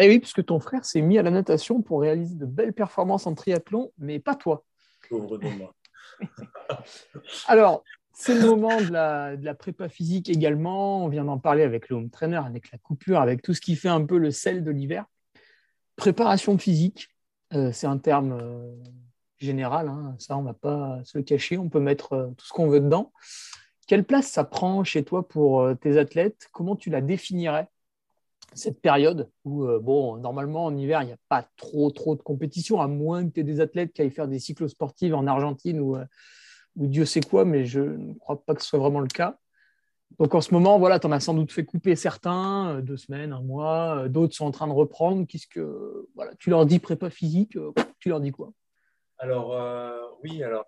Et 0.00 0.06
eh 0.06 0.08
oui, 0.08 0.18
puisque 0.18 0.44
ton 0.44 0.58
frère 0.58 0.84
s'est 0.84 1.00
mis 1.00 1.16
à 1.16 1.22
la 1.22 1.30
natation 1.30 1.80
pour 1.80 2.00
réaliser 2.00 2.34
de 2.34 2.46
belles 2.46 2.72
performances 2.72 3.28
en 3.28 3.34
triathlon, 3.34 3.92
mais 3.98 4.18
pas 4.18 4.34
toi. 4.34 4.64
Pauvre 5.08 5.38
de 5.38 5.48
moi. 5.48 5.74
Alors, 7.46 7.84
c'est 8.20 8.34
le 8.34 8.44
moment 8.44 8.80
de 8.80 8.90
la, 9.44 9.54
prépa 9.54 9.88
physique 9.88 10.28
également. 10.28 11.04
On 11.04 11.08
vient 11.08 11.24
d'en 11.24 11.38
parler 11.38 11.62
avec 11.62 11.88
le 11.88 11.94
home 11.94 12.10
trainer, 12.10 12.40
avec 12.44 12.72
la 12.72 12.78
coupure, 12.78 13.20
avec 13.20 13.42
tout 13.42 13.54
ce 13.54 13.60
qui 13.60 13.76
fait 13.76 13.88
un 13.88 14.04
peu 14.04 14.18
le 14.18 14.32
sel 14.32 14.64
de 14.64 14.72
l'hiver. 14.72 15.04
Préparation 15.94 16.58
physique, 16.58 17.10
euh, 17.54 17.70
c'est 17.70 17.86
un 17.86 17.96
terme 17.96 18.32
euh, 18.32 18.74
général. 19.38 19.88
Hein. 19.88 20.16
Ça, 20.18 20.36
on 20.36 20.40
ne 20.40 20.46
va 20.46 20.52
pas 20.52 20.98
se 21.04 21.16
le 21.16 21.22
cacher. 21.22 21.58
On 21.58 21.68
peut 21.68 21.78
mettre 21.78 22.12
euh, 22.14 22.26
tout 22.36 22.44
ce 22.44 22.52
qu'on 22.52 22.68
veut 22.68 22.80
dedans. 22.80 23.12
Quelle 23.86 24.02
place 24.02 24.26
ça 24.26 24.42
prend 24.42 24.82
chez 24.82 25.04
toi 25.04 25.28
pour 25.28 25.70
tes 25.80 25.96
athlètes? 25.96 26.48
Comment 26.52 26.74
tu 26.74 26.90
la 26.90 27.00
définirais 27.00 27.68
cette 28.52 28.80
période 28.80 29.30
où, 29.44 29.64
bon, 29.80 30.16
normalement 30.16 30.64
en 30.64 30.76
hiver, 30.76 31.02
il 31.02 31.06
n'y 31.06 31.12
a 31.12 31.18
pas 31.28 31.48
trop, 31.56 31.90
trop 31.90 32.16
de 32.16 32.22
compétition, 32.22 32.80
à 32.80 32.88
moins 32.88 33.26
que 33.26 33.34
tu 33.34 33.40
aies 33.40 33.44
des 33.44 33.60
athlètes 33.60 33.92
qui 33.92 34.02
aillent 34.02 34.10
faire 34.10 34.28
des 34.28 34.40
cyclosportives 34.40 35.14
en 35.14 35.26
Argentine 35.26 35.80
ou 35.80 35.96
ou 36.78 36.86
Dieu 36.86 37.04
sait 37.04 37.20
quoi, 37.20 37.44
mais 37.44 37.66
je 37.66 37.80
ne 37.80 38.14
crois 38.14 38.42
pas 38.42 38.54
que 38.54 38.62
ce 38.62 38.68
soit 38.68 38.78
vraiment 38.78 39.00
le 39.00 39.08
cas. 39.08 39.38
Donc 40.18 40.34
en 40.34 40.40
ce 40.40 40.54
moment, 40.54 40.78
voilà, 40.78 40.98
tu 40.98 41.06
en 41.06 41.12
as 41.12 41.20
sans 41.20 41.34
doute 41.34 41.52
fait 41.52 41.64
couper 41.64 41.94
certains, 41.94 42.76
euh, 42.76 42.80
deux 42.80 42.96
semaines, 42.96 43.32
un 43.32 43.42
mois, 43.42 43.98
euh, 43.98 44.08
d'autres 44.08 44.34
sont 44.34 44.46
en 44.46 44.50
train 44.50 44.66
de 44.66 44.72
reprendre. 44.72 45.26
Qu'est-ce 45.26 45.46
que 45.46 46.08
voilà, 46.14 46.34
tu 46.36 46.50
leur 46.50 46.64
dis 46.66 46.78
prépa 46.78 47.10
physique, 47.10 47.56
euh, 47.56 47.72
tu 47.98 48.08
leur 48.08 48.20
dis 48.20 48.32
quoi? 48.32 48.52
Alors 49.18 50.16
oui, 50.22 50.44
alors 50.44 50.64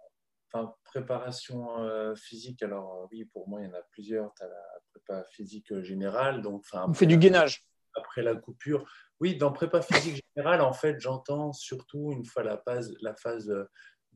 enfin, 0.52 0.74
préparation 0.82 1.68
physique, 2.16 2.64
alors 2.64 3.08
oui, 3.12 3.24
pour 3.26 3.48
moi 3.48 3.60
il 3.60 3.68
y 3.68 3.70
en 3.70 3.74
a 3.74 3.82
plusieurs. 3.92 4.34
Tu 4.34 4.42
as 4.42 4.48
la 4.48 4.80
prépa 4.90 5.24
physique 5.30 5.72
générale, 5.82 6.42
donc 6.42 6.64
on 6.72 6.92
fait 6.92 7.06
du 7.06 7.16
gainage. 7.16 7.64
Après 7.94 8.22
la 8.22 8.34
coupure, 8.34 8.84
oui, 9.20 9.36
dans 9.36 9.52
prépa 9.52 9.82
physique 9.82 10.24
générale, 10.34 10.62
en 10.62 10.72
fait, 10.72 10.98
j'entends 10.98 11.52
surtout 11.52 12.10
une 12.12 12.24
fois 12.24 12.42
la 12.42 12.58
phase, 12.58 12.92
la 13.00 13.14
phase 13.14 13.52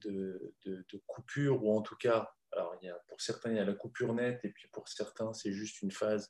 de, 0.07 1.01
coupure, 1.07 1.65
ou 1.65 1.77
en 1.77 1.83
tout 1.83 1.97
cas, 1.97 2.33
alors 2.53 2.79
pour 3.09 3.21
certains, 3.21 3.51
il 3.51 3.57
y 3.57 3.61
a 3.61 3.65
la 3.65 3.75
coupure 3.75 4.15
nette, 4.15 4.45
et 4.45 4.51
puis 4.51 4.69
pour 4.73 4.89
certains, 4.89 5.33
c'est 5.33 5.53
juste 5.53 5.83
une 5.83 5.91
phase 5.91 6.29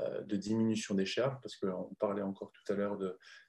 euh, 0.00 0.22
de 0.22 0.36
diminution 0.36 0.94
des 0.94 1.06
charges, 1.06 1.40
parce 1.40 1.56
qu'on 1.56 1.94
parlait 2.00 2.22
encore 2.22 2.52
tout 2.52 2.72
à 2.72 2.76
l'heure 2.76 2.98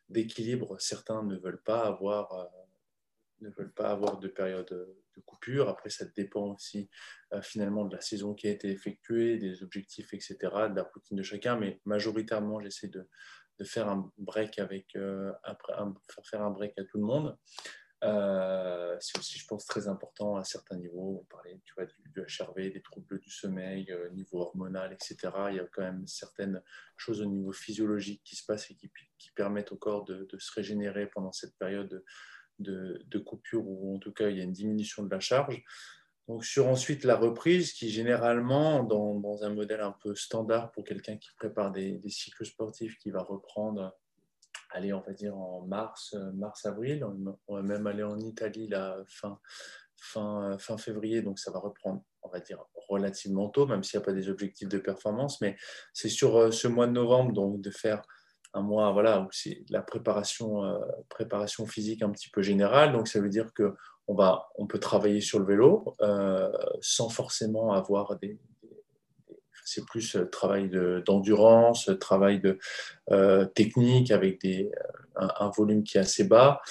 d'équilibre. 0.09 0.79
Certains 0.79 1.23
ne 1.23 1.37
veulent 1.37 1.61
pas 1.63 1.85
avoir, 1.85 2.31
euh, 2.33 2.45
ne 3.41 3.49
veulent 3.49 3.73
pas 3.73 3.89
avoir 3.89 4.19
de 4.19 4.27
période 4.27 4.69
de 4.69 5.21
coupure. 5.21 5.69
Après, 5.69 5.89
ça 5.89 6.05
dépend 6.05 6.53
aussi 6.53 6.89
euh, 7.33 7.41
finalement 7.41 7.85
de 7.85 7.95
la 7.95 8.01
saison 8.01 8.33
qui 8.33 8.47
a 8.47 8.51
été 8.51 8.69
effectuée, 8.69 9.37
des 9.37 9.63
objectifs, 9.63 10.13
etc., 10.13 10.35
de 10.41 10.75
la 10.75 10.83
routine 10.83 11.17
de 11.17 11.23
chacun. 11.23 11.57
Mais 11.57 11.79
majoritairement, 11.85 12.59
j'essaie 12.59 12.89
de, 12.89 13.07
faire 13.63 13.87
un 13.87 14.11
break 14.17 14.59
avec, 14.59 14.91
faire 14.91 16.41
un 16.41 16.51
break 16.51 16.77
à 16.77 16.83
tout 16.83 16.97
le 16.97 17.05
monde. 17.05 17.37
Euh, 18.03 18.97
c'est 18.99 19.17
aussi, 19.17 19.39
je 19.39 19.47
pense, 19.47 19.65
très 19.65 19.87
important 19.87 20.35
à 20.35 20.43
certains 20.43 20.77
niveaux. 20.77 21.21
On 21.21 21.25
parlait 21.25 21.59
tu 21.63 21.73
vois, 21.75 21.85
du, 21.85 22.21
HRV, 22.21 22.73
des 22.73 22.81
troubles 22.81 23.19
du 23.19 23.29
sommeil, 23.29 23.89
euh, 23.91 24.09
niveau 24.09 24.41
hormonal, 24.41 24.93
etc. 24.93 25.17
Il 25.49 25.55
y 25.55 25.59
a 25.59 25.65
quand 25.71 25.81
même 25.81 26.05
certaines 26.07 26.61
choses 26.97 27.21
au 27.21 27.25
niveau 27.25 27.51
physiologique 27.51 28.21
qui 28.23 28.35
se 28.35 28.45
passent 28.45 28.69
et 28.71 28.75
qui, 28.75 28.89
permettent 29.35 29.71
au 29.73 29.75
corps 29.75 30.05
de, 30.05 30.27
se 30.37 30.51
régénérer 30.53 31.07
pendant 31.07 31.31
cette 31.31 31.57
période 31.57 32.03
de, 32.59 33.17
coupure 33.25 33.67
où, 33.67 33.95
en 33.95 33.99
tout 33.99 34.13
cas, 34.13 34.29
il 34.29 34.37
y 34.37 34.39
a 34.39 34.43
une 34.43 34.53
diminution 34.53 35.03
de 35.03 35.09
la 35.09 35.19
charge. 35.19 35.61
Donc, 36.27 36.45
sur 36.45 36.67
ensuite 36.67 37.03
la 37.03 37.17
reprise, 37.17 37.73
qui 37.73 37.89
généralement, 37.89 38.83
dans, 38.83 39.43
un 39.43 39.49
modèle 39.49 39.81
un 39.81 39.91
peu 39.91 40.15
standard 40.15 40.71
pour 40.71 40.83
quelqu'un 40.83 41.17
qui 41.17 41.29
prépare 41.37 41.71
des 41.71 42.01
cycles 42.07 42.45
sportifs, 42.45 42.97
qui 42.99 43.11
va 43.11 43.23
reprendre 43.23 43.93
allez, 44.75 44.93
on 44.93 45.01
va 45.01 45.13
dire 45.13 45.35
en 45.35 45.61
mars, 45.65 46.15
mars 46.33 46.65
avril. 46.65 47.05
On 47.47 47.55
va 47.55 47.61
même 47.61 47.87
aller 47.87 48.03
en 48.03 48.19
Italie 48.19 48.67
la 48.67 48.97
fin, 49.07 49.39
fin, 49.95 50.57
fin 50.59 50.77
février, 50.77 51.21
donc 51.21 51.39
ça 51.39 51.51
va 51.51 51.59
reprendre, 51.59 52.03
on 52.21 52.29
va 52.29 52.39
dire, 52.39 52.63
relativement 52.89 53.49
tôt, 53.49 53.65
même 53.65 53.83
s'il 53.83 53.99
n'y 53.99 54.03
a 54.03 54.05
pas 54.05 54.13
des 54.13 54.29
objectifs 54.29 54.69
de 54.69 54.77
performance. 54.77 55.41
Mais 55.41 55.55
c'est 55.93 56.09
sur 56.09 56.53
ce 56.53 56.67
mois 56.67 56.87
de 56.87 56.91
novembre, 56.91 57.33
donc 57.33 57.61
de 57.61 57.71
faire 57.71 58.01
un 58.53 58.61
mois, 58.61 58.91
voilà, 58.91 59.21
où 59.21 59.27
c'est 59.31 59.63
la 59.69 59.81
préparation, 59.81 60.79
préparation 61.09 61.65
physique 61.65 62.01
un 62.01 62.11
petit 62.11 62.29
peu 62.29 62.41
générale. 62.41 62.91
Donc 62.91 63.07
ça 63.07 63.19
veut 63.19 63.29
dire 63.29 63.53
que 63.53 63.75
on, 64.07 64.13
va, 64.13 64.49
on 64.55 64.67
peut 64.67 64.79
travailler 64.79 65.21
sur 65.21 65.39
le 65.39 65.45
vélo 65.45 65.95
sans 66.81 67.09
forcément 67.09 67.73
avoir 67.73 68.17
des, 68.17 68.39
c'est 69.65 69.83
plus 69.83 70.15
euh, 70.15 70.25
travail 70.25 70.69
d'endurance, 71.05 71.89
travail 71.99 72.39
de, 72.39 72.57
euh, 73.11 73.45
technique 73.45 74.11
avec 74.11 74.39
des, 74.39 74.71
euh, 75.19 75.27
un, 75.39 75.49
volume 75.49 75.83
qui 75.83 75.97
est 75.97 76.01
assez 76.01 76.23
bas. 76.23 76.61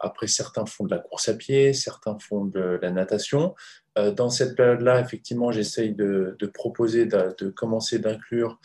après, 0.00 0.26
certains 0.26 0.66
font 0.66 0.84
de 0.84 0.90
la 0.90 0.98
course 0.98 1.28
à 1.28 1.34
pied, 1.34 1.72
certains 1.72 2.16
font 2.18 2.44
de 2.44 2.78
la 2.80 2.90
natation. 2.90 3.54
dans 3.96 4.30
cette 4.30 4.56
période-là, 4.56 5.00
effectivement, 5.00 5.50
j'essaye 5.50 5.94
de, 5.94 6.36
proposer, 6.54 7.06
de, 7.06 7.50
commencer 7.50 7.98
d'inclure 7.98 8.60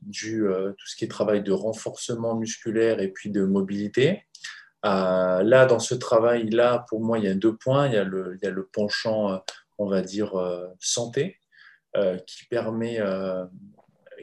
du 0.00 0.46
tout 0.78 0.86
ce 0.86 0.96
qui 0.96 1.04
est 1.04 1.08
travail 1.08 1.42
de 1.42 1.52
renforcement 1.52 2.34
musculaire 2.36 3.00
et 3.00 3.08
puis 3.08 3.30
de 3.30 3.44
mobilité. 3.44 4.24
là, 4.82 5.66
dans 5.66 5.78
ce 5.78 5.94
travail-là, 5.94 6.86
pour 6.88 7.02
moi, 7.02 7.18
il 7.18 7.24
y 7.26 7.28
a 7.28 7.34
deux 7.34 7.54
points. 7.54 7.86
Il 7.86 7.94
y 7.94 7.98
a 7.98 8.04
le, 8.04 8.38
il 8.40 8.44
y 8.44 8.48
a 8.48 8.50
le 8.50 8.64
penchant, 8.64 9.42
on 9.76 9.86
va 9.88 10.00
dire, 10.00 10.32
santé, 10.78 11.39
euh, 11.39 11.39
qui 12.26 12.44
permet, 12.46 13.00
euh, 13.00 13.44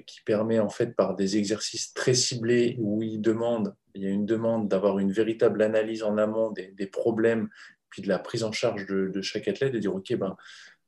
qui 0.06 0.22
permet 0.22 0.60
en 0.60 0.70
fait 0.70 0.96
par 0.96 1.16
des 1.16 1.38
exercices 1.38 1.94
très 1.94 2.14
ciblés 2.14 2.78
où 2.80 3.04
il 3.04 3.20
demande, 3.20 3.76
il 3.94 4.04
y 4.04 4.08
a 4.08 4.10
une 4.10 4.26
demande 4.26 4.68
d'avoir 4.68 5.00
une 5.00 5.12
véritable 5.12 5.62
analyse 5.62 6.04
en 6.04 6.18
amont 6.18 6.52
des, 6.52 6.88
problèmes 6.88 7.50
puis 7.90 8.02
de 8.02 8.08
la 8.08 8.20
prise 8.20 8.44
en 8.44 8.52
charge 8.52 8.86
de, 8.86 9.10
de 9.10 9.22
chaque 9.22 9.48
athlète 9.48 9.74
et 9.74 9.80
dire 9.80 9.96
ok 9.96 10.16
ben 10.16 10.36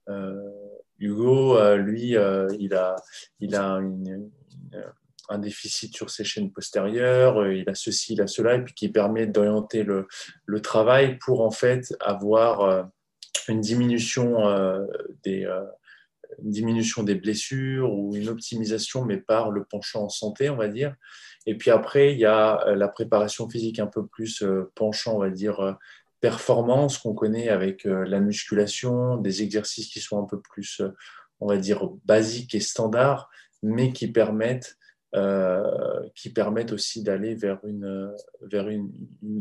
euh, 0.09 0.35
Hugo 0.99 1.57
lui 1.75 2.15
il 2.59 2.73
a 2.73 2.95
il 3.39 3.55
a 3.55 3.81
un 5.31 5.37
déficit 5.37 5.95
sur 5.95 6.09
ses 6.09 6.23
chaînes 6.23 6.51
postérieures, 6.51 7.51
il 7.51 7.69
a 7.69 7.75
ceci, 7.75 8.13
il 8.13 8.21
a 8.21 8.25
cela, 8.25 8.55
et 8.55 8.63
puis 8.63 8.73
qui 8.73 8.89
permet 8.89 9.27
d'orienter 9.27 9.83
le, 9.83 10.07
le, 10.47 10.59
travail 10.59 11.19
pour 11.19 11.41
en 11.41 11.51
fait 11.51 11.95
avoir 11.99 12.89
une 13.47 13.61
diminution 13.61 14.43
des, 15.23 15.47
une 16.37 16.51
diminution 16.51 17.03
des 17.03 17.15
blessures 17.15 17.91
ou 17.91 18.15
une 18.15 18.29
optimisation, 18.29 19.05
mais 19.05 19.17
par 19.17 19.51
le 19.51 19.63
penchant 19.63 20.03
en 20.03 20.09
santé, 20.09 20.49
on 20.49 20.55
va 20.55 20.67
dire. 20.67 20.95
Et 21.45 21.55
puis 21.55 21.71
après, 21.71 22.13
il 22.13 22.19
y 22.19 22.25
a 22.25 22.67
euh, 22.67 22.75
la 22.75 22.87
préparation 22.87 23.49
physique 23.49 23.79
un 23.79 23.87
peu 23.87 24.05
plus 24.05 24.43
euh, 24.43 24.71
penchant, 24.75 25.15
on 25.15 25.19
va 25.19 25.29
dire, 25.29 25.59
euh, 25.59 25.73
performance 26.21 26.97
qu'on 26.97 27.13
connaît 27.13 27.47
avec 27.47 27.85
la 27.85 28.19
musculation, 28.19 29.15
des 29.15 29.41
exercices 29.41 29.87
qui 29.87 30.01
sont 30.01 30.21
un 30.21 30.25
peu 30.25 30.41
plus, 30.41 30.81
on 31.39 31.47
va 31.47 31.55
dire, 31.55 31.89
basiques 32.03 32.55
et 32.55 32.59
standards, 32.59 33.29
mais 33.63 33.93
qui 33.93 34.11
permettent, 34.11 34.75
qui 36.15 36.33
permettent 36.33 36.73
aussi 36.73 37.03
d'aller 37.03 37.35
vers, 37.35 37.59
une, 37.63 38.13
vers 38.41 38.67
une, 38.67 38.91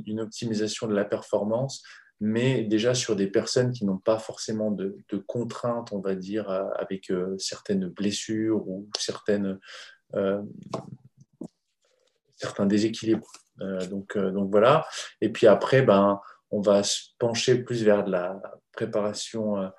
une, 0.07 0.21
optimisation 0.21 0.87
de 0.87 0.95
la 0.95 1.05
performance 1.05 1.83
mais 2.21 2.65
déjà 2.65 2.95
sur 2.95 3.17
des 3.17 3.29
personnes 3.29 3.73
qui 3.73 3.85
n'ont 3.85 3.99
pas 3.99 4.19
forcément 4.19 4.71
de, 4.71 4.97
contraintes, 5.27 5.93
on 5.93 6.01
va 6.01 6.15
dire, 6.15 6.51
avec 6.77 7.11
euh, 7.11 7.37
certaines 7.39 7.89
blessures 7.89 8.67
ou 8.69 8.89
certaines, 8.99 9.59
euh, 10.15 10.43
certains 12.37 12.67
déséquilibres. 12.67 13.31
Euh, 13.61 13.87
donc, 13.87 14.17
donc 14.19 14.51
voilà. 14.51 14.87
Et 15.21 15.31
puis 15.31 15.47
après, 15.47 15.83
ben, 15.83 16.21
on 16.51 16.61
va 16.61 16.83
se 16.83 17.11
pencher 17.19 17.57
plus 17.63 17.85
vers 17.85 18.05
de 18.05 18.11
la 18.11 18.41
préparation 18.73 19.71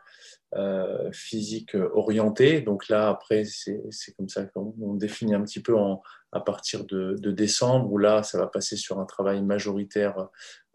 physique 1.12 1.76
orientée. 1.94 2.62
Donc 2.62 2.90
là, 2.90 3.10
après, 3.10 3.44
c'est 3.46 4.16
comme 4.18 4.30
ça 4.30 4.46
qu'on 4.46 4.96
définit 4.96 5.36
un 5.36 5.44
petit 5.44 5.62
peu 5.62 5.76
en, 5.76 6.02
à 6.32 6.40
partir 6.40 6.86
de, 6.86 7.16
décembre, 7.32 7.92
où 7.92 7.98
là, 7.98 8.24
ça 8.24 8.38
va 8.38 8.48
passer 8.48 8.76
sur 8.76 9.00
un 9.00 9.06
travail 9.06 9.42
majoritaire 9.42 10.28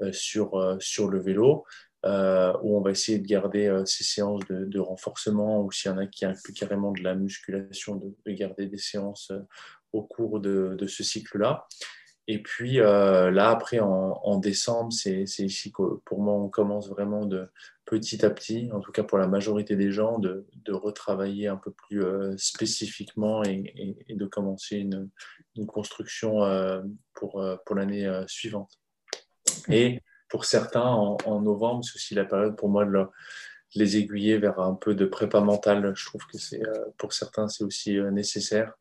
euh, 0.02 0.12
sur, 0.12 0.56
euh, 0.56 0.76
sur 0.80 1.08
le 1.08 1.20
vélo, 1.20 1.64
euh, 2.04 2.52
où 2.62 2.76
on 2.76 2.80
va 2.80 2.90
essayer 2.90 3.18
de 3.18 3.26
garder 3.26 3.82
ces 3.86 4.04
séances 4.04 4.42
de, 4.48 4.78
renforcement, 4.78 5.62
ou 5.62 5.70
s'il 5.70 5.90
y 5.90 5.94
en 5.94 5.98
a 5.98 6.06
qui 6.06 6.24
incluent 6.24 6.54
carrément 6.54 6.92
de 6.92 7.02
la 7.02 7.14
musculation, 7.14 7.96
de, 7.96 8.32
garder 8.32 8.66
des 8.66 8.78
séances 8.78 9.32
au 9.92 10.02
cours 10.02 10.40
de, 10.40 10.86
ce 10.86 11.02
cycle-là. 11.02 11.66
Et 12.26 12.42
puis 12.42 12.74
là, 12.76 13.48
après, 13.48 13.80
en, 13.80 14.38
décembre, 14.38 14.92
c'est 14.92 15.22
ici 15.22 15.72
que 15.72 15.82
pour 16.04 16.20
moi, 16.20 16.34
on 16.34 16.48
commence 16.48 16.90
vraiment 16.90 17.24
de 17.24 17.48
petit 17.94 18.24
à 18.26 18.30
petit, 18.30 18.70
en 18.72 18.80
tout 18.80 18.90
cas 18.90 19.04
pour 19.04 19.18
la 19.18 19.28
majorité 19.28 19.76
des 19.76 19.92
gens, 19.92 20.18
de, 20.18 20.44
retravailler 20.68 21.46
un 21.46 21.56
peu 21.56 21.70
plus 21.70 22.02
spécifiquement 22.36 23.44
et, 23.44 23.96
de 24.08 24.26
commencer 24.26 24.78
une, 24.78 25.10
construction 25.66 26.42
euh, 26.42 26.82
pour, 27.14 27.40
euh, 27.40 27.56
pour 27.64 27.76
l'année 27.76 28.06
euh, 28.06 28.26
suivante. 28.26 28.72
Et 29.68 30.00
pour 30.28 30.44
certains, 30.44 30.90
en, 30.90 31.40
novembre, 31.40 31.84
c'est 31.84 31.94
aussi 31.94 32.14
la 32.14 32.24
période 32.24 32.56
pour 32.56 32.68
moi 32.68 32.84
de 32.84 33.06
les 33.76 33.96
aiguiller 33.96 34.38
vers 34.38 34.58
un 34.58 34.74
peu 34.74 34.96
de 34.96 35.04
prépa 35.04 35.40
mentale. 35.40 35.92
Je 35.94 36.04
trouve 36.06 36.26
que 36.26 36.38
c'est 36.38 36.62
pour 36.98 37.12
certains, 37.12 37.46
c'est 37.46 37.62
aussi 37.62 38.00
nécessaire. 38.10 38.72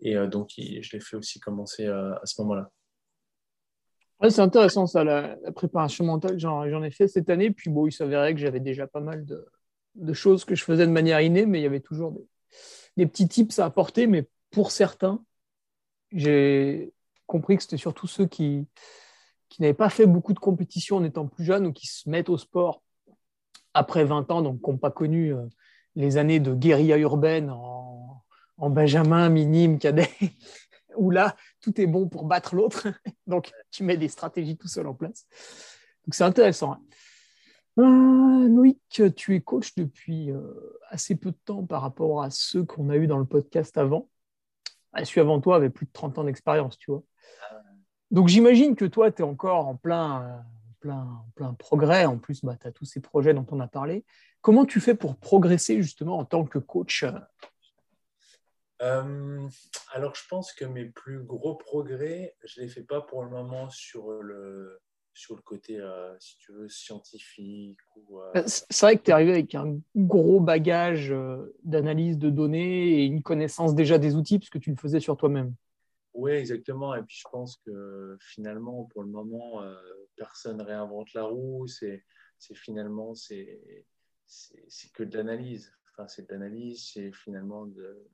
Et 0.00 0.16
donc, 0.26 0.52
je 0.56 0.92
l'ai 0.92 1.00
fait 1.00 1.16
aussi 1.16 1.38
commencer 1.38 1.86
à 1.86 2.22
ce 2.24 2.40
moment-là. 2.40 2.70
C'est 4.30 4.40
intéressant 4.40 4.86
ça, 4.86 5.04
la, 5.04 5.36
préparation 5.54 6.04
mentale. 6.04 6.38
J'en 6.38 6.82
ai 6.82 6.90
fait 6.90 7.08
cette 7.08 7.28
année. 7.30 7.50
Puis 7.50 7.70
bon, 7.70 7.86
il 7.86 7.92
s'avérait 7.92 8.34
que 8.34 8.40
j'avais 8.40 8.60
déjà 8.60 8.86
pas 8.86 9.00
mal 9.00 9.24
de, 9.24 9.46
de, 9.96 10.12
choses 10.12 10.44
que 10.44 10.54
je 10.54 10.64
faisais 10.64 10.86
de 10.86 10.92
manière 10.92 11.20
innée, 11.20 11.46
mais 11.46 11.60
il 11.60 11.62
y 11.62 11.66
avait 11.66 11.80
toujours 11.80 12.12
des, 12.12 12.26
des 12.96 13.06
petits 13.06 13.28
tips 13.28 13.58
à 13.58 13.64
apporter. 13.64 14.06
Mais 14.06 14.28
pour 14.50 14.70
certains, 14.70 15.24
j'ai 16.12 16.92
compris 17.26 17.56
que 17.56 17.62
c'était 17.62 17.76
surtout 17.76 18.06
ceux 18.06 18.26
qui, 18.26 18.66
qui 19.48 19.62
n'avaient 19.62 19.74
pas 19.74 19.90
fait 19.90 20.06
beaucoup 20.06 20.34
de 20.34 20.38
compétition 20.38 20.96
en 20.96 21.04
étant 21.04 21.26
plus 21.26 21.44
jeunes 21.44 21.66
ou 21.66 21.72
qui 21.72 21.86
se 21.86 22.08
mettent 22.08 22.28
au 22.28 22.38
sport 22.38 22.82
après 23.74 24.04
20 24.04 24.30
ans, 24.30 24.42
donc 24.42 24.62
qui 24.62 24.70
n'ont 24.70 24.78
pas 24.78 24.90
connu 24.90 25.34
euh, 25.34 25.46
les 25.96 26.16
années 26.16 26.40
de 26.40 26.54
guérilla 26.54 26.98
urbaine 26.98 27.50
en, 27.50 28.22
en 28.58 28.70
benjamin, 28.70 29.28
minime, 29.28 29.78
cadet, 29.78 30.10
où 30.96 31.10
là, 31.10 31.36
tout 31.60 31.80
est 31.80 31.86
bon 31.86 32.08
pour 32.08 32.24
battre 32.24 32.54
l'autre. 32.54 32.88
donc, 33.26 33.52
tu 33.70 33.84
mets 33.84 33.96
des 33.96 34.08
stratégies 34.08 34.56
tout 34.56 34.68
seul 34.68 34.86
en 34.86 34.94
place. 34.94 35.26
Donc, 36.04 36.14
c'est 36.14 36.24
intéressant. 36.24 36.72
Hein. 36.72 36.80
Euh, 37.78 38.72
tu 38.90 39.34
es 39.34 39.40
coach 39.40 39.74
depuis 39.76 40.30
euh, 40.30 40.42
assez 40.90 41.16
peu 41.16 41.30
de 41.30 41.38
temps 41.44 41.64
par 41.64 41.82
rapport 41.82 42.22
à 42.22 42.30
ceux 42.30 42.64
qu'on 42.64 42.90
a 42.90 42.96
eu 42.96 43.06
dans 43.06 43.18
le 43.18 43.24
podcast 43.24 43.78
avant. 43.78 44.08
Ah, 44.92 45.04
celui 45.04 45.22
avant 45.22 45.40
toi 45.40 45.56
avait 45.56 45.70
plus 45.70 45.86
de 45.86 45.92
30 45.92 46.18
ans 46.18 46.24
d'expérience, 46.24 46.76
tu 46.78 46.90
vois. 46.90 47.02
Donc 48.10 48.28
j'imagine 48.28 48.76
que 48.76 48.84
toi, 48.84 49.10
tu 49.10 49.22
es 49.22 49.24
encore 49.24 49.66
en 49.66 49.74
plein, 49.74 50.44
plein, 50.80 51.24
plein 51.34 51.54
progrès. 51.54 52.04
En 52.04 52.18
plus, 52.18 52.44
bah, 52.44 52.56
tu 52.60 52.66
as 52.66 52.72
tous 52.72 52.84
ces 52.84 53.00
projets 53.00 53.32
dont 53.32 53.46
on 53.50 53.60
a 53.60 53.66
parlé. 53.66 54.04
Comment 54.42 54.66
tu 54.66 54.80
fais 54.80 54.94
pour 54.94 55.16
progresser 55.16 55.80
justement 55.80 56.18
en 56.18 56.26
tant 56.26 56.44
que 56.44 56.58
coach 56.58 57.04
euh, 58.82 59.48
alors, 59.92 60.14
je 60.16 60.26
pense 60.28 60.52
que 60.52 60.64
mes 60.64 60.86
plus 60.86 61.22
gros 61.22 61.54
progrès, 61.54 62.34
je 62.44 62.60
ne 62.60 62.66
les 62.66 62.72
fais 62.72 62.82
pas 62.82 63.00
pour 63.00 63.22
le 63.22 63.30
moment 63.30 63.70
sur 63.70 64.10
le, 64.10 64.80
sur 65.14 65.36
le 65.36 65.42
côté, 65.42 65.78
euh, 65.78 66.12
si 66.18 66.36
tu 66.38 66.52
veux, 66.52 66.68
scientifique. 66.68 67.78
Euh, 67.96 68.32
bah, 68.34 68.42
c'est 68.46 68.80
vrai 68.80 68.96
que 68.96 69.02
tu 69.04 69.10
es 69.10 69.14
arrivé 69.14 69.32
avec 69.32 69.54
un 69.54 69.78
gros 69.94 70.40
bagage 70.40 71.14
d'analyse 71.62 72.18
de 72.18 72.28
données 72.28 73.02
et 73.02 73.04
une 73.04 73.22
connaissance 73.22 73.74
déjà 73.76 73.98
des 73.98 74.16
outils, 74.16 74.38
puisque 74.38 74.58
tu 74.58 74.70
le 74.70 74.76
faisais 74.76 75.00
sur 75.00 75.16
toi-même. 75.16 75.54
Oui, 76.14 76.32
exactement. 76.32 76.94
Et 76.94 77.02
puis 77.02 77.16
je 77.16 77.28
pense 77.30 77.58
que 77.64 78.18
finalement, 78.20 78.84
pour 78.92 79.02
le 79.02 79.08
moment, 79.08 79.62
personne 80.16 80.58
ne 80.58 80.64
réinvente 80.64 81.14
la 81.14 81.24
roue. 81.24 81.66
C'est 81.68 82.04
finalement, 82.54 83.14
c'est 83.14 83.60
que 84.92 85.04
de 85.04 85.16
l'analyse. 85.16 85.72
Enfin, 85.92 86.08
c'est 86.08 86.26
de 86.26 86.32
l'analyse, 86.32 86.90
c'est 86.92 87.12
finalement 87.12 87.66
de, 87.66 88.10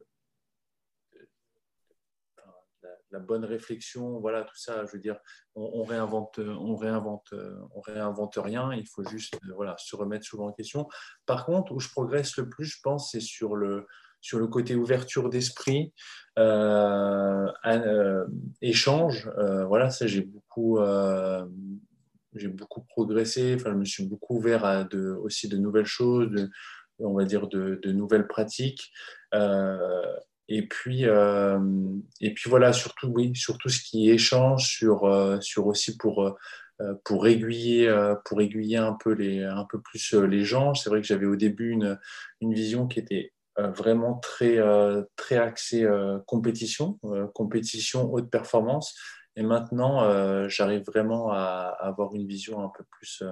la, 3.10 3.18
bonne 3.18 3.44
réflexion, 3.44 4.18
voilà, 4.20 4.42
tout 4.42 4.56
ça. 4.56 4.84
Je 4.86 4.92
veux 4.92 4.98
dire, 4.98 5.18
on, 5.54 5.82
réinvente, 5.82 6.38
on 6.38 6.76
réinvente, 6.76 7.34
on 7.74 7.80
réinvente 7.80 8.36
rien. 8.36 8.72
Il 8.72 8.86
faut 8.86 9.04
juste, 9.04 9.38
voilà, 9.54 9.76
se 9.78 9.96
remettre 9.96 10.24
souvent 10.24 10.48
en 10.48 10.52
question. 10.52 10.88
Par 11.26 11.46
contre, 11.46 11.72
où 11.72 11.80
je 11.80 11.88
progresse 11.88 12.36
le 12.36 12.48
plus, 12.48 12.64
je 12.64 12.78
pense, 12.82 13.12
c'est 13.12 13.20
sur 13.20 13.56
le 13.56 13.86
sur 14.20 14.38
le 14.38 14.46
côté 14.46 14.74
ouverture 14.74 15.30
d'esprit, 15.30 15.92
euh, 16.38 17.46
euh, 17.66 18.26
échange. 18.60 19.30
Euh, 19.38 19.64
voilà, 19.66 19.90
ça 19.90 20.06
j'ai 20.06 20.22
beaucoup, 20.22 20.78
j'ai 22.34 22.48
beaucoup 22.48 22.82
progressé. 22.82 23.54
Enfin, 23.54 23.70
je 23.72 23.76
me 23.76 23.84
suis 23.84 24.06
beaucoup 24.06 24.36
ouvert 24.36 24.64
à 24.64 24.84
de, 24.84 25.10
aussi 25.22 25.48
de 25.48 25.56
nouvelles 25.56 25.86
choses, 25.86 26.48
on 26.98 27.14
va 27.14 27.24
dire 27.24 27.48
de 27.48 27.92
nouvelles 27.92 28.26
pratiques 28.26 28.92
et 30.48 30.66
puis, 30.66 31.04
et 31.04 32.34
puis 32.34 32.50
voilà, 32.50 32.72
surtout, 32.72 33.08
oui, 33.08 33.32
surtout 33.34 33.68
ce 33.68 33.82
qui 33.82 34.10
échange 34.10 34.66
sur, 34.66 35.38
sur 35.42 35.66
aussi 35.66 35.96
pour, 35.96 36.38
pour, 37.04 37.26
aiguiller, 37.26 37.94
pour 38.24 38.40
aiguiller 38.40 38.78
un 38.78 38.94
peu, 38.94 39.12
les, 39.12 39.42
un 39.42 39.66
peu 39.70 39.80
plus 39.80 40.14
les 40.14 40.44
gens. 40.44 40.74
C'est 40.74 40.88
vrai 40.88 41.02
que 41.02 41.06
j'avais 41.06 41.26
au 41.26 41.36
début 41.36 41.70
une, 41.70 41.98
une 42.40 42.54
vision 42.54 42.86
qui 42.86 42.98
était 42.98 43.32
vraiment 43.58 44.14
très, 44.14 44.58
très 45.16 45.36
axée 45.36 45.86
compétition, 46.26 46.98
compétition 47.34 48.10
haute 48.12 48.30
performance. 48.30 48.96
Et 49.36 49.42
maintenant, 49.42 50.48
j'arrive 50.48 50.84
vraiment 50.86 51.30
à, 51.30 51.76
avoir 51.78 52.14
une 52.14 52.26
vision 52.26 52.64
un 52.64 52.70
peu 52.76 52.84
plus, 52.90 53.22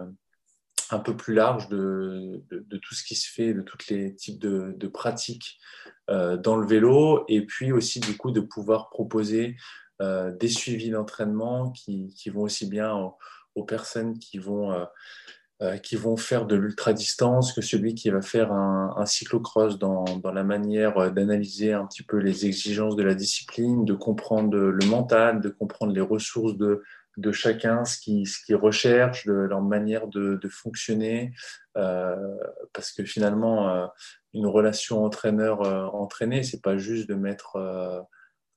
un 0.90 0.98
peu 0.98 1.16
plus 1.16 1.34
large 1.34 1.68
de, 1.68 2.42
tout 2.82 2.94
ce 2.94 3.04
qui 3.04 3.14
se 3.14 3.30
fait, 3.30 3.54
de 3.54 3.62
tous 3.62 3.78
les 3.90 4.14
types 4.14 4.38
de, 4.38 4.88
pratiques 4.88 5.58
euh, 6.10 6.36
dans 6.36 6.56
le 6.56 6.66
vélo, 6.66 7.24
et 7.28 7.44
puis 7.44 7.72
aussi 7.72 8.00
du 8.00 8.16
coup 8.16 8.30
de 8.30 8.40
pouvoir 8.40 8.90
proposer 8.90 9.56
euh, 10.00 10.30
des 10.30 10.48
suivis 10.48 10.90
d'entraînement 10.90 11.70
qui, 11.70 12.14
qui, 12.16 12.30
vont 12.30 12.42
aussi 12.42 12.68
bien 12.68 12.94
aux, 13.54 13.64
personnes 13.64 14.18
qui 14.18 14.38
vont, 14.38 14.86
euh, 15.62 15.76
qui 15.78 15.96
vont 15.96 16.16
faire 16.16 16.46
de 16.46 16.54
l'ultra-distance 16.54 17.52
que 17.52 17.62
celui 17.62 17.94
qui 17.94 18.10
va 18.10 18.22
faire 18.22 18.52
un, 18.52 18.94
un 18.96 19.06
cyclocross 19.06 19.78
dans, 19.78 20.04
dans, 20.04 20.32
la 20.32 20.44
manière 20.44 21.10
d'analyser 21.12 21.72
un 21.72 21.86
petit 21.86 22.02
peu 22.02 22.18
les 22.18 22.46
exigences 22.46 22.94
de 22.94 23.02
la 23.02 23.14
discipline, 23.14 23.84
de 23.84 23.94
comprendre 23.94 24.56
le 24.56 24.86
mental, 24.86 25.40
de 25.40 25.48
comprendre 25.48 25.92
les 25.92 26.02
ressources 26.02 26.56
de 26.56 26.82
de 27.16 27.32
chacun, 27.32 27.84
ce 27.84 27.98
qu'ils 27.98 28.28
ce 28.28 28.54
recherchent, 28.54 29.26
de 29.26 29.32
leur 29.32 29.62
manière 29.62 30.06
de, 30.08 30.38
fonctionner, 30.48 31.32
euh, 31.76 32.36
parce 32.72 32.92
que 32.92 33.04
finalement, 33.04 33.70
euh, 33.70 33.86
une 34.34 34.46
relation 34.46 35.04
entraîneur-entraîné, 35.04 36.42
c'est 36.42 36.62
pas 36.62 36.76
juste 36.76 37.08
de 37.08 37.14
mettre 37.14 37.56
euh, 37.56 38.00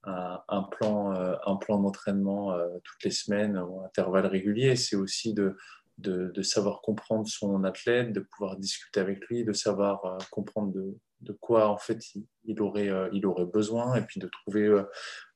un, 0.06 0.64
plan, 0.64 1.14
plan 1.60 1.80
d'entraînement 1.80 2.58
toutes 2.84 3.04
les 3.04 3.12
semaines 3.12 3.58
ou 3.58 3.82
intervalles 3.84 4.26
réguliers, 4.26 4.76
c'est 4.76 4.96
aussi 4.96 5.34
de, 5.34 5.56
de, 5.98 6.42
savoir 6.42 6.82
comprendre 6.82 7.28
son 7.28 7.64
athlète, 7.64 8.12
de 8.12 8.22
pouvoir 8.22 8.58
discuter 8.58 9.00
avec 9.00 9.26
lui, 9.28 9.44
de 9.44 9.54
savoir 9.54 10.18
comprendre 10.32 10.74
de, 10.74 10.98
de, 11.22 11.34
quoi 11.34 11.68
en 11.70 11.78
fait 11.78 12.00
il, 12.46 12.62
aurait, 12.62 12.90
il 13.12 13.26
aurait 13.26 13.46
besoin, 13.46 13.96
et 13.96 14.02
puis 14.02 14.20
de 14.20 14.28
trouver 14.28 14.84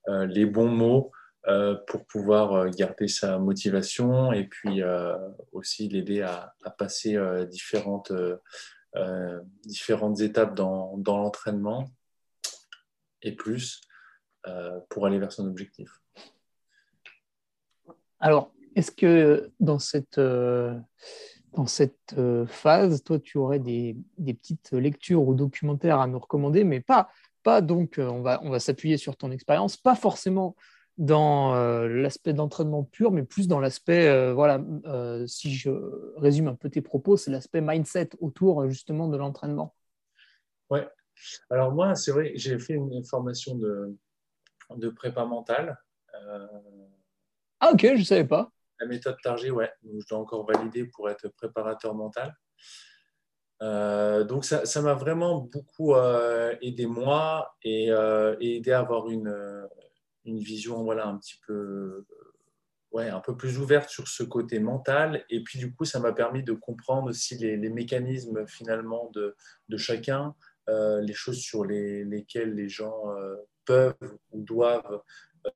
les 0.08 0.46
bons 0.46 0.70
mots 0.70 1.12
euh, 1.50 1.76
pour 1.88 2.06
pouvoir 2.06 2.54
euh, 2.54 2.70
garder 2.70 3.10
sa 3.10 3.38
motivation 3.38 4.32
et 4.32 4.46
puis 4.46 4.82
euh, 4.82 5.18
aussi 5.52 5.90
l'aider 5.90 6.22
à, 6.22 6.56
passer 6.78 7.18
différentes, 7.50 8.14
différentes 9.66 10.22
étapes 10.22 10.56
dans, 10.56 10.98
dans 10.98 11.18
l'entraînement 11.18 11.86
et 13.22 13.34
plus 13.34 13.82
pour 14.90 15.06
aller 15.06 15.20
vers 15.20 15.32
son 15.32 15.46
objectif. 15.48 16.02
Alors, 18.20 18.54
est-ce 18.76 18.92
que 18.92 19.52
dans 19.60 19.80
cette, 19.80 20.20
dans 20.20 21.68
cette 21.68 22.16
phase, 22.48 23.04
toi, 23.04 23.20
tu 23.20 23.38
aurais 23.38 23.60
des, 23.60 23.98
des, 24.18 24.34
petites 24.34 24.72
lectures 24.72 25.28
ou 25.28 25.34
documentaires 25.34 26.00
à 26.00 26.08
nous 26.08 26.20
recommander, 26.20 26.64
mais 26.64 26.80
pas, 26.80 27.10
pas 27.44 27.62
donc, 27.62 27.96
on 27.98 28.22
va, 28.22 28.42
on 28.44 28.50
va 28.50 28.60
s'appuyer 28.60 28.98
sur 28.98 29.18
ton 29.18 29.32
expérience, 29.32 29.78
pas 29.78 29.96
forcément 29.96 30.56
dans 30.98 31.56
euh, 31.56 31.88
l'aspect 31.88 32.34
d'entraînement 32.34 32.84
pur, 32.84 33.12
mais 33.12 33.24
plus 33.24 33.48
dans 33.48 33.60
l'aspect, 33.60 34.08
euh, 34.08 34.34
voilà, 34.34 34.62
euh, 34.86 35.26
si 35.26 35.54
je 35.54 35.72
résume 36.18 36.48
un 36.48 36.56
peu 36.56 36.70
tes 36.70 36.82
propos, 36.82 37.18
c'est 37.18 37.32
l'aspect 37.32 37.62
mindset 37.62 38.10
autour 38.20 38.70
justement 38.70 39.08
de 39.08 39.18
l'entraînement. 39.18 39.76
Ouais. 40.70 40.88
Alors 41.50 41.72
moi, 41.72 41.96
c'est 41.96 42.12
vrai, 42.12 42.34
j'ai 42.36 42.60
fait 42.60 42.74
une 42.74 43.04
formation 43.06 43.56
de, 43.56 43.98
de 44.76 44.90
prépa 44.90 45.26
mentale. 45.26 45.78
Ah 47.60 47.72
ok, 47.72 47.82
je 47.82 48.00
ne 48.00 48.04
savais 48.04 48.28
pas. 48.28 48.52
La 48.80 48.88
méthode 48.88 49.16
Target, 49.24 49.50
ouais. 49.50 49.72
je 49.84 50.06
dois 50.08 50.20
encore 50.20 50.46
valider 50.46 50.86
pour 50.86 51.10
être 51.10 51.28
préparateur 51.30 51.96
mental. 51.96 52.36
donc 54.28 54.46
ça 54.46 54.82
m'a 54.82 54.94
vraiment 54.94 55.38
beaucoup 55.40 55.96
aidé 56.62 56.86
moi 56.86 57.56
et, 57.64 57.88
et, 57.88 58.58
aidé 58.58 58.72
à 58.72 58.80
avoir 58.80 59.10
une, 59.10 59.34
une 60.26 60.40
vision 60.40 60.84
voilà, 60.84 61.08
un 61.08 61.18
petit 61.18 61.40
peu 61.46 62.06
ouais, 62.94 63.10
un 63.10 63.20
peu 63.20 63.36
plus 63.36 63.58
ouverte 63.58 63.90
sur 63.90 64.08
ce 64.08 64.24
côté 64.24 64.60
mental. 64.60 65.26
Et 65.30 65.44
puis, 65.44 65.60
du 65.60 65.74
coup, 65.74 65.84
ça 65.84 66.00
m'a 66.00 66.14
permis 66.14 66.44
de 66.44 66.54
comprendre 66.54 67.10
aussi 67.10 67.36
les, 67.38 67.58
mécanismes 67.70 68.48
finalement 68.48 69.10
de, 69.14 69.36
de 69.70 69.78
chacun, 69.78 70.36
euh, 70.70 71.02
les 71.02 71.14
choses 71.14 71.40
sur 71.40 71.66
les, 71.66 72.06
lesquelles 72.06 72.54
les 72.54 72.70
gens 72.70 73.12
euh, 73.18 73.36
peuvent 73.66 74.18
ou 74.32 74.42
doivent 74.42 75.02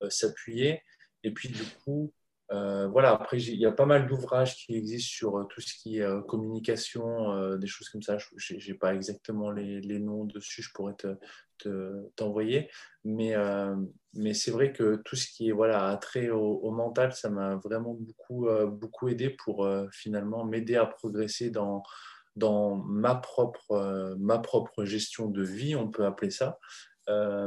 euh, 0.01 0.09
s'appuyer. 0.09 0.82
Et 1.24 1.32
puis, 1.32 1.49
du 1.49 1.63
coup, 1.84 2.11
euh, 2.51 2.87
voilà, 2.87 3.11
après, 3.11 3.41
il 3.41 3.59
y 3.59 3.65
a 3.65 3.71
pas 3.71 3.85
mal 3.85 4.07
d'ouvrages 4.07 4.55
qui 4.55 4.75
existent 4.75 5.09
sur 5.09 5.37
euh, 5.37 5.43
tout 5.45 5.59
ce 5.59 5.73
qui 5.73 5.97
est 5.97 6.03
euh, 6.03 6.21
communication, 6.21 7.57
des 7.57 7.67
choses 7.67 7.89
comme 7.89 8.01
ça. 8.01 8.17
Je 8.35 8.53
n'ai 8.53 8.77
pas 8.77 8.93
exactement 8.95 9.51
les, 9.51 9.99
noms 9.99 10.25
dessus, 10.25 10.61
je 10.61 10.71
pourrais 10.73 10.95
t'envoyer. 12.15 12.69
mais, 13.03 13.35
mais 14.13 14.33
c'est 14.33 14.51
vrai 14.51 14.71
que 14.71 15.01
tout 15.05 15.15
ce 15.15 15.27
qui 15.27 15.49
est 15.49 15.51
voilà, 15.51 15.89
attrait 15.89 16.29
au, 16.29 16.71
mental, 16.71 17.13
ça 17.13 17.29
m'a 17.29 17.55
vraiment 17.55 17.93
beaucoup, 17.95 18.47
beaucoup 18.67 19.09
aidé 19.09 19.29
pour 19.29 19.67
finalement 19.91 20.45
m'aider 20.45 20.75
à 20.75 20.85
progresser 20.85 21.49
dans, 21.49 21.83
dans 22.35 22.75
ma, 22.75 23.15
propre, 23.15 24.15
ma 24.19 24.39
propre 24.39 24.85
gestion 24.85 25.29
de 25.29 25.43
vie, 25.43 25.75
on 25.75 25.89
peut 25.89 26.05
appeler 26.05 26.31
ça, 26.31 26.59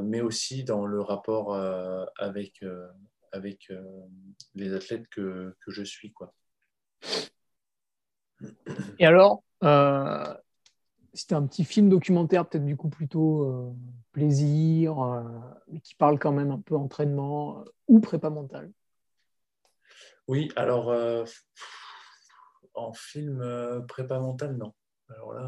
mais 0.03 0.21
aussi 0.21 0.65
dans 0.65 0.87
le 0.87 1.01
rapport 1.01 1.55
avec 2.19 2.63
avec 3.33 3.71
euh, 3.71 3.83
les 4.55 4.75
athlètes 4.75 5.09
que, 5.09 5.55
que, 5.65 5.71
je 5.71 5.83
suis. 5.83 6.13
Quoi. 6.13 6.33
Et 8.99 9.07
alors, 9.07 9.43
euh, 9.65 10.35
c'était 11.13 11.35
un 11.35 11.47
petit 11.47 11.65
film 11.65 11.89
documentaire, 11.89 12.49
peut-être 12.49 12.65
du 12.65 12.77
coup 12.77 12.89
plutôt 12.89 13.45
euh, 13.45 13.73
plaisir, 14.13 14.97
mais 15.69 15.81
qui 15.81 15.95
parle 15.95 16.19
quand 16.19 16.33
même 16.33 16.51
un 16.51 16.61
peu 16.61 16.77
entraînement 16.77 17.65
ou 17.89 18.01
prépa 18.01 18.31
mentale. 18.31 18.71
Oui, 20.29 20.51
alors 20.57 20.95
en 22.75 22.93
film 22.93 23.85
prépa 23.89 24.19
mentale, 24.19 24.57
non. 24.57 24.73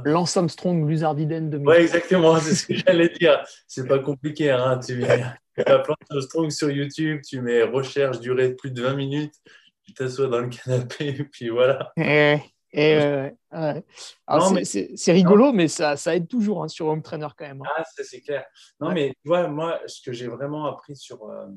Lance 0.04 0.36
Armstrong, 0.36 0.88
Luzardiden 0.88 1.50
2000. 1.50 1.68
Oui, 1.68 1.76
exactement, 1.76 2.38
c'est 2.38 2.54
ce 2.54 2.66
que 2.66 2.74
j'allais 2.74 3.08
dire. 3.10 3.44
C'est 3.66 3.86
pas 3.86 4.00
compliqué. 4.00 4.50
Hein. 4.50 4.80
Tu 4.84 5.04
mets 5.56 5.64
Lance 5.64 5.96
Armstrong 6.10 6.50
sur 6.50 6.70
YouTube, 6.70 7.20
tu 7.26 7.40
mets 7.40 7.62
recherche 7.62 8.20
durée 8.20 8.50
de 8.50 8.54
plus 8.54 8.70
de 8.70 8.82
20 8.82 8.94
minutes, 8.94 9.34
tu 9.84 9.94
t'assois 9.94 10.28
dans 10.28 10.40
le 10.40 10.48
canapé, 10.48 11.08
et 11.08 11.24
puis 11.32 11.48
voilà. 11.48 11.92
Et, 11.96 13.30
c'est 14.64 15.12
rigolo, 15.12 15.52
mais 15.52 15.68
ça, 15.68 15.96
ça, 15.96 16.16
aide 16.16 16.28
toujours 16.28 16.64
hein, 16.64 16.68
sur 16.68 16.86
Home 16.86 17.02
Trainer 17.02 17.28
quand 17.36 17.46
même. 17.46 17.62
Hein. 17.62 17.70
Ah, 17.76 17.84
ça 17.84 18.02
c'est 18.04 18.20
clair. 18.20 18.44
Non, 18.80 18.92
mais 18.92 19.10
tu 19.10 19.28
vois, 19.28 19.46
moi, 19.48 19.80
ce 19.86 20.00
que 20.00 20.12
j'ai 20.12 20.28
vraiment 20.28 20.66
appris 20.66 20.96
sur. 20.96 21.24
Euh, 21.24 21.48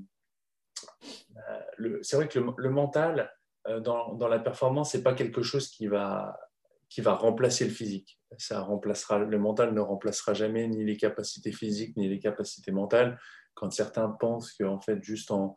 euh, 1.79 1.99
c'est 2.01 2.17
vrai 2.17 2.27
que 2.27 2.39
le, 2.39 2.51
le 2.57 2.69
mental, 2.69 3.31
euh, 3.67 3.79
dans, 3.79 4.13
dans, 4.13 4.27
la 4.27 4.39
performance, 4.39 4.91
c'est 4.91 5.03
pas 5.03 5.13
quelque 5.13 5.41
chose 5.41 5.69
qui 5.69 5.87
va 5.87 6.37
qui 6.89 7.01
va 7.01 7.13
remplacer 7.13 7.65
le 7.65 7.71
physique. 7.71 8.19
Ça 8.37 8.61
remplacera, 8.61 9.19
le 9.19 9.37
mental 9.39 9.73
ne 9.73 9.79
remplacera 9.79 10.33
jamais 10.33 10.67
ni 10.67 10.85
les 10.85 10.97
capacités 10.97 11.51
physiques 11.51 11.97
ni 11.97 12.07
les 12.07 12.19
capacités 12.19 12.71
mentales. 12.71 13.19
Quand 13.55 13.71
certains 13.71 14.09
pensent 14.09 14.53
qu'en 14.53 14.79
fait, 14.79 15.01
juste 15.01 15.31
en, 15.31 15.55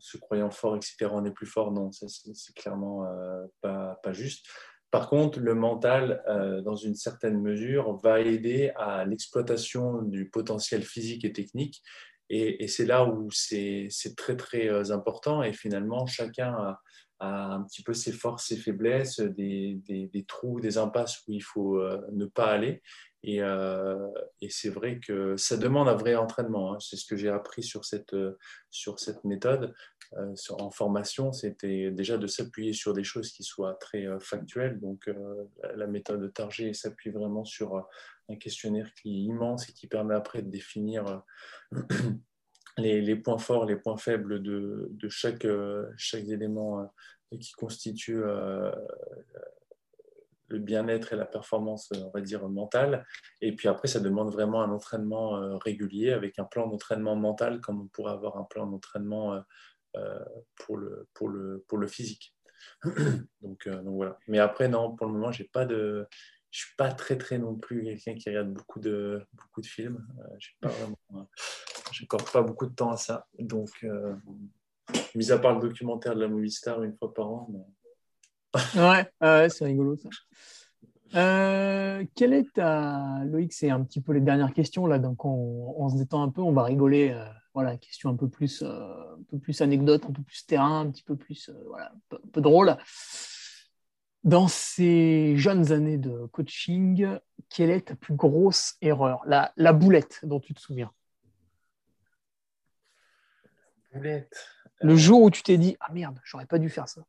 se 0.00 0.16
croyant 0.18 0.50
fort, 0.50 0.76
etc., 0.76 1.06
on 1.12 1.24
est 1.24 1.30
plus 1.30 1.46
fort, 1.46 1.72
non, 1.72 1.90
c'est 1.92 2.54
clairement 2.54 3.06
euh, 3.06 3.44
pas, 3.62 4.12
juste. 4.12 4.46
Par 4.90 5.08
contre, 5.08 5.38
le 5.38 5.54
mental, 5.54 6.22
euh, 6.28 6.60
dans 6.62 6.74
une 6.74 6.96
certaine 6.96 7.40
mesure, 7.40 7.96
va 8.02 8.20
aider 8.20 8.72
à 8.76 9.04
l'exploitation 9.04 10.02
du 10.02 10.28
potentiel 10.28 10.82
physique 10.82 11.24
et 11.24 11.32
technique. 11.32 11.82
Et, 12.28 12.68
c'est 12.68 12.86
là 12.86 13.04
où 13.04 13.28
c'est 13.30 13.88
très, 14.16 14.36
très 14.36 14.68
euh, 14.68 14.92
important. 14.92 15.42
Et 15.42 15.52
finalement, 15.52 16.06
chacun 16.06 16.52
a, 16.54 16.80
un 17.22 17.62
petit 17.64 17.82
peu 17.82 17.92
ses 17.92 18.12
forces, 18.12 18.46
ses 18.46 18.56
faiblesses, 18.56 19.20
des, 19.20 20.24
trous, 20.26 20.60
des 20.60 20.78
impasses 20.78 21.22
où 21.28 21.32
il 21.32 21.42
faut 21.42 21.78
ne 22.12 22.24
pas 22.24 22.46
aller. 22.46 22.82
Et, 23.22 23.42
euh, 23.42 24.08
et 24.40 24.48
c'est 24.48 24.70
vrai 24.70 24.98
que 24.98 25.36
ça 25.36 25.56
demande 25.56 25.88
un 25.88 25.94
vrai 25.94 26.14
entraînement. 26.14 26.74
Hein. 26.74 26.78
C'est 26.80 26.96
ce 26.96 27.04
que 27.04 27.16
j'ai 27.16 27.28
appris 27.28 27.62
sur 27.62 27.84
cette, 27.84 28.16
sur 28.70 28.98
cette 28.98 29.24
méthode. 29.24 29.74
Euh, 30.16 30.34
en 30.58 30.70
formation, 30.70 31.32
c'était 31.32 31.90
déjà 31.90 32.16
de 32.16 32.26
s'appuyer 32.26 32.72
sur 32.72 32.94
des 32.94 33.04
choses 33.04 33.30
qui 33.32 33.42
soient 33.42 33.74
très 33.74 34.06
factuelles. 34.20 34.80
Donc 34.80 35.10
la 35.74 35.86
méthode 35.86 36.32
Target 36.32 36.72
s'appuie 36.72 37.10
vraiment 37.10 37.44
sur 37.44 37.86
un 38.28 38.36
questionnaire 38.36 38.92
qui 38.94 39.10
est 39.10 39.22
immense 39.24 39.68
et 39.68 39.72
qui 39.72 39.86
permet 39.86 40.14
après 40.14 40.42
de 40.42 40.50
définir 40.50 41.22
les, 42.78 43.16
points 43.16 43.38
forts, 43.38 43.66
les 43.66 43.76
points 43.76 43.98
faibles 43.98 44.42
de, 44.42 44.88
de 44.90 45.08
chaque, 45.08 45.46
chaque 45.96 46.26
élément 46.26 46.90
qui 47.38 47.52
constitue 47.52 48.22
le 50.50 50.58
bien-être 50.58 51.12
et 51.12 51.16
la 51.16 51.24
performance, 51.24 51.90
on 51.96 52.10
va 52.10 52.20
dire, 52.20 52.48
mentale. 52.48 53.06
Et 53.40 53.54
puis 53.54 53.68
après, 53.68 53.88
ça 53.88 54.00
demande 54.00 54.30
vraiment 54.32 54.62
un 54.62 54.70
entraînement 54.70 55.58
régulier 55.58 56.12
avec 56.12 56.38
un 56.38 56.44
plan 56.44 56.66
d'entraînement 56.66 57.16
mental 57.16 57.60
comme 57.60 57.80
on 57.80 57.86
pourrait 57.86 58.12
avoir 58.12 58.36
un 58.36 58.44
plan 58.44 58.66
d'entraînement 58.66 59.42
pour, 60.56 60.76
le, 60.76 61.08
pour, 61.14 61.28
le, 61.28 61.64
pour 61.68 61.78
le 61.78 61.86
physique. 61.86 62.34
donc, 63.40 63.68
voilà. 63.68 64.18
Mais 64.28 64.38
après, 64.38 64.68
non, 64.68 64.94
pour 64.94 65.06
le 65.06 65.12
moment, 65.12 65.32
j'ai 65.32 65.44
pas 65.44 65.64
de 65.64 66.06
je 66.50 66.58
suis 66.58 66.76
pas 66.76 66.92
très 66.92 67.16
très 67.16 67.38
non 67.38 67.54
plus 67.54 67.84
quelqu'un 67.84 68.14
qui 68.14 68.28
regarde 68.28 68.52
beaucoup 68.52 68.80
de 68.80 69.22
beaucoup 69.32 69.60
de 69.60 69.66
films. 69.66 70.04
Euh, 70.18 70.36
j'ai 71.92 72.06
pas 72.06 72.18
pas 72.32 72.42
beaucoup 72.42 72.66
de 72.66 72.74
temps 72.74 72.90
à 72.90 72.96
ça. 72.96 73.26
Donc, 73.38 73.70
euh, 73.84 74.14
mis 75.14 75.30
à 75.30 75.38
part 75.38 75.54
le 75.54 75.60
documentaire 75.60 76.14
de 76.14 76.20
la 76.20 76.28
Movie 76.28 76.50
Star 76.50 76.82
une 76.82 76.96
fois 76.96 77.14
par 77.14 77.30
an. 77.30 77.74
Ouais, 78.76 79.48
c'est 79.48 79.64
rigolo 79.64 79.96
ça. 79.96 80.08
Euh, 81.14 82.04
quelle 82.14 82.32
est 82.32 82.52
ta 82.52 83.22
Loïc 83.24 83.52
C'est 83.52 83.70
un 83.70 83.82
petit 83.82 84.00
peu 84.00 84.12
les 84.12 84.20
dernières 84.20 84.52
questions 84.52 84.86
là, 84.86 84.98
donc 84.98 85.24
on, 85.24 85.88
se 85.88 85.96
détend 85.96 86.22
un 86.22 86.28
peu, 86.28 86.40
on 86.40 86.52
va 86.52 86.62
rigoler. 86.64 87.16
voilà, 87.54 87.76
question 87.76 88.10
un 88.10 88.16
peu 88.16 88.28
plus, 88.28 88.62
un 88.62 89.18
peu 89.28 89.38
plus 89.38 89.60
anecdote, 89.60 90.04
un 90.08 90.12
peu 90.12 90.22
plus 90.22 90.46
terrain, 90.46 90.80
un 90.80 90.90
petit 90.90 91.02
peu 91.02 91.16
plus, 91.16 91.50
voilà, 91.66 91.92
un 92.12 92.28
peu 92.32 92.40
drôle. 92.40 92.76
Dans 94.22 94.48
ces 94.48 95.34
jeunes 95.36 95.72
années 95.72 95.96
de 95.96 96.26
coaching, 96.26 97.08
quelle 97.48 97.70
est 97.70 97.88
ta 97.88 97.94
plus 97.94 98.14
grosse 98.14 98.76
erreur? 98.82 99.22
La, 99.26 99.52
la 99.56 99.72
boulette 99.72 100.20
dont 100.22 100.40
tu 100.40 100.52
te 100.52 100.60
souviens 100.60 100.92
Boulette. 103.94 104.46
Le 104.82 104.94
jour 104.96 105.22
où 105.22 105.30
tu 105.30 105.42
t'es 105.42 105.58
dit 105.58 105.76
Ah 105.80 105.92
merde, 105.92 106.20
j'aurais 106.22 106.46
pas 106.46 106.58
dû 106.58 106.68
faire 106.68 106.88
ça. 106.88 107.02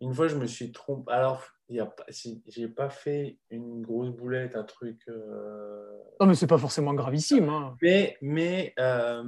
Une 0.00 0.14
fois, 0.14 0.28
je 0.28 0.36
me 0.36 0.46
suis 0.46 0.72
trompé. 0.72 1.12
Alors, 1.12 1.44
je 1.68 2.60
n'ai 2.60 2.68
pas 2.68 2.90
fait 2.90 3.38
une 3.50 3.82
grosse 3.82 4.10
boulette, 4.10 4.56
un 4.56 4.64
truc. 4.64 5.00
Euh, 5.08 5.98
non, 6.20 6.26
mais 6.26 6.34
c'est 6.34 6.46
pas 6.46 6.58
forcément 6.58 6.94
gravissime. 6.94 7.48
Hein. 7.48 7.76
Mais, 7.82 8.16
mais, 8.22 8.74
euh, 8.78 9.24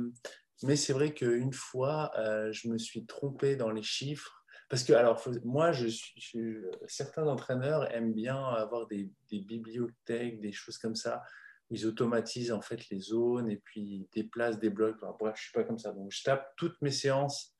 mais 0.63 0.77
c'est 0.77 0.93
vrai 0.93 1.13
qu'une 1.13 1.53
fois, 1.53 2.11
euh, 2.19 2.53
je 2.53 2.69
me 2.69 2.79
suis 2.79 3.05
trompé 3.07 3.57
dans 3.57 3.71
les 3.71 3.83
chiffres 3.83 4.41
parce 4.71 4.85
que, 4.85 4.93
alors, 4.93 5.21
moi, 5.45 5.73
je 5.73 5.89
suis, 5.89 6.59
certains 6.87 7.27
entraîneurs 7.27 7.93
aiment 7.93 8.15
bien 8.15 8.41
avoir 8.41 8.87
des, 8.87 9.11
bibliothèques, 9.29 10.41
des 10.41 10.53
choses 10.53 10.79
comme 10.79 10.95
ça, 10.95 11.25
où 11.69 11.75
ils 11.75 11.87
automatisent 11.87 12.53
en 12.53 12.61
fait 12.61 12.89
les 12.89 13.01
zones 13.01 13.51
et 13.51 13.57
puis 13.57 13.81
ils 13.81 14.09
déplacent 14.15 14.61
des 14.61 14.71
blocs. 14.71 14.97
bref, 15.19 15.35
je 15.35 15.41
ne 15.41 15.45
suis 15.45 15.53
pas 15.53 15.65
comme 15.65 15.79
ça. 15.79 15.91
Donc, 15.91 16.13
je 16.13 16.23
tape 16.23 16.53
toutes 16.57 16.81
mes 16.83 16.93
séances, 16.93 17.57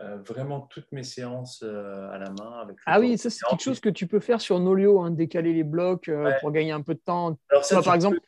euh, 0.00 0.16
vraiment 0.22 0.62
toutes 0.62 0.90
mes 0.90 1.02
séances 1.02 1.62
euh, 1.62 2.10
à 2.10 2.18
la 2.18 2.30
main. 2.30 2.60
Avec 2.62 2.78
ah 2.86 2.98
oui, 2.98 3.18
ça, 3.18 3.28
c'est 3.28 3.44
quelque 3.44 3.62
chose 3.62 3.78
que 3.78 3.90
tu 3.90 4.06
peux 4.06 4.20
faire 4.20 4.40
sur 4.40 4.58
Nolio, 4.58 5.00
hein, 5.02 5.10
décaler 5.10 5.52
les 5.52 5.64
blocs 5.64 6.08
euh, 6.08 6.32
pour 6.40 6.50
gagner 6.50 6.72
un 6.72 6.80
peu 6.80 6.94
de 6.94 7.00
temps. 7.00 7.38
Alors, 7.50 7.84
par 7.84 7.94
exemple. 7.94 8.20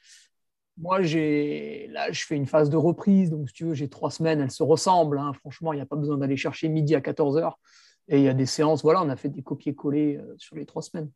Moi, 0.76 1.02
j'ai 1.02 1.86
là, 1.92 2.10
je 2.10 2.26
fais 2.26 2.34
une 2.34 2.48
phase 2.48 2.68
de 2.68 2.76
reprise, 2.76 3.30
donc 3.30 3.48
si 3.48 3.54
tu 3.54 3.64
veux, 3.64 3.74
j'ai 3.74 3.88
trois 3.88 4.10
semaines, 4.10 4.40
elles 4.40 4.50
se 4.50 4.64
ressemblent. 4.64 5.20
Hein. 5.20 5.32
Franchement, 5.32 5.72
il 5.72 5.76
n'y 5.76 5.82
a 5.82 5.86
pas 5.86 5.94
besoin 5.94 6.18
d'aller 6.18 6.36
chercher 6.36 6.68
midi 6.68 6.96
à 6.96 7.00
14 7.00 7.36
heures. 7.36 7.60
Et 8.08 8.18
il 8.18 8.24
y 8.24 8.28
a 8.28 8.34
des 8.34 8.44
séances, 8.44 8.82
voilà, 8.82 9.00
on 9.00 9.08
a 9.08 9.14
fait 9.14 9.28
des 9.28 9.44
copier-coller 9.44 10.20
sur 10.36 10.56
les 10.56 10.66
trois 10.66 10.82
semaines. 10.82 11.12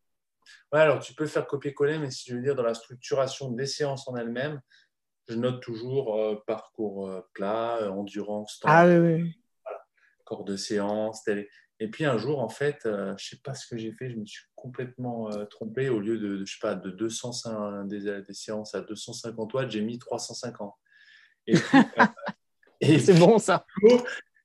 Ouais, 0.72 0.78
alors 0.78 1.00
tu 1.00 1.12
peux 1.12 1.26
faire 1.26 1.44
copier-coller, 1.44 1.98
mais 1.98 2.12
si 2.12 2.30
je 2.30 2.36
veux 2.36 2.40
dire 2.40 2.54
dans 2.54 2.62
la 2.62 2.74
structuration 2.74 3.50
des 3.50 3.66
séances 3.66 4.06
en 4.06 4.14
elles-mêmes, 4.14 4.60
je 5.26 5.34
note 5.34 5.60
toujours 5.60 6.16
parcours 6.46 7.10
plat, 7.34 7.90
endurance, 7.90 8.60
temps, 8.60 8.68
ah, 8.70 8.86
oui, 8.86 9.34
corps 10.28 10.44
de 10.44 10.56
séance. 10.56 11.26
Et 11.80 11.88
puis 11.88 12.04
un 12.04 12.18
jour, 12.18 12.40
en 12.40 12.48
fait, 12.48 12.80
je 12.84 13.12
ne 13.12 13.16
sais 13.16 13.38
pas 13.42 13.54
ce 13.54 13.66
que 13.66 13.76
j'ai 13.76 13.92
fait, 13.92 14.10
je 14.10 14.16
me 14.16 14.26
suis 14.26 14.44
complètement 14.54 15.30
trompé. 15.46 15.88
Au 15.88 16.00
lieu 16.00 16.18
de, 16.18 16.44
je 16.44 16.52
sais 16.52 16.58
pas, 16.60 16.74
de 16.74 16.90
205, 16.90 17.86
des, 17.88 18.22
des 18.22 18.34
séances 18.34 18.74
à 18.74 18.80
250 18.80 19.54
watts, 19.54 19.70
j'ai 19.70 19.80
mis 19.80 19.98
350. 19.98 20.74
Et, 21.46 21.54
et 22.80 22.98
c'est 22.98 23.18
bon 23.18 23.38
ça. 23.38 23.64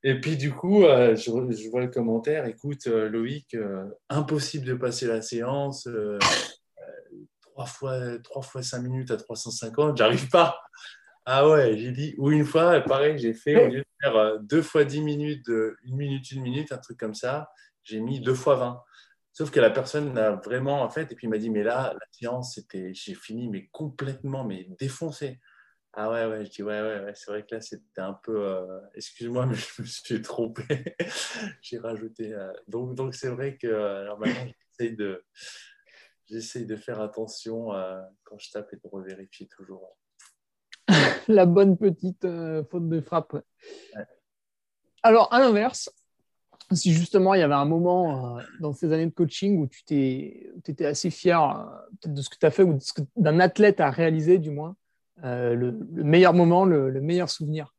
Et 0.06 0.20
puis 0.20 0.36
du 0.36 0.52
coup, 0.52 0.84
euh, 0.84 1.16
je, 1.16 1.32
vois 1.70 1.82
le 1.82 1.88
commentaire, 1.88 2.46
écoute 2.46 2.88
euh, 2.88 3.08
Loïc, 3.08 3.54
euh, 3.54 3.86
impossible 4.10 4.66
de 4.66 4.74
passer 4.74 5.08
la 5.08 5.22
séance, 5.22 5.88
trois 7.42 7.66
fois, 7.66 8.20
trois 8.20 8.42
fois 8.42 8.62
5 8.62 8.82
minutes 8.82 9.12
à 9.12 9.18
350, 9.18 9.98
j'arrive 9.98 10.30
pas. 10.30 10.60
Ah 11.26 11.50
ouais, 11.50 11.78
j'ai 11.78 11.92
dit, 11.92 12.16
ou 12.18 12.32
une 12.32 12.46
fois, 12.46 12.82
pareil, 12.82 13.18
j'ai 13.18 13.34
fait, 13.34 13.56
au 13.56 13.70
lieu 13.70 13.80
de 13.80 13.86
faire 14.02 14.40
deux 14.42 14.62
fois 14.62 14.84
10 14.84 15.02
minutes, 15.02 15.48
une 15.48 15.96
minute, 15.96 16.32
une 16.32 16.42
minute, 16.42 16.72
un 16.72 16.78
truc 16.78 17.00
comme 17.00 17.14
ça, 17.14 17.50
j'ai 17.84 18.02
mis 18.02 18.20
deux 18.20 18.34
fois 18.34 18.56
20. 18.56 18.84
Sauf 19.32 19.50
que 19.50 19.60
la 19.60 19.70
personne 19.70 20.18
a 20.18 20.32
vraiment, 20.32 20.82
en 20.84 20.90
fait, 20.90 21.12
et 21.12 21.16
puis 21.16 21.28
il 21.28 21.30
m'a 21.30 21.38
dit, 21.38 21.50
mais 21.50 21.64
là, 21.64 21.94
la 21.94 22.06
séance, 22.12 22.56
c'était, 22.56 22.94
j'ai 22.94 23.16
fini, 23.16 23.48
mais 23.50 23.68
complètement, 23.72 24.44
mais 24.44 24.68
défoncé. 24.80 25.40
Ah 25.96 26.10
ouais, 26.10 26.26
ouais, 26.26 26.46
je 26.46 26.50
dis 26.50 26.64
ouais, 26.64 26.82
ouais, 26.82 27.14
c'est 27.14 27.30
vrai 27.30 27.46
que 27.46 27.54
là 27.54 27.62
c'était 27.62 28.02
un 28.02 28.14
peu. 28.14 28.36
Euh, 28.48 28.80
excuse-moi, 28.96 29.46
mais 29.46 29.56
je 29.56 29.82
me 29.82 29.88
suis 29.88 30.22
trompé. 30.24 30.64
J'ai 31.62 31.78
rajouté. 31.78 32.34
Euh, 32.34 32.52
donc, 32.68 32.96
donc 32.96 33.14
c'est 33.14 33.30
vrai 33.30 33.58
que 33.58 33.68
euh, 33.68 34.02
alors 34.02 34.20
maintenant 34.20 34.52
j'essaye 34.80 34.96
de, 34.96 35.24
j'essaye 36.26 36.66
de 36.66 36.76
faire 36.76 37.00
attention 37.00 37.70
quand 38.24 38.40
je 38.40 38.52
tape 38.52 38.74
et 38.74 38.78
de 38.78 38.88
revérifier 38.92 39.48
toujours. 39.48 39.96
La 41.28 41.46
bonne 41.46 41.78
petite 41.78 42.28
faute 42.70 42.90
de 42.90 43.02
frappe. 43.02 43.38
Alors, 45.04 45.34
à 45.34 45.40
l'inverse, 45.40 45.90
si 46.72 46.94
justement 46.94 47.34
il 47.34 47.40
y 47.40 47.44
avait 47.44 47.54
un 47.54 47.66
moment 47.66 48.40
dans 48.60 48.74
ces 48.74 48.92
années 48.94 49.06
de 49.06 49.12
coaching 49.12 49.60
où 49.60 49.68
tu 49.68 49.94
étais 50.68 50.86
assez 50.86 51.10
fier 51.10 51.70
de 52.06 52.22
ce 52.22 52.30
que 52.30 52.38
tu 52.40 52.46
as 52.46 52.52
fait 52.52 52.64
ou 52.64 52.78
d'un 53.16 53.40
athlète 53.40 53.80
à 53.80 53.90
réaliser, 53.90 54.38
du 54.38 54.50
moins, 54.50 54.76
euh, 55.24 55.54
le, 55.54 55.72
meilleur 56.04 56.34
moment, 56.34 56.66
le, 56.66 56.92
meilleur 57.00 57.30
souvenir? 57.30 57.74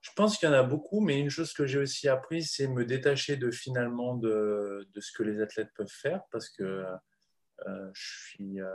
Je 0.00 0.10
pense 0.14 0.38
qu'il 0.38 0.48
y 0.48 0.52
en 0.52 0.54
a 0.54 0.62
beaucoup, 0.62 1.00
mais 1.00 1.18
une 1.18 1.30
chose 1.30 1.52
que 1.52 1.66
j'ai 1.66 1.78
aussi 1.78 2.08
appris, 2.08 2.42
c'est 2.42 2.68
me 2.68 2.84
détacher 2.84 3.36
de 3.36 3.50
finalement 3.50 4.14
de, 4.14 4.86
ce 4.98 5.12
que 5.12 5.22
les 5.22 5.40
athlètes 5.40 5.70
peuvent 5.74 5.86
faire, 5.88 6.22
parce 6.30 6.48
que 6.48 6.84
euh, 7.66 7.90
je, 7.92 8.02
suis, 8.02 8.60
euh, 8.60 8.66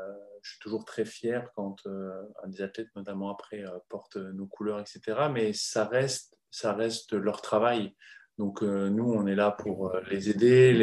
je, 0.42 0.52
suis, 0.52 0.60
toujours 0.60 0.86
très 0.86 1.06
fier 1.06 1.50
quand 1.56 1.78
un 1.86 2.48
des 2.48 2.62
athlètes, 2.62 2.90
notamment 2.96 3.30
après, 3.30 3.64
porte 3.90 4.18
nos 4.18 4.48
couleurs, 4.48 4.80
etc. 4.80 5.28
Mais 5.32 5.54
ça 5.54 5.86
reste, 5.86 6.38
ça 6.50 6.74
reste 6.74 7.14
leur 7.14 7.42
travail. 7.42 7.96
Donc 8.38 8.62
nous, 8.62 9.14
on 9.14 9.28
est 9.28 9.36
là 9.36 9.52
pour 9.52 9.94
les 10.10 10.30
aider, 10.30 10.74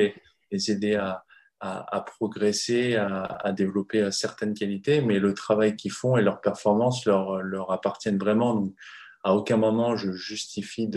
les, 0.50 0.70
aider 0.70 0.94
à, 0.94 2.00
progresser, 2.06 2.94
à, 2.94 3.52
développer 3.52 4.10
certaines 4.12 4.54
qualités, 4.54 5.00
mais 5.00 5.18
le 5.18 5.34
travail 5.34 5.74
qu'ils 5.74 5.92
font 5.92 6.16
et 6.16 6.22
leur 6.22 6.40
performance 6.40 7.04
leur, 7.04 7.42
leur 7.42 7.72
appartiennent 7.72 8.18
vraiment. 8.18 8.54
Donc, 8.54 8.74
à 9.24 9.34
aucun 9.34 9.56
moment 9.56 9.96
je 9.96 10.12
justifie 10.12 10.88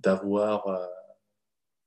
d'avoir 0.00 0.66
euh, 0.66 0.84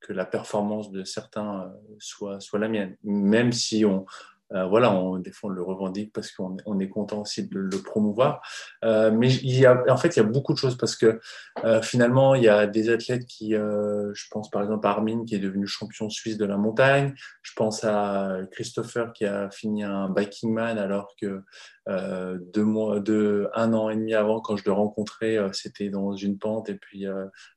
que 0.01 0.13
la 0.13 0.25
performance 0.25 0.91
de 0.91 1.03
certains 1.03 1.61
euh, 1.61 1.95
soit, 1.99 2.39
soit 2.41 2.59
la 2.59 2.67
mienne, 2.67 2.97
même 3.03 3.51
si 3.51 3.85
on, 3.85 4.05
euh, 4.53 4.65
voilà, 4.65 4.93
on, 4.93 5.17
des 5.17 5.31
fois 5.31 5.49
on 5.49 5.53
le 5.53 5.63
revendique 5.63 6.11
parce 6.13 6.31
qu'on 6.31 6.57
on 6.65 6.79
est 6.79 6.89
content 6.89 7.21
aussi 7.21 7.47
de 7.47 7.57
le 7.57 7.77
promouvoir. 7.77 8.41
Euh, 8.83 9.11
mais 9.11 9.31
il 9.33 9.57
y 9.57 9.65
a, 9.65 9.83
en 9.89 9.97
fait, 9.97 10.15
il 10.15 10.19
y 10.19 10.21
a 10.21 10.25
beaucoup 10.25 10.53
de 10.53 10.57
choses 10.57 10.77
parce 10.77 10.95
que 10.95 11.19
euh, 11.63 11.81
finalement, 11.81 12.35
il 12.35 12.43
y 12.43 12.49
a 12.49 12.67
des 12.67 12.89
athlètes 12.89 13.25
qui, 13.25 13.51
je 13.51 14.27
pense 14.29 14.49
par 14.49 14.61
exemple 14.61 14.85
à 14.87 14.91
Armin 14.91 15.25
qui 15.25 15.35
est 15.35 15.39
devenu 15.39 15.67
champion 15.67 16.09
suisse 16.09 16.37
de 16.37 16.45
la 16.45 16.57
montagne. 16.57 17.13
Je 17.41 17.53
pense 17.55 17.83
à 17.83 18.39
Christopher 18.51 19.13
qui 19.13 19.25
a 19.25 19.49
fini 19.49 19.83
un 19.83 20.09
biking 20.09 20.53
man 20.53 20.77
alors 20.77 21.15
que 21.19 21.41
deux 21.87 22.63
mois, 22.63 22.99
deux, 22.99 23.49
un 23.53 23.73
an 23.73 23.89
et 23.89 23.95
demi 23.95 24.13
avant, 24.13 24.39
quand 24.39 24.55
je 24.55 24.63
le 24.65 24.71
rencontrais, 24.71 25.37
c'était 25.53 25.89
dans 25.89 26.13
une 26.13 26.37
pente 26.37 26.69
et 26.69 26.75
puis 26.75 27.05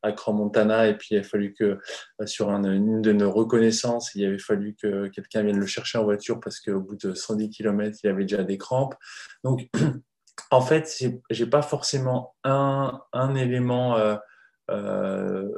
à 0.03 0.13
Cran-Montana 0.13 0.89
et 0.89 0.97
puis 0.97 1.09
il 1.13 1.19
a 1.19 1.23
fallu 1.23 1.53
que 1.53 1.79
sur 2.25 2.51
une 2.51 3.03
de 3.03 3.13
nos 3.13 3.31
reconnaissances, 3.31 4.15
il 4.15 4.25
avait 4.25 4.39
fallu 4.39 4.75
que 4.75 5.09
quelqu'un 5.09 5.43
vienne 5.43 5.59
le 5.59 5.67
chercher 5.67 5.99
en 5.99 6.05
voiture 6.05 6.41
parce 6.41 6.61
que 6.61 6.71
bout 6.85 6.97
de 6.97 7.15
110 7.15 7.51
km, 7.51 7.99
il 8.03 8.11
avait 8.11 8.23
déjà 8.23 8.45
des 8.45 8.59
crampes. 8.59 8.95
Donc, 9.43 9.69
en 10.51 10.61
fait, 10.61 11.03
j'ai 11.31 11.47
pas 11.47 11.63
forcément 11.63 12.35
un, 12.45 13.01
un 13.13 13.35
élément 13.35 13.97
euh, 13.97 14.17
euh, 14.71 15.49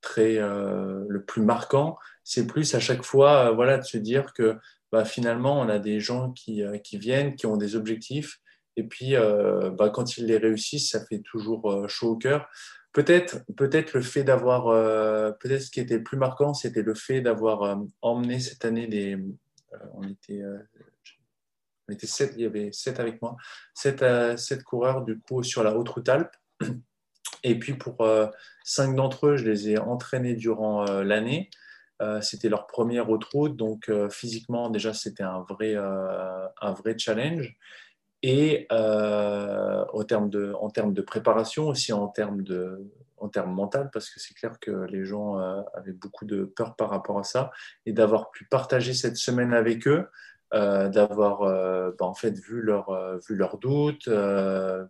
très 0.00 0.38
euh, 0.38 1.04
le 1.08 1.24
plus 1.24 1.42
marquant. 1.42 1.98
C'est 2.24 2.46
plus 2.46 2.74
à 2.74 2.80
chaque 2.80 3.02
fois, 3.02 3.50
voilà, 3.52 3.78
de 3.78 3.84
se 3.84 3.98
dire 3.98 4.32
que 4.32 4.56
bah, 4.92 5.04
finalement, 5.04 5.60
on 5.60 5.68
a 5.68 5.78
des 5.78 6.00
gens 6.00 6.32
qui, 6.32 6.62
qui, 6.84 6.98
viennent, 6.98 7.34
qui 7.34 7.46
ont 7.46 7.56
des 7.56 7.76
objectifs, 7.76 8.40
et 8.76 8.84
puis 8.84 9.14
bah, 9.78 9.90
quand 9.90 10.16
ils 10.18 10.26
les 10.26 10.36
réussissent, 10.36 10.90
ça 10.90 11.04
fait 11.04 11.20
toujours 11.20 11.88
chaud 11.88 12.10
au 12.10 12.16
cœur. 12.16 12.48
Peut-être, 12.92 13.40
peut-être 13.56 13.94
le 13.94 14.00
fait 14.00 14.24
d'avoir, 14.24 14.66
peut-être 15.38 15.62
ce 15.62 15.70
qui 15.70 15.80
était 15.80 15.98
le 15.98 16.02
plus 16.02 16.18
marquant, 16.18 16.54
c'était 16.54 16.82
le 16.82 16.94
fait 16.94 17.20
d'avoir 17.20 17.78
emmené 18.02 18.38
cette 18.38 18.64
année 18.64 18.86
des, 18.86 19.18
on 19.94 20.02
était 20.02 20.42
euh, 20.42 20.58
on 21.88 21.92
était 21.92 22.06
sept, 22.06 22.32
il 22.36 22.42
y 22.42 22.46
avait 22.46 22.72
sept 22.72 22.98
avec 22.98 23.22
moi, 23.22 23.36
sept, 23.74 24.02
euh, 24.02 24.36
sept, 24.36 24.64
coureurs 24.64 25.02
du 25.02 25.20
coup 25.20 25.42
sur 25.42 25.62
la 25.62 25.76
haute 25.76 25.88
route 25.88 26.08
Alpes. 26.08 26.36
Et 27.42 27.58
puis 27.58 27.74
pour 27.74 28.04
cinq 28.64 28.96
d'entre 28.96 29.28
eux, 29.28 29.36
je 29.36 29.44
les 29.44 29.70
ai 29.70 29.78
entraînés 29.78 30.34
durant 30.34 30.84
l'année. 30.84 31.50
c'était 32.20 32.48
leur 32.48 32.66
première 32.66 33.08
haute 33.08 33.24
route, 33.24 33.56
donc 33.56 33.90
physiquement, 34.10 34.68
déjà, 34.68 34.92
c'était 34.92 35.22
un 35.22 35.42
vrai, 35.48 35.76
un 35.76 36.72
vrai 36.72 36.98
challenge. 36.98 37.56
Et 38.22 38.66
en, 38.70 40.04
termes 40.08 40.30
de, 40.30 40.54
en 40.54 40.70
termes 40.70 40.92
de 40.92 41.02
préparation, 41.02 41.68
aussi 41.68 41.92
en 41.92 42.08
termes, 42.08 42.42
de, 42.42 42.90
en 43.18 43.28
termes 43.28 43.54
mental, 43.54 43.90
parce 43.92 44.10
que 44.10 44.20
c'est 44.20 44.34
clair 44.34 44.58
que 44.60 44.70
les 44.86 45.04
gens 45.04 45.36
avaient 45.74 45.92
beaucoup 45.92 46.24
de 46.24 46.44
peur 46.44 46.76
par 46.76 46.90
rapport 46.90 47.18
à 47.18 47.24
ça, 47.24 47.50
et 47.86 47.92
d'avoir 47.92 48.30
pu 48.30 48.44
partager 48.44 48.94
cette 48.94 49.16
semaine 49.16 49.52
avec 49.52 49.86
eux, 49.88 50.06
euh, 50.54 50.88
d'avoir 50.88 51.42
euh, 51.42 51.90
bah, 51.98 52.06
en 52.06 52.14
fait 52.14 52.30
vu 52.30 52.62
leurs 52.62 52.90
euh, 52.90 53.18
vu 53.28 53.34
leurs 53.34 53.58
doutes, 53.58 54.08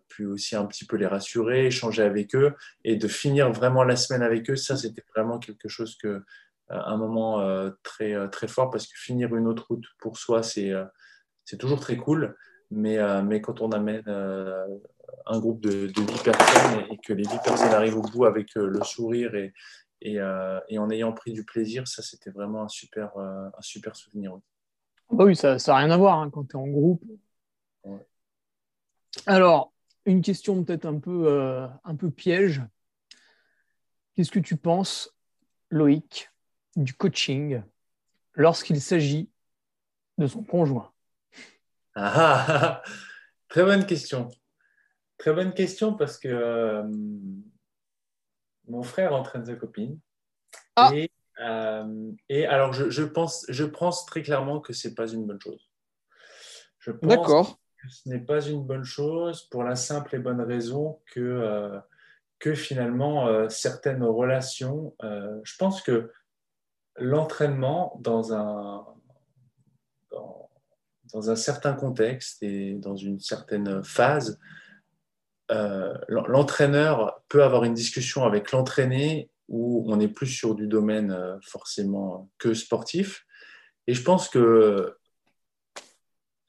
puis 0.08 0.26
aussi 0.26 0.54
un 0.54 0.66
petit 0.66 0.84
peu 0.84 0.96
les 0.96 1.06
rassurer, 1.06 1.66
échanger 1.66 2.02
avec 2.02 2.34
eux 2.34 2.54
et 2.84 2.96
de 2.96 3.08
finir 3.08 3.50
vraiment 3.52 3.82
la 3.82 3.96
semaine 3.96 4.22
avec 4.22 4.50
eux. 4.50 4.56
Ça, 4.56 4.76
c'était 4.76 5.04
vraiment 5.14 5.38
quelque 5.38 5.68
chose 5.68 5.96
que 5.96 6.22
un 6.68 6.96
moment 6.96 7.70
très 7.82 8.28
très 8.30 8.48
fort 8.48 8.70
parce 8.70 8.86
que 8.86 8.98
finir 8.98 9.34
une 9.34 9.46
autre 9.46 9.66
route 9.68 9.84
pour 9.98 10.18
soi, 10.18 10.42
c'est 10.42 10.72
c'est 11.46 11.56
toujours 11.56 11.80
très 11.80 11.96
cool. 11.96 12.36
Mais, 12.70 12.98
mais 13.22 13.40
quand 13.40 13.60
on 13.60 13.70
amène 13.70 14.02
un 15.26 15.38
groupe 15.38 15.60
de, 15.60 15.86
de 15.86 16.02
10 16.02 16.22
personnes 16.22 16.84
et, 16.90 16.98
que 16.98 17.12
les 17.12 17.22
10 17.22 17.38
personnes 17.44 17.72
arrivent 17.72 17.96
au 17.96 18.02
bout 18.02 18.24
avec 18.24 18.54
le 18.56 18.82
sourire 18.82 19.34
et, 19.36 19.52
et, 20.00 20.18
et, 20.68 20.78
en 20.78 20.90
ayant 20.90 21.12
pris 21.12 21.32
du 21.32 21.44
plaisir, 21.44 21.86
ça 21.86 22.02
c'était 22.02 22.30
vraiment 22.30 22.64
un 22.64 22.68
super, 22.68 23.16
un 23.16 23.62
super 23.62 23.94
souvenir. 23.94 24.36
Bah 25.10 25.24
oui, 25.24 25.36
ça 25.36 25.56
n'a 25.56 25.76
rien 25.76 25.90
à 25.90 25.96
voir 25.96 26.18
hein, 26.18 26.30
quand 26.30 26.44
tu 26.44 26.56
es 26.56 26.60
en 26.60 26.66
groupe. 26.66 27.04
Alors, 29.26 29.72
une 30.04 30.22
question 30.22 30.62
peut-être 30.62 30.86
un, 30.86 30.98
peu, 30.98 31.26
euh, 31.26 31.66
un 31.84 31.96
peu 31.96 32.10
piège. 32.10 32.62
Qu'est-ce 34.14 34.30
que 34.30 34.38
tu 34.38 34.56
penses, 34.56 35.14
Loïc, 35.70 36.30
du 36.76 36.94
coaching 36.94 37.62
lorsqu'il 38.34 38.80
s'agit 38.80 39.30
de 40.18 40.26
son 40.26 40.42
conjoint? 40.42 40.92
Ah, 41.96 42.82
Très 43.48 43.64
bonne 43.64 43.86
question. 43.86 44.28
Très 45.18 45.32
bonne 45.32 45.54
question 45.54 45.94
parce 45.94 46.18
que 46.18 46.28
euh, 46.28 46.82
mon 48.68 48.82
frère 48.82 49.14
entraîne 49.14 49.46
sa 49.46 49.54
copine. 49.54 49.98
Ah. 50.76 50.90
Et 50.94 51.10
euh, 51.40 52.12
et 52.30 52.46
alors, 52.46 52.72
je, 52.72 53.02
pense, 53.02 53.44
je 53.50 53.64
pense 53.64 54.06
très 54.06 54.22
clairement 54.22 54.60
que 54.60 54.72
ce 54.72 54.88
n'est 54.88 54.94
pas 54.94 55.06
une 55.06 55.26
bonne 55.26 55.40
chose. 55.40 55.70
Je 56.78 56.92
pense 56.92 57.26
que 57.26 57.88
ce 57.90 58.08
n'est 58.08 58.24
pas 58.24 58.40
une 58.40 58.64
bonne 58.64 58.84
chose 58.84 59.42
pour 59.50 59.62
la 59.62 59.76
simple 59.76 60.14
et 60.14 60.18
bonne 60.18 60.40
raison 60.40 61.00
que, 61.12 61.20
euh, 61.20 61.78
que 62.38 62.54
finalement, 62.54 63.50
certaines 63.50 64.02
relations, 64.02 64.96
je 65.02 65.56
pense 65.58 65.82
que 65.82 66.10
l'entraînement 66.96 67.98
dans 68.00 68.32
un, 68.32 68.86
dans, 71.16 71.30
un 71.30 71.36
certain 71.36 71.72
contexte 71.72 72.42
et 72.42 72.74
dans 72.74 72.96
une 72.96 73.20
certaine 73.20 73.82
phase, 73.82 74.38
l'entraîneur 76.08 77.22
peut 77.28 77.42
avoir 77.42 77.64
une 77.64 77.74
discussion 77.74 78.24
avec 78.24 78.52
l'entraîné 78.52 79.30
où 79.48 79.84
on 79.86 79.96
n'est 79.96 80.08
plus 80.08 80.26
sur 80.26 80.54
du 80.54 80.66
domaine 80.66 81.12
euh, 81.12 81.36
forcément 81.42 82.28
que 82.38 82.54
sportif. 82.54 83.26
Et 83.86 83.94
je 83.94 84.02
pense 84.02 84.28
que 84.28 84.96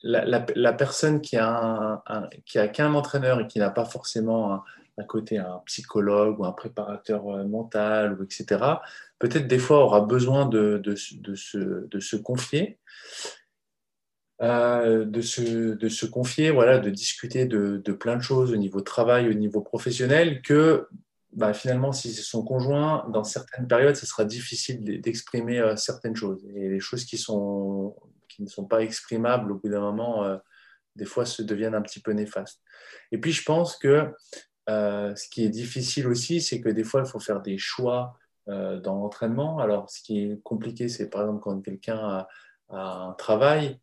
la, 0.04 0.74
personne 0.74 1.22
qui 1.22 1.38
a, 1.38 2.04
qu'un 2.46 2.94
entraîneur 2.94 3.40
et 3.42 3.48
qui 3.48 3.60
n'a 3.60 3.70
pas 3.70 3.86
forcément 3.86 4.64
à 4.98 5.04
côté 5.04 5.38
un 5.38 5.62
psychologue 5.66 6.40
ou 6.40 6.46
un 6.46 6.52
préparateur 6.52 7.28
euh, 7.28 7.44
mental, 7.44 8.20
ou 8.20 8.24
etc., 8.24 8.46
peut-être 9.20 9.48
des 9.48 9.60
fois 9.60 9.84
aura 9.84 10.02
besoin 10.02 10.48
de 10.48 10.82
se, 10.96 12.16
confier. 12.16 12.80
Euh, 14.40 15.04
de, 15.04 15.22
se, 15.22 15.74
de 15.74 15.90
se 15.90 16.06
confier, 16.06 16.52
voilà, 16.52 16.78
de 16.78 16.92
discuter 16.92 17.48
de, 17.48 17.82
de, 17.84 17.92
plein 17.92 18.16
de 18.18 18.22
choses 18.22 18.54
au 18.54 18.56
niveau 18.56 18.82
travail, 18.82 19.28
au 19.28 19.34
niveau 19.34 19.62
professionnel, 19.62 20.44
que 20.44 20.88
bah, 21.34 21.56
finalement, 21.56 21.92
si 21.92 22.14
c'est 22.14 22.22
son 22.22 22.44
conjoint, 22.44 23.10
dans 23.12 23.24
certaines 23.24 23.68
périodes, 23.68 23.96
ce 23.96 24.06
sera 24.06 24.26
difficile 24.26 24.84
d'exprimer 25.02 25.60
euh, 25.60 25.76
certaines 25.76 26.16
choses. 26.16 26.46
Et 26.54 26.70
les 26.70 26.80
choses 26.80 27.04
qui, 27.06 27.18
sont, 27.18 27.96
qui 28.30 28.44
ne 28.44 28.48
sont 28.48 28.66
pas 28.66 28.84
exprimables, 28.84 29.52
au 29.52 29.56
bout 29.56 29.70
d'un 29.70 29.82
moment, 29.82 30.24
euh, 30.24 30.38
des 30.96 31.06
fois, 31.06 31.26
se 31.26 31.42
deviennent 31.42 31.76
un 31.76 31.82
petit 31.82 32.00
peu 32.00 32.12
néfastes. 32.12 32.62
Et 33.12 33.18
puis, 33.18 33.32
je 33.32 33.44
pense 33.44 33.76
que 33.76 34.12
ce 34.68 35.30
qui 35.30 35.46
est 35.46 35.50
difficile 35.50 36.08
aussi, 36.08 36.42
c'est 36.42 36.62
que 36.62 36.70
des 36.70 36.84
fois, 36.84 37.02
il 37.04 37.10
faut 37.10 37.20
faire 37.20 37.42
des 37.42 37.58
choix 37.58 38.18
dans 38.48 38.96
l'entraînement. 38.96 39.60
Alors, 39.60 39.90
ce 39.90 40.02
qui 40.02 40.20
est 40.20 40.42
compliqué, 40.44 40.90
c'est 40.90 41.10
par 41.10 41.22
exemple 41.22 41.40
quand 41.42 41.62
quelqu'un 41.62 41.98
a, 41.98 42.28
un 42.70 43.14
travail, 43.14 43.80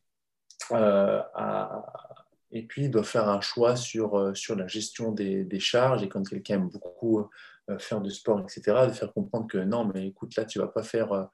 et 2.55 2.63
puis 2.63 2.85
il 2.85 2.91
doit 2.91 3.05
faire 3.05 3.29
un 3.29 3.41
choix 3.41 3.75
sur, 3.75 4.17
euh, 4.17 4.33
sur 4.33 4.55
la 4.55 4.69
gestion 4.69 5.11
des, 5.11 5.45
des 5.45 5.61
charges. 5.61 6.03
Et 6.03 6.09
quand 6.09 6.23
quelqu'un 6.27 6.55
aime 6.55 6.69
beaucoup 6.69 7.29
euh, 7.69 7.79
faire 7.79 8.01
du 8.01 8.11
sport, 8.11 8.41
etc., 8.41 8.87
de 8.87 8.93
faire 8.93 9.13
comprendre 9.13 9.49
que 9.49 9.59
non, 9.59 9.91
mais 9.93 10.07
écoute, 10.07 10.37
là, 10.37 10.45
tu 10.45 10.59
ne 10.59 10.65
vas, 10.65 10.71
pas 10.71 10.85
faire, 10.85 11.29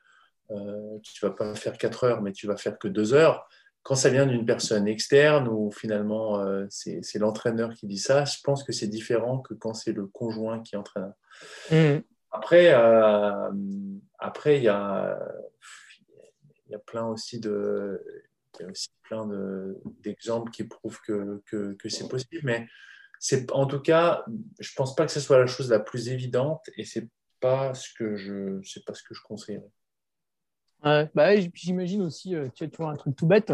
euh, 0.50 0.98
tu 1.02 1.24
vas 1.24 1.32
pas 1.32 1.54
faire 1.54 1.76
4 1.76 2.04
heures, 2.04 2.22
mais 2.22 2.32
tu 2.32 2.46
vas 2.46 2.56
faire 2.56 2.78
que 2.78 2.88
2 2.88 3.12
heures. 3.12 3.46
Quand 3.82 3.94
ça 3.94 4.08
vient 4.08 4.26
d'une 4.26 4.46
personne 4.46 4.88
externe 4.88 5.48
ou 5.48 5.70
finalement 5.70 6.44
c'est 6.68 7.18
l'entraîneur 7.18 7.72
qui 7.72 7.86
dit 7.86 7.96
ça, 7.96 8.26
je 8.26 8.36
pense 8.44 8.62
que 8.62 8.72
c'est 8.72 8.88
différent 8.88 9.38
que 9.38 9.54
quand 9.54 9.72
c'est 9.72 9.94
le 9.94 10.06
conjoint 10.06 10.62
qui 10.62 10.74
est 10.74 10.78
entraîneur. 10.78 11.14
Mmh. 11.70 12.00
Après, 12.30 12.74
après 14.18 14.58
il 14.58 14.64
y 14.64 14.68
a, 14.68 15.18
il 16.66 16.72
y 16.72 16.74
a 16.74 16.78
plein 16.78 17.06
aussi 17.06 17.40
de 17.40 18.04
il 18.60 18.64
y 18.64 18.66
a 18.66 18.70
aussi 18.70 18.90
plein 19.02 19.28
d'exemples 20.02 20.50
qui 20.50 20.64
prouvent 20.64 21.00
que, 21.00 21.42
c'est 21.88 22.08
possible, 22.08 22.40
mais 22.44 22.68
en 23.52 23.66
tout 23.66 23.80
cas, 23.80 24.24
je 24.58 24.72
pense 24.74 24.94
pas 24.94 25.06
que 25.06 25.12
ce 25.12 25.20
soit 25.20 25.38
la 25.38 25.46
chose 25.46 25.70
la 25.70 25.80
plus 25.80 26.08
évidente 26.08 26.68
et 26.76 26.84
c'est 26.84 27.08
pas 27.40 27.74
ce 27.74 27.92
que 27.94 28.16
je, 28.16 28.60
pas 28.84 28.94
ce 28.94 29.02
que 29.02 29.14
je 29.14 29.22
conseillerais. 29.22 29.70
bah, 30.82 31.36
j'imagine 31.54 32.02
aussi, 32.02 32.34
euh, 32.34 32.48
tu, 32.54 32.68
un 32.78 32.96
truc 32.96 33.16
tout 33.16 33.26
bête. 33.26 33.52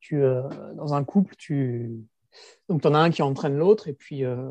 Tu, 0.00 0.22
euh, 0.22 0.42
dans 0.74 0.94
un 0.94 1.04
couple, 1.04 1.34
tu 1.36 2.04
donc 2.68 2.84
en 2.86 2.94
as 2.94 2.98
un 2.98 3.10
qui 3.10 3.22
entraîne 3.22 3.56
l'autre 3.56 3.88
et 3.88 3.92
puis 3.92 4.24
euh, 4.24 4.50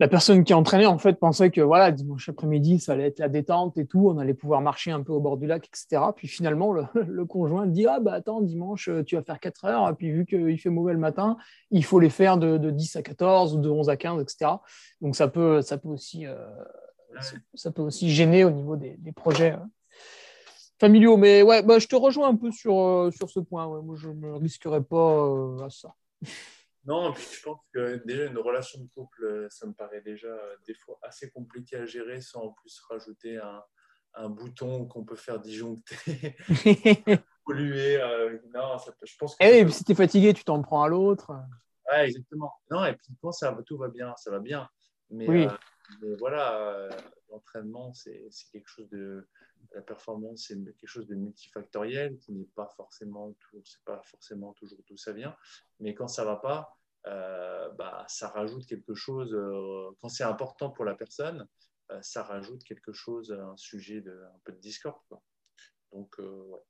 la 0.00 0.08
personne 0.08 0.42
qui 0.42 0.54
entraînait 0.54 0.86
en 0.86 0.98
fait 0.98 1.14
pensait 1.14 1.50
que 1.50 1.60
voilà 1.60 1.92
dimanche 1.92 2.28
après-midi 2.28 2.80
ça 2.80 2.92
allait 2.92 3.06
être 3.06 3.18
la 3.18 3.28
détente 3.28 3.78
et 3.78 3.86
tout, 3.86 4.08
on 4.08 4.18
allait 4.18 4.34
pouvoir 4.34 4.60
marcher 4.60 4.90
un 4.90 5.02
peu 5.02 5.12
au 5.12 5.20
bord 5.20 5.36
du 5.36 5.46
lac, 5.46 5.68
etc. 5.68 6.02
Puis 6.16 6.28
finalement 6.28 6.72
le, 6.94 7.24
conjoint 7.24 7.66
dit 7.66 7.86
ah 7.86 8.00
bah 8.00 8.14
attends 8.14 8.40
dimanche 8.40 8.88
euh, 8.88 9.04
tu 9.04 9.16
vas 9.16 9.22
faire 9.22 9.38
4 9.38 9.64
heures, 9.66 9.96
puis 9.96 10.10
vu 10.10 10.26
qu'il 10.26 10.58
fait 10.58 10.70
mauvais 10.70 10.92
le 10.92 10.98
matin, 10.98 11.36
il 11.70 11.84
faut 11.84 12.00
les 12.00 12.10
faire 12.10 12.36
de, 12.38 12.58
10 12.70 12.96
à 12.96 13.02
14 13.02 13.56
ou 13.56 13.60
de 13.60 13.68
11 13.68 13.90
à 13.90 13.96
15, 13.96 14.22
etc. 14.22 14.52
Donc 15.00 15.14
ça 15.16 15.28
peut 15.28 15.62
ça 15.62 15.78
peut 15.78 15.88
aussi 15.88 16.26
euh, 16.26 16.36
ça 17.54 17.70
peut 17.70 17.82
aussi 17.82 18.10
gêner 18.10 18.44
au 18.44 18.50
niveau 18.50 18.76
des, 18.76 18.98
projets 19.14 19.52
euh, 19.52 19.56
familiaux. 20.80 21.16
Mais 21.16 21.42
ouais, 21.42 21.62
bah, 21.62 21.78
je 21.78 21.86
te 21.86 21.94
rejoins 21.94 22.28
un 22.28 22.36
peu 22.36 22.50
sur, 22.50 23.10
sur 23.14 23.28
ce 23.28 23.40
point. 23.40 23.66
Moi, 23.82 23.96
je 23.96 24.08
ne 24.08 24.14
me 24.14 24.34
risquerais 24.36 24.82
pas 24.82 25.64
à 25.64 25.68
ça. 25.68 25.94
Non, 26.84 27.12
puis 27.12 27.24
je 27.30 27.42
pense 27.42 27.60
que 27.72 28.04
déjà 28.04 28.24
une 28.24 28.38
relation 28.38 28.80
de 28.80 28.88
couple, 28.88 29.24
euh, 29.24 29.46
ça 29.50 29.66
me 29.66 29.72
paraît 29.72 30.00
déjà 30.00 30.28
euh, 30.28 30.56
des 30.66 30.74
fois 30.74 30.98
assez 31.02 31.30
compliqué 31.30 31.76
à 31.76 31.86
gérer 31.86 32.20
sans 32.20 32.40
en 32.42 32.52
plus 32.52 32.80
rajouter 32.88 33.36
un, 33.36 33.62
un 34.14 34.28
bouton 34.28 34.86
qu'on 34.86 35.04
peut 35.04 35.16
faire 35.16 35.38
disjoncter, 35.38 36.36
polluer. 37.44 38.00
Euh, 38.00 38.38
non, 38.52 38.78
ça 38.78 38.92
je 39.00 39.16
pense 39.16 39.36
que. 39.36 39.44
Eh 39.44 39.60
et 39.60 39.64
puis 39.64 39.72
si 39.72 39.84
tu 39.84 39.92
es 39.92 39.94
fatigué, 39.94 40.34
tu 40.34 40.44
t'en 40.44 40.60
prends 40.60 40.82
à 40.82 40.88
l'autre. 40.88 41.32
Ouais, 41.90 42.06
exactement. 42.06 42.52
Non, 42.70 42.84
et 42.84 42.94
puis 42.94 43.14
quand 43.20 43.32
ça, 43.32 43.56
tout 43.64 43.78
va 43.78 43.88
bien, 43.88 44.14
ça 44.16 44.32
va 44.32 44.40
bien. 44.40 44.68
Mais, 45.10 45.28
oui. 45.28 45.46
mais 46.00 46.16
voilà, 46.16 46.88
l'entraînement, 47.30 47.92
c'est 47.92 48.28
quelque 48.50 48.68
chose 48.68 48.88
de. 48.88 49.28
La 49.74 49.82
performance, 49.82 50.46
c'est 50.48 50.56
quelque 50.56 50.86
chose 50.86 51.06
de 51.06 51.14
multifactoriel 51.14 52.18
qui 52.18 52.32
n'est 52.32 52.48
pas 52.54 52.68
forcément, 52.76 53.34
c'est 53.64 53.84
pas 53.84 54.00
forcément 54.02 54.52
toujours 54.54 54.80
d'où 54.88 54.96
ça 54.96 55.12
vient. 55.12 55.36
Mais 55.80 55.94
quand 55.94 56.08
ça 56.08 56.24
va 56.24 56.36
pas, 56.36 56.76
euh, 57.06 57.68
bah, 57.70 58.04
ça 58.08 58.28
rajoute 58.28 58.66
quelque 58.66 58.94
chose. 58.94 59.32
Euh, 59.34 59.90
quand 60.00 60.08
c'est 60.08 60.24
important 60.24 60.70
pour 60.70 60.84
la 60.84 60.94
personne, 60.94 61.48
euh, 61.90 62.00
ça 62.02 62.22
rajoute 62.22 62.62
quelque 62.64 62.92
chose, 62.92 63.32
un 63.32 63.56
sujet 63.56 64.00
de 64.00 64.12
un 64.12 64.38
peu 64.44 64.52
de 64.52 64.58
discorde. 64.58 65.00
Donc, 65.92 66.16
ouais. 66.18 66.60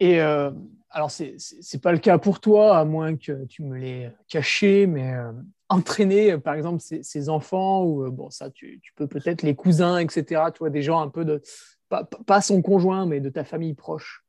Et 0.00 0.20
alors, 0.20 1.10
c'est 1.10 1.36
n'est 1.72 1.80
pas 1.80 1.92
le 1.92 1.98
cas 1.98 2.18
pour 2.18 2.40
toi, 2.40 2.78
à 2.78 2.84
moins 2.84 3.16
que 3.16 3.44
tu 3.46 3.62
me 3.62 3.76
l'aies 3.76 4.12
caché, 4.28 4.86
mais 4.86 5.14
entraîner, 5.68 6.38
par 6.38 6.54
exemple, 6.54 6.80
ces, 6.80 7.28
enfants, 7.28 7.84
ou 7.84 8.10
bon, 8.10 8.30
ça, 8.30 8.50
tu, 8.50 8.80
tu 8.80 8.92
peux 8.94 9.06
peut-être 9.06 9.42
les 9.42 9.54
cousins, 9.54 9.98
etc., 9.98 10.42
tu 10.52 10.58
vois, 10.60 10.70
des 10.70 10.82
gens 10.82 11.00
un 11.00 11.08
peu 11.08 11.24
de, 11.24 11.42
pas, 11.88 12.04
pas, 12.04 12.40
son 12.40 12.62
conjoint, 12.62 13.06
mais 13.06 13.20
de 13.20 13.28
ta 13.28 13.44
famille 13.44 13.74
proche. 13.74 14.24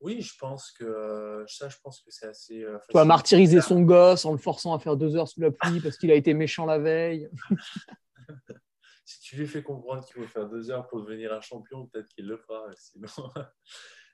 Oui, 0.00 0.20
je 0.20 0.32
pense 0.38 0.70
que 0.70 1.44
ça, 1.48 1.68
je 1.68 1.76
pense 1.82 2.00
que 2.00 2.10
c'est 2.10 2.28
assez. 2.28 2.62
Euh, 2.62 2.78
tu 2.88 2.94
vas 2.94 3.04
martyriser 3.04 3.60
son 3.60 3.82
gosse 3.82 4.24
en 4.24 4.32
le 4.32 4.38
forçant 4.38 4.72
à 4.72 4.78
faire 4.78 4.96
deux 4.96 5.16
heures 5.16 5.26
sous 5.26 5.40
la 5.40 5.50
pluie 5.50 5.80
parce 5.80 5.96
qu'il 5.96 6.12
a 6.12 6.14
été 6.14 6.34
méchant 6.34 6.66
la 6.66 6.78
veille. 6.78 7.28
si 9.04 9.20
tu 9.20 9.36
lui 9.36 9.48
fais 9.48 9.62
comprendre 9.62 10.04
qu'il 10.04 10.22
faut 10.22 10.28
faire 10.28 10.48
deux 10.48 10.70
heures 10.70 10.86
pour 10.86 11.02
devenir 11.02 11.32
un 11.32 11.40
champion, 11.40 11.86
peut-être 11.86 12.08
qu'il 12.08 12.26
le 12.26 12.36
fera. 12.36 12.66
Sinon... 12.76 13.08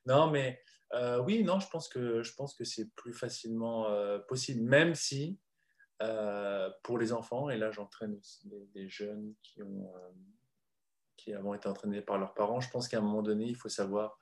non, 0.07 0.31
mais 0.31 0.61
euh, 0.93 1.21
oui, 1.23 1.43
non, 1.43 1.59
je 1.59 1.69
pense 1.69 1.89
que, 1.89 2.23
que 2.23 2.65
c'est 2.65 2.95
plus 2.95 3.13
facilement 3.13 3.89
euh, 3.89 4.19
possible, 4.19 4.63
même 4.63 4.95
si 4.95 5.39
euh, 6.03 6.71
pour 6.83 6.99
les 6.99 7.13
enfants, 7.13 7.51
et 7.51 7.57
là 7.57 7.71
j'entraîne 7.71 8.15
aussi 8.15 8.49
des, 8.75 8.89
jeunes 8.89 9.35
qui, 9.43 9.63
ont, 9.63 9.93
qui 11.17 11.33
avons 11.33 11.55
été 11.55 11.69
entraînés 11.69 12.03
par 12.03 12.19
leurs 12.19 12.35
parents, 12.35 12.61
je 12.61 12.71
pense 12.71 12.89
qu'à 12.89 12.99
un 12.99 13.03
moment 13.03 13.23
donné, 13.23 13.47
il 13.47 13.57
faut 13.57 13.69
savoir 13.69 14.19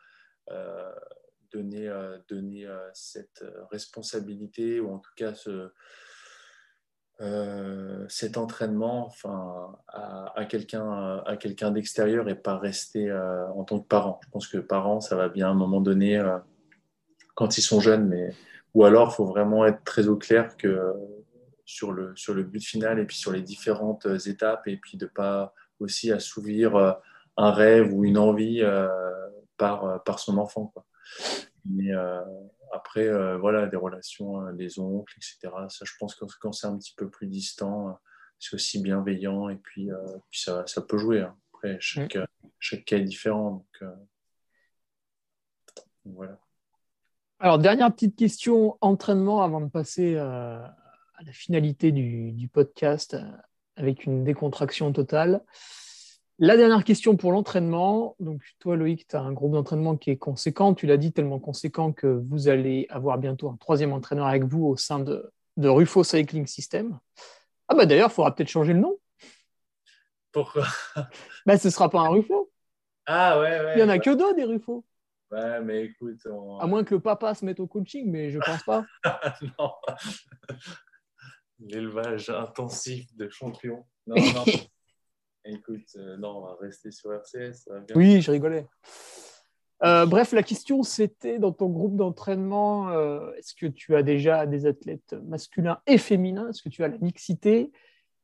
donner, 1.50 1.90
donner 2.28 2.66
cette 2.94 3.44
responsabilité, 3.70 4.80
ou 4.80 4.92
en 4.92 4.98
tout 4.98 5.12
cas 5.16 5.34
ce, 5.34 5.72
cet 8.08 8.36
entraînement 8.36 9.06
enfin, 9.06 9.76
à, 9.88 10.32
à 10.36 10.44
quelqu'un 10.44 11.70
d'extérieur 11.70 12.28
et 12.28 12.34
pas 12.34 12.58
rester 12.58 13.12
en 13.12 13.62
tant 13.64 13.78
que 13.78 13.86
parent. 13.86 14.20
Je 14.24 14.30
pense 14.30 14.48
que 14.48 14.58
parent, 14.58 15.00
ça 15.00 15.14
va 15.14 15.28
bien 15.28 15.46
à 15.46 15.50
un 15.50 15.54
moment 15.54 15.80
donné 15.80 16.20
quand 17.34 17.58
ils 17.58 17.62
sont 17.62 17.80
jeunes, 17.80 18.08
mais 18.08 18.30
ou 18.74 18.84
alors 18.84 19.10
il 19.12 19.14
faut 19.14 19.26
vraiment 19.26 19.64
être 19.66 19.84
très 19.84 20.08
au 20.08 20.16
clair 20.16 20.56
que 20.56 20.92
sur 21.64 21.92
le, 21.92 22.12
sur 22.16 22.34
le 22.34 22.42
but 22.42 22.62
final 22.62 22.98
et 22.98 23.04
puis 23.04 23.16
sur 23.16 23.32
les 23.32 23.42
différentes 23.42 24.06
étapes 24.26 24.66
et 24.66 24.76
puis 24.76 24.98
de 24.98 25.06
pas 25.06 25.54
aussi 25.80 26.12
assouvir 26.12 26.76
euh, 26.76 26.92
un 27.36 27.50
rêve 27.50 27.92
ou 27.92 28.04
une 28.04 28.18
envie 28.18 28.60
euh, 28.62 28.88
par, 29.56 29.84
euh, 29.84 29.98
par 29.98 30.18
son 30.18 30.38
enfant. 30.38 30.72
Après, 32.72 33.08
voilà, 33.38 33.66
des 33.66 33.76
relations, 33.76 34.52
des 34.52 34.78
oncles, 34.78 35.14
etc. 35.18 35.54
Ça, 35.68 35.84
je 35.84 35.92
pense 35.98 36.14
que 36.14 36.24
quand 36.40 36.52
c'est 36.52 36.66
un 36.66 36.76
petit 36.78 36.94
peu 36.96 37.08
plus 37.10 37.26
distant, 37.26 37.98
c'est 38.38 38.54
aussi 38.54 38.80
bienveillant 38.82 39.48
et 39.48 39.56
puis, 39.56 39.88
puis 40.30 40.40
ça, 40.40 40.66
ça, 40.66 40.82
peut 40.82 40.98
jouer. 40.98 41.20
Hein. 41.20 41.36
Après, 41.52 41.76
chaque, 41.80 42.18
chaque 42.58 42.84
cas 42.84 42.96
est 42.96 43.04
différent. 43.04 43.66
Donc, 43.82 43.92
voilà. 46.04 46.38
Alors, 47.42 47.58
dernière 47.58 47.92
petite 47.92 48.14
question, 48.14 48.78
entraînement, 48.80 49.42
avant 49.42 49.60
de 49.60 49.68
passer 49.68 50.14
euh, 50.14 50.62
à 50.62 51.22
la 51.24 51.32
finalité 51.32 51.90
du, 51.90 52.48
podcast 52.52 53.14
euh, 53.14 53.22
avec 53.74 54.04
une 54.04 54.22
décontraction 54.22 54.92
totale. 54.92 55.42
La 56.38 56.56
dernière 56.56 56.84
question 56.84 57.16
pour 57.16 57.32
l'entraînement. 57.32 58.16
Donc, 58.18 58.42
toi, 58.58 58.76
Loïc, 58.76 59.06
tu 59.06 59.16
as 59.16 59.20
un 59.20 59.32
groupe 59.32 59.52
d'entraînement 59.52 59.96
qui 59.96 60.10
est 60.10 60.16
conséquent. 60.16 60.74
Tu 60.74 60.86
l'as 60.86 60.96
dit, 60.96 61.12
tellement 61.12 61.38
conséquent 61.38 61.92
que 61.92 62.06
vous 62.06 62.48
allez 62.48 62.86
avoir 62.90 63.18
bientôt 63.18 63.48
un 63.48 63.56
troisième 63.56 63.92
entraîneur 63.92 64.26
avec 64.26 64.44
vous 64.44 64.64
au 64.64 64.76
sein 64.76 64.98
de, 64.98 65.30
de 65.56 65.68
Rufo 65.68 66.02
Cycling 66.02 66.46
System. 66.46 66.98
Ah, 67.68 67.74
bah 67.74 67.86
d'ailleurs, 67.86 68.08
il 68.10 68.14
faudra 68.14 68.34
peut-être 68.34 68.48
changer 68.48 68.72
le 68.72 68.80
nom. 68.80 68.98
Pourquoi? 70.32 70.64
Bah, 71.46 71.58
Ce 71.58 71.68
ne 71.68 71.72
sera 71.72 71.88
pas 71.88 72.00
un 72.00 72.08
Rufo. 72.08 72.50
Ah, 73.06 73.38
ouais, 73.40 73.60
ouais. 73.60 73.72
Il 73.74 73.76
n'y 73.76 73.82
en 73.82 73.88
a 73.88 73.98
que 73.98 74.10
deux 74.10 74.34
des 74.34 74.44
Rufo. 74.44 74.84
Ouais, 75.30 75.60
mais 75.62 75.84
écoute. 75.86 76.26
À 76.60 76.66
moins 76.66 76.84
que 76.84 76.94
le 76.94 77.00
papa 77.00 77.34
se 77.34 77.44
mette 77.44 77.60
au 77.60 77.66
coaching, 77.66 78.10
mais 78.10 78.30
je 78.30 78.38
pense 78.38 78.62
pas. 78.64 78.84
non. 79.58 79.72
L'élevage 81.60 82.28
intensif 82.30 83.14
de 83.16 83.28
champions. 83.28 83.86
Non, 84.06 84.16
non. 84.16 84.44
Écoute, 85.44 85.96
euh, 85.96 86.16
non, 86.16 86.38
on 86.38 86.40
va 86.42 86.56
rester 86.60 86.90
sur 86.90 87.12
RCS. 87.12 87.68
Oui, 87.94 88.20
je 88.20 88.30
rigolais. 88.30 88.66
Euh, 89.82 90.06
bref, 90.06 90.32
la 90.32 90.44
question 90.44 90.82
c'était 90.84 91.40
dans 91.40 91.52
ton 91.52 91.68
groupe 91.68 91.96
d'entraînement, 91.96 92.90
euh, 92.90 93.32
est-ce 93.32 93.54
que 93.54 93.66
tu 93.66 93.96
as 93.96 94.04
déjà 94.04 94.46
des 94.46 94.66
athlètes 94.66 95.14
masculins 95.24 95.80
et 95.86 95.98
féminins? 95.98 96.48
Est-ce 96.48 96.62
que 96.62 96.68
tu 96.68 96.84
as 96.84 96.88
la 96.88 96.98
mixité? 96.98 97.72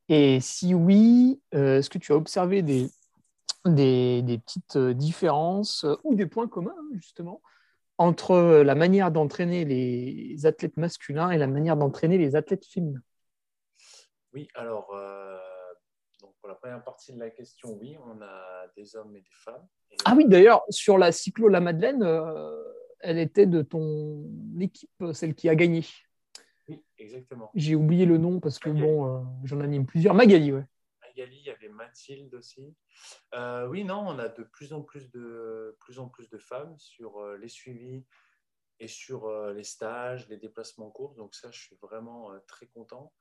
Et 0.09 0.41
si 0.41 0.73
oui, 0.73 1.41
est-ce 1.53 1.91
que 1.91 1.99
tu 1.99 2.13
as 2.13 2.17
observé 2.17 2.63
des 2.63 2.89
des, 3.65 4.41
petites 4.47 4.79
différences 4.79 5.85
ou 6.05 6.15
des 6.15 6.27
points 6.27 6.49
communs, 6.49 6.75
hein, 6.79 6.89
justement, 6.95 7.43
entre 7.99 8.63
la 8.63 8.75
manière 8.75 9.11
d'entraîner 9.11 9.65
les 9.65 10.47
athlètes 10.47 10.77
masculins 10.77 11.31
et 11.31 11.39
la 11.39 11.49
manière 11.49 11.77
d'entraîner 11.77 12.17
les 12.17 12.37
athlètes 12.37 12.65
féminins? 12.65 13.03
Oui, 14.33 14.49
alors, 14.55 14.95
donc 16.21 16.35
pour 16.41 16.49
la 16.49 16.55
première 16.55 16.83
partie 16.83 17.13
de 17.13 17.19
la 17.19 17.31
question, 17.31 17.77
oui, 17.81 17.97
on 18.05 18.21
a 18.23 18.67
des 18.77 18.97
hommes 18.97 19.15
et 19.17 19.21
des 19.21 19.35
femmes. 19.45 19.67
ah 20.05 20.15
oui, 20.17 20.27
d'ailleurs, 20.27 20.63
sur 20.71 20.99
la 20.99 21.13
cyclo 21.13 21.49
La 21.49 21.61
Madeleine, 21.61 22.05
elle 23.01 23.19
était 23.19 23.47
de 23.47 23.63
ton 23.63 24.25
équipe, 24.61 24.91
celle 25.13 25.35
qui 25.35 25.49
a 25.49 25.55
gagné. 25.55 25.85
Oui, 26.69 26.83
exactement. 26.99 27.51
J'ai 27.55 27.75
oublié 27.75 28.05
le 28.05 28.19
nom 28.19 28.41
parce 28.41 28.59
que, 28.59 28.71
bon, 28.71 29.25
j'en 29.45 29.61
anime 29.61 29.87
plusieurs. 29.87 30.15
Magali, 30.15 30.53
ouais 30.53 30.65
il 31.27 31.43
y 31.43 31.51
avait 31.51 31.69
Mathilde 31.69 32.35
aussi. 32.35 32.75
Euh, 33.35 33.67
oui, 33.67 33.85
non, 33.85 34.05
on 34.07 34.19
a 34.19 34.29
de 34.29 34.43
plus 34.45 34.73
en 34.73 34.83
plus 34.83 35.11
de, 35.11 35.77
plus 35.81 35.99
en 35.99 36.09
plus 36.09 36.29
de 36.31 36.39
femmes 36.39 36.79
sur 36.79 37.19
euh, 37.19 37.37
les 37.37 37.49
suivis 37.49 38.05
et 38.81 38.89
sur 38.89 39.27
euh, 39.27 39.53
les 39.53 39.65
stages, 39.65 40.29
les 40.29 40.37
déplacements 40.37 40.91
courts. 40.91 41.15
Donc 41.15 41.35
ça, 41.35 41.51
je 41.51 41.61
suis 41.61 41.77
vraiment 41.77 42.31
très 42.47 42.67
content. 42.67 43.13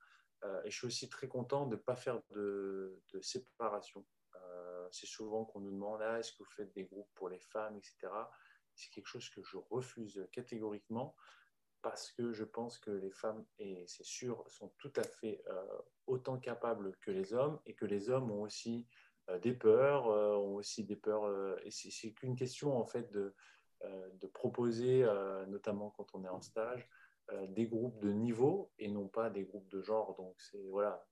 Et 0.64 0.70
je 0.70 0.76
suis 0.76 0.86
aussi 0.86 1.08
très 1.08 1.28
content 1.28 1.66
de 1.66 1.76
ne 1.76 1.80
pas 1.80 1.96
faire 1.96 2.20
de, 2.30 3.00
séparation. 3.20 4.04
C'est 4.90 5.06
souvent 5.06 5.44
qu'on 5.44 5.60
nous 5.60 5.72
demande, 5.72 6.00
ah, 6.02 6.18
est-ce 6.18 6.32
que 6.32 6.38
vous 6.38 6.50
faites 6.50 6.72
des 6.72 6.84
groupes 6.84 7.10
pour 7.14 7.28
les 7.28 7.40
femmes, 7.40 7.76
etc. 7.76 8.12
C'est 8.74 8.90
quelque 8.90 9.06
chose 9.06 9.28
que 9.30 9.42
je 9.42 9.56
refuse 9.70 10.26
catégoriquement 10.32 11.14
parce 11.82 12.10
que 12.12 12.32
je 12.32 12.44
pense 12.44 12.78
que 12.78 12.90
les 12.90 13.10
femmes, 13.10 13.44
et 13.58 13.84
c'est 13.86 14.04
sûr, 14.04 14.44
sont 14.48 14.72
tout 14.78 14.92
à 14.96 15.02
fait 15.02 15.42
euh, 15.48 15.64
autant 16.06 16.38
capables 16.38 16.96
que 17.00 17.10
les 17.10 17.32
hommes 17.34 17.60
et 17.66 17.74
que 17.74 17.84
les 17.84 18.10
hommes 18.10 18.30
ont 18.30 18.42
aussi 18.42 18.86
euh, 19.30 19.38
des 19.38 19.52
peurs, 19.52 20.08
euh, 20.08 20.36
ont 20.36 20.56
aussi 20.56 20.84
des 20.84 20.96
peurs. 20.96 21.26
et 21.64 21.70
c'est 21.70 22.12
qu'une 22.12 22.36
question 22.36 22.76
en 22.76 22.84
fait 22.84 23.10
de 23.12 23.34
proposer, 24.34 25.06
notamment 25.46 25.90
quand 25.90 26.14
on 26.14 26.24
est 26.24 26.28
en 26.28 26.40
stage, 26.40 26.88
des 27.48 27.66
groupes 27.66 28.00
de 28.00 28.10
niveau 28.10 28.72
et 28.78 28.88
non 28.88 29.08
pas 29.08 29.30
des 29.30 29.44
groupes 29.44 29.68
de 29.68 29.80
genre. 29.82 30.16
Donc 30.16 30.34
c'est 30.40 30.66
voilà, 30.70 31.06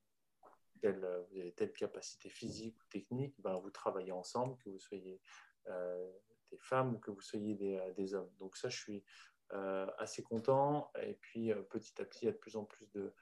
vous 0.83 1.39
avez 1.39 1.53
telle 1.53 1.73
capacité 1.73 2.29
physique 2.29 2.77
ou 2.81 2.87
technique, 2.89 3.35
ben, 3.41 3.59
vous 3.59 3.71
travaillez 3.71 4.13
ensemble, 4.13 4.57
que 4.59 4.71
vous 4.71 4.79
soyez 4.79 5.21
des 5.67 6.59
femmes 6.59 6.95
ou 6.95 6.99
que 6.99 7.11
vous 7.11 7.21
soyez 7.21 7.55
des, 7.55 7.81
des 7.97 8.15
hommes. 8.15 8.31
Donc 8.39 8.57
ça, 8.57 8.69
je 8.69 8.77
suis 8.77 9.05
euh, 9.53 9.87
assez 9.99 10.25
content. 10.25 10.91
Et 11.01 11.15
puis 11.15 11.53
euh, 11.53 11.63
petit 11.63 12.01
à 12.01 12.05
petit, 12.05 12.21
il 12.23 12.27
y 12.27 12.29
a 12.29 12.33
de 12.33 12.37
plus 12.37 12.57
en 12.57 12.65
plus 12.65 12.91
de, 12.93 13.13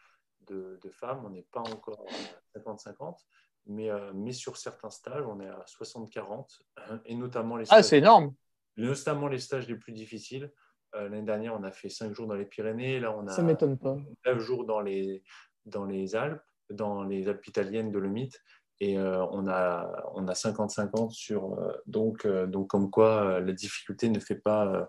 de, 0.46 0.90
femmes. 0.90 1.22
On 1.24 1.30
n'est 1.30 1.42
pas 1.42 1.60
encore 1.60 2.06
à 2.54 2.58
50-50. 2.58 3.18
Mais, 3.66 3.90
euh, 3.90 4.12
mais 4.14 4.32
sur 4.32 4.56
certains 4.56 4.90
stages, 4.90 5.26
on 5.26 5.40
est 5.40 5.48
à 5.48 5.64
60-40, 5.66 6.60
et 7.06 7.14
notamment 7.14 7.56
les 7.56 7.64
ah, 7.70 7.82
c'est 7.82 7.98
énorme. 7.98 8.34
Notamment 8.76 9.26
les 9.28 9.38
stages 9.38 9.66
les 9.68 9.76
plus 9.76 9.92
difficiles. 9.92 10.52
L'année 10.94 11.22
dernière, 11.22 11.54
on 11.58 11.62
a 11.64 11.70
fait 11.70 11.88
5 11.88 12.14
jours 12.14 12.26
dans 12.26 12.34
les 12.34 12.44
Pyrénées. 12.44 13.00
Là, 13.00 13.14
on 13.16 13.26
a 13.26 13.30
Ça 13.30 13.42
m'étonne 13.42 13.76
pas. 13.76 13.96
9 14.26 14.38
jours 14.38 14.64
dans 14.64 14.80
les, 14.80 15.22
dans 15.66 15.84
les 15.84 16.14
Alpes, 16.14 16.42
dans 16.70 17.02
les 17.02 17.28
Alpes 17.28 17.46
italiennes 17.46 17.90
de 17.90 17.98
Lomite. 17.98 18.40
Et 18.80 18.98
on 18.98 19.46
a, 19.48 20.10
on 20.14 20.26
a 20.26 20.32
50-50 20.32 21.10
sur. 21.10 21.56
donc, 21.86 22.26
donc, 22.26 22.68
comme 22.68 22.90
quoi 22.90 23.40
la 23.40 23.52
difficulté 23.52 24.08
ne 24.08 24.18
fait 24.18 24.34
pas 24.34 24.88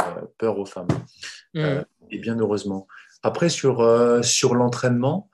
euh, 0.00 0.22
peur 0.38 0.58
aux 0.58 0.64
femmes. 0.64 0.88
Mm. 1.52 1.58
Euh, 1.58 1.84
et 2.10 2.18
bien 2.18 2.38
heureusement. 2.38 2.86
Après, 3.22 3.50
sur, 3.50 3.80
euh, 3.80 4.22
sur 4.22 4.54
l'entraînement, 4.54 5.28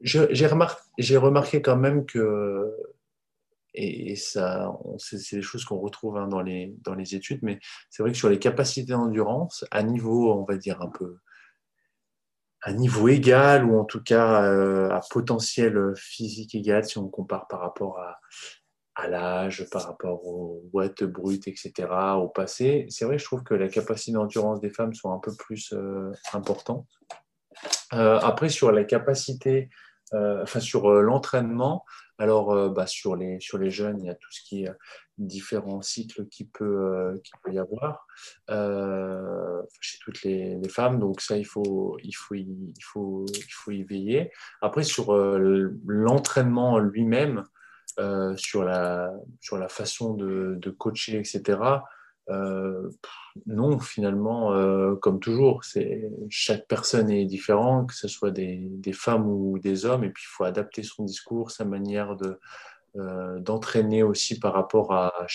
j'ai 0.00 0.46
remarqué, 0.46 1.16
remarqué, 1.18 1.60
quand 1.60 1.76
même 1.76 2.06
que, 2.06 2.74
et, 3.74 4.16
ça, 4.16 4.72
c'est 4.98 5.36
des 5.36 5.42
choses 5.42 5.64
qu'on 5.64 5.78
retrouve 5.78 6.16
hein, 6.16 6.28
dans, 6.28 6.42
les, 6.42 6.74
dans 6.82 6.94
les 6.94 7.14
études, 7.14 7.40
mais 7.42 7.58
c'est 7.90 8.02
vrai 8.02 8.12
que 8.12 8.18
sur 8.18 8.28
les 8.28 8.38
capacités 8.38 8.92
d'endurance, 8.92 9.64
à 9.70 9.82
niveau, 9.82 10.32
on 10.32 10.44
va 10.44 10.56
dire, 10.56 10.80
un 10.82 10.88
peu 10.88 11.18
à 12.64 12.72
niveau 12.72 13.08
égal, 13.08 13.64
ou 13.64 13.78
en 13.78 13.84
tout 13.84 14.02
cas 14.02 14.44
à 14.88 15.00
potentiel 15.10 15.92
physique 15.96 16.54
égal, 16.54 16.84
si 16.84 16.96
on 16.98 17.08
compare 17.08 17.48
par 17.48 17.58
rapport 17.58 17.98
à, 17.98 18.20
à 18.94 19.08
l'âge, 19.08 19.68
par 19.70 19.86
rapport 19.86 20.26
aux 20.26 20.62
watts 20.72 21.04
brutes, 21.04 21.48
etc., 21.48 21.72
au 22.16 22.28
passé. 22.28 22.86
C'est 22.90 23.04
vrai, 23.04 23.18
je 23.18 23.24
trouve 23.24 23.42
que 23.42 23.54
la 23.54 23.68
capacité 23.68 24.12
d'endurance 24.12 24.60
des 24.60 24.70
femmes 24.70 24.94
sont 24.94 25.12
un 25.12 25.18
peu 25.18 25.34
plus 25.34 25.72
euh, 25.72 26.12
importante. 26.32 26.86
Euh, 27.94 28.18
après, 28.20 28.48
sur 28.48 28.70
la 28.70 28.84
capacité, 28.84 29.70
euh, 30.12 30.42
enfin 30.42 30.60
sur 30.60 30.90
l'entraînement, 30.90 31.84
alors 32.22 32.70
bah, 32.70 32.86
sur, 32.86 33.16
les, 33.16 33.40
sur 33.40 33.58
les 33.58 33.70
jeunes, 33.70 33.98
il 34.00 34.06
y 34.06 34.10
a 34.10 34.14
tout 34.14 34.30
ce 34.30 34.40
qui 34.42 34.64
est 34.64 34.70
différents 35.18 35.82
cycles 35.82 36.26
qui 36.26 36.46
peut, 36.46 37.20
qui 37.22 37.32
peut 37.42 37.52
y 37.52 37.58
avoir 37.58 38.06
chez 39.80 39.98
toutes 40.02 40.22
les, 40.22 40.60
femmes. 40.68 40.98
Donc 40.98 41.20
ça, 41.20 41.36
il 41.36 41.44
faut, 41.44 41.98
il 42.02 42.12
faut, 42.12 42.34
y, 42.34 42.40
il 42.40 42.84
faut, 42.84 43.26
il 43.28 43.52
faut 43.52 43.70
y 43.72 43.82
veiller. 43.82 44.30
Après, 44.60 44.84
sur 44.84 45.14
l'entraînement 45.14 46.78
lui-même, 46.78 47.44
euh, 47.98 48.34
sur, 48.38 48.64
la, 48.64 49.12
sur 49.40 49.58
la 49.58 49.68
façon 49.68 50.14
de, 50.14 50.70
coacher, 50.78 51.18
etc. 51.18 51.58
non, 52.28 53.78
finalement, 53.78 54.52
comme 55.00 55.20
toujours, 55.20 55.62
chaque 56.28 56.66
personne 56.66 57.10
est 57.10 57.24
différente, 57.24 57.88
que 57.88 57.94
ce 57.94 58.08
soit 58.08 58.30
des, 58.30 58.70
femmes 58.92 59.26
ou 59.26 59.58
des 59.58 59.84
hommes, 59.86 60.04
et 60.04 60.10
puis 60.10 60.24
il 60.26 60.32
faut 60.32 60.44
adapter 60.44 60.82
son 60.82 61.04
discours, 61.04 61.50
sa 61.50 61.64
manière 61.64 62.16
de, 62.16 62.38
d'entraîner 63.40 64.02
aussi 64.02 64.38
par 64.38 64.54
rapport 64.54 64.92
à, 64.92 65.26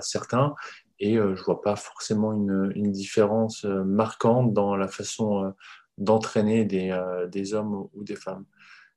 certains. 0.00 0.54
Et 0.98 1.14
je 1.16 1.20
ne 1.20 1.34
vois 1.34 1.60
pas 1.60 1.76
forcément 1.76 2.32
une, 2.32 2.92
différence 2.92 3.64
marquante 3.64 4.52
dans 4.52 4.76
la 4.76 4.88
façon 4.88 5.54
d'entraîner 5.98 6.64
des, 6.64 6.98
des 7.30 7.54
hommes 7.54 7.88
ou 7.92 8.04
des 8.04 8.16
femmes. 8.16 8.46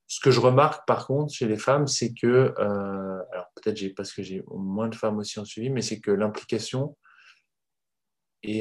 Ce 0.08 0.20
que 0.20 0.30
je 0.30 0.40
remarque 0.40 0.86
par 0.88 1.08
contre 1.08 1.34
chez 1.34 1.48
les 1.48 1.58
femmes, 1.58 1.88
c'est 1.88 2.14
que, 2.14 2.54
euh, 2.60 3.24
alors 3.32 3.52
peut-être 3.56 3.96
parce 3.96 4.14
que 4.14 4.22
j'ai 4.22 4.44
moins 4.54 4.88
de 4.88 4.96
femmes 4.96 5.18
aussi 5.18 5.40
en 5.40 5.46
suivi, 5.46 5.70
mais 5.70 5.82
c'est 5.82 6.00
que 6.00 6.12
l'implication 6.12 6.96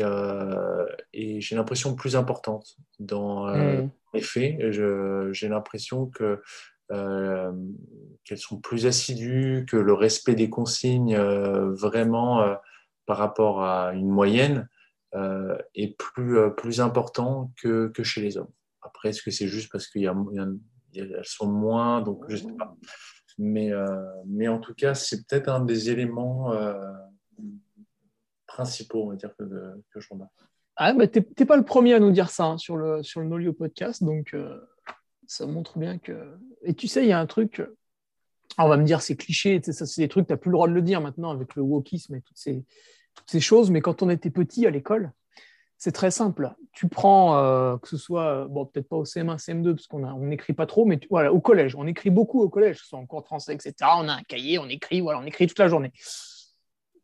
euh, 0.03 0.87
j'ai 1.13 1.57
l'impression, 1.57 1.95
plus 1.95 2.17
importante 2.17 2.77
dans 2.99 3.49
euh, 3.49 3.83
mm. 3.83 3.91
les 4.15 4.21
faits. 4.21 4.71
J'ai 4.71 5.49
l'impression 5.49 6.07
que 6.07 6.43
euh, 6.93 7.53
qu'elles 8.25 8.39
sont 8.39 8.61
plus 8.61 8.87
assidues, 8.87 9.67
que 9.69 9.77
le 9.77 9.95
respect 9.95 10.35
des 10.35 10.51
consignes 10.51 11.17
vraiment 11.17 12.57
par 13.07 13.19
rapport 13.19 13.63
à 13.63 13.93
une 13.95 14.09
moyenne 14.09 14.69
est 15.75 15.97
plus, 15.97 16.39
plus 16.57 16.81
important 16.81 17.53
que, 17.57 17.89
que 17.89 18.03
chez 18.03 18.21
les 18.21 18.37
hommes. 18.37 18.51
Après, 18.83 19.11
est-ce 19.11 19.23
que 19.23 19.31
c'est 19.31 19.49
juste 19.49 19.71
parce 19.73 19.87
qu'il 19.87 20.03
y 20.03 20.09
a, 20.09 20.17
y 20.33 20.41
a 20.41 20.47
elles 20.97 21.21
sont 21.25 21.51
moins, 21.51 22.03
donc 22.03 22.25
je 22.29 22.35
ne 22.35 22.51
sais 22.51 22.57
pas. 22.57 22.77
Mais, 23.39 23.73
mais 24.27 24.49
en 24.49 24.59
tout 24.59 24.75
cas, 24.75 24.95
c'est 24.95 25.27
peut-être 25.27 25.49
un 25.49 25.61
des 25.61 25.91
éléments 25.91 26.53
principaux, 28.55 29.03
on 29.05 29.11
va 29.11 29.17
dire, 29.17 29.35
que, 29.37 29.45
que 29.93 30.01
je 30.01 30.09
remarque. 30.11 30.33
Ah, 30.77 30.93
tu 31.07 31.21
n'es 31.39 31.47
pas 31.47 31.57
le 31.57 31.65
premier 31.65 31.95
à 31.95 32.01
nous 32.01 32.11
dire 32.11 32.31
ça 32.31 32.45
hein, 32.45 32.59
sur 32.59 32.77
le, 32.77 33.03
sur 33.03 33.21
le 33.21 33.27
Nolio 33.27 33.53
podcast, 33.53 34.03
donc 34.03 34.33
euh, 34.35 34.61
ça 35.27 35.47
montre 35.47 35.79
bien 35.79 35.99
que. 35.99 36.37
Et 36.63 36.75
tu 36.75 36.89
sais, 36.89 37.03
il 37.03 37.09
y 37.09 37.13
a 37.13 37.19
un 37.19 37.27
truc, 37.27 37.63
on 38.59 38.69
va 38.69 38.77
me 38.77 38.85
dire 38.85 39.03
c'est 39.03 39.17
cliché, 39.17 39.61
ça, 39.63 39.87
c'est 39.87 40.03
des 40.03 40.09
trucs, 40.09 40.27
tu 40.27 40.33
n'as 40.33 40.37
plus 40.37 40.51
le 40.51 40.55
droit 40.55 40.69
de 40.69 40.73
le 40.73 40.83
dire 40.83 41.01
maintenant 41.01 41.31
avec 41.31 41.55
le 41.57 41.63
wokisme 41.63 42.15
et 42.15 42.21
toutes 42.21 42.37
ces, 42.37 42.65
ces 43.27 43.41
choses, 43.41 43.71
mais 43.71 43.81
quand 43.81 44.03
on 44.03 44.11
était 44.11 44.31
petit 44.31 44.67
à 44.67 44.71
l'école, 44.71 45.13
c'est 45.77 45.93
très 45.93 46.11
simple. 46.11 46.55
Tu 46.73 46.89
prends, 46.89 47.37
euh, 47.37 47.77
que 47.77 47.89
ce 47.89 47.97
soit, 47.97 48.45
euh, 48.45 48.49
bon, 48.49 48.67
peut-être 48.67 48.89
pas 48.89 48.97
au 48.97 49.05
CM1, 49.05 49.37
CM2, 49.37 49.75
parce 49.75 49.87
qu'on 49.87 50.19
n'écrit 50.21 50.55
pas 50.55 50.67
trop, 50.67 50.85
mais 50.87 50.99
voilà, 51.11 51.33
au 51.33 51.41
collège, 51.41 51.75
on 51.77 51.87
écrit 51.87 52.11
beaucoup 52.11 52.41
au 52.41 52.49
collège, 52.49 52.77
que 52.77 52.83
ce 52.83 52.89
soit 52.89 52.99
en 52.99 53.07
cours 53.07 53.23
de 53.23 53.27
français, 53.27 53.55
etc. 53.55 53.75
On 53.97 54.09
a 54.09 54.15
un 54.15 54.23
cahier, 54.23 54.59
on 54.59 54.69
écrit, 54.69 55.01
voilà, 55.01 55.21
on 55.21 55.27
écrit 55.27 55.47
toute 55.47 55.59
la 55.59 55.69
journée. 55.69 55.93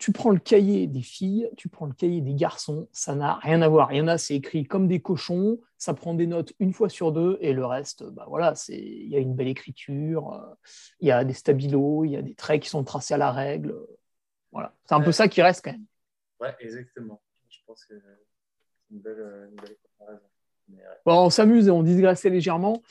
Tu 0.00 0.12
prends 0.12 0.30
le 0.30 0.38
cahier 0.38 0.86
des 0.86 1.02
filles, 1.02 1.50
tu 1.58 1.68
prends 1.68 1.84
le 1.84 1.92
cahier 1.92 2.22
des 2.22 2.34
garçons, 2.34 2.88
ça 2.90 3.14
n'a 3.14 3.34
rien 3.34 3.60
à 3.60 3.68
voir. 3.68 3.92
Il 3.92 3.98
y 3.98 4.00
en 4.00 4.08
a, 4.08 4.16
c'est 4.16 4.34
écrit 4.34 4.64
comme 4.64 4.88
des 4.88 5.00
cochons, 5.00 5.60
ça 5.76 5.92
prend 5.92 6.14
des 6.14 6.26
notes 6.26 6.54
une 6.58 6.72
fois 6.72 6.88
sur 6.88 7.12
deux, 7.12 7.36
et 7.42 7.52
le 7.52 7.66
reste, 7.66 8.04
bah 8.04 8.24
voilà, 8.26 8.54
c'est, 8.54 8.78
il 8.78 9.08
y 9.08 9.16
a 9.16 9.18
une 9.18 9.34
belle 9.34 9.48
écriture, 9.48 10.32
euh, 10.32 10.54
il 11.00 11.08
y 11.08 11.10
a 11.12 11.22
des 11.22 11.34
stabilos, 11.34 12.06
il 12.06 12.12
y 12.12 12.16
a 12.16 12.22
des 12.22 12.34
traits 12.34 12.62
qui 12.62 12.70
sont 12.70 12.82
tracés 12.82 13.12
à 13.12 13.18
la 13.18 13.30
règle. 13.30 13.76
Voilà, 14.52 14.74
c'est 14.86 14.94
un 14.94 15.02
peu 15.02 15.12
ça 15.12 15.28
qui 15.28 15.42
reste 15.42 15.62
quand 15.62 15.72
même. 15.72 15.84
Ouais, 16.40 16.56
exactement. 16.60 17.20
Je 17.50 17.58
pense 17.66 17.84
que 17.84 17.94
euh, 19.06 19.46
bon, 21.04 21.26
on 21.26 21.30
s'amuse 21.30 21.68
et 21.68 21.70
on 21.70 21.82
digresse 21.82 22.24
légèrement. 22.24 22.82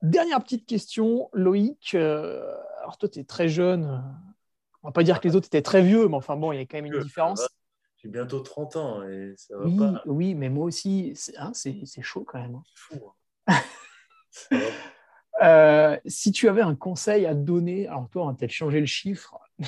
Dernière 0.00 0.42
petite 0.42 0.66
question, 0.66 1.28
Loïc. 1.32 1.94
Euh, 1.94 2.56
alors, 2.80 2.98
toi, 2.98 3.08
tu 3.08 3.20
es 3.20 3.24
très 3.24 3.48
jeune. 3.48 4.02
On 4.82 4.88
va 4.88 4.92
pas 4.92 5.02
dire 5.02 5.20
que 5.20 5.28
les 5.28 5.36
autres 5.36 5.46
étaient 5.46 5.62
très 5.62 5.82
vieux, 5.82 6.08
mais 6.08 6.16
enfin, 6.16 6.36
bon, 6.36 6.52
il 6.52 6.58
y 6.58 6.60
a 6.60 6.62
quand 6.62 6.76
même 6.76 6.86
une 6.86 7.00
différence. 7.00 7.46
J'ai 7.98 8.08
bientôt 8.08 8.40
30 8.40 8.76
ans 8.76 9.08
et 9.08 9.32
ça 9.36 9.56
va 9.56 9.64
oui, 9.64 9.76
pas. 9.76 10.02
Oui, 10.06 10.34
mais 10.34 10.48
moi 10.48 10.66
aussi, 10.66 11.12
c'est 11.14 11.36
hein, 11.38 11.52
chaud 12.00 12.24
quand 12.26 12.40
même. 12.40 12.56
Hein. 12.56 12.62
Fou, 12.74 13.00
hein. 13.46 13.54
euh, 15.42 15.96
si 16.06 16.32
tu 16.32 16.48
avais 16.48 16.62
un 16.62 16.74
conseil 16.74 17.26
à 17.26 17.34
donner, 17.34 17.86
alors 17.86 18.08
toi, 18.10 18.24
on 18.24 18.26
va 18.26 18.34
peut-être 18.34 18.50
changer 18.50 18.80
le 18.80 18.86
chiffre, 18.86 19.38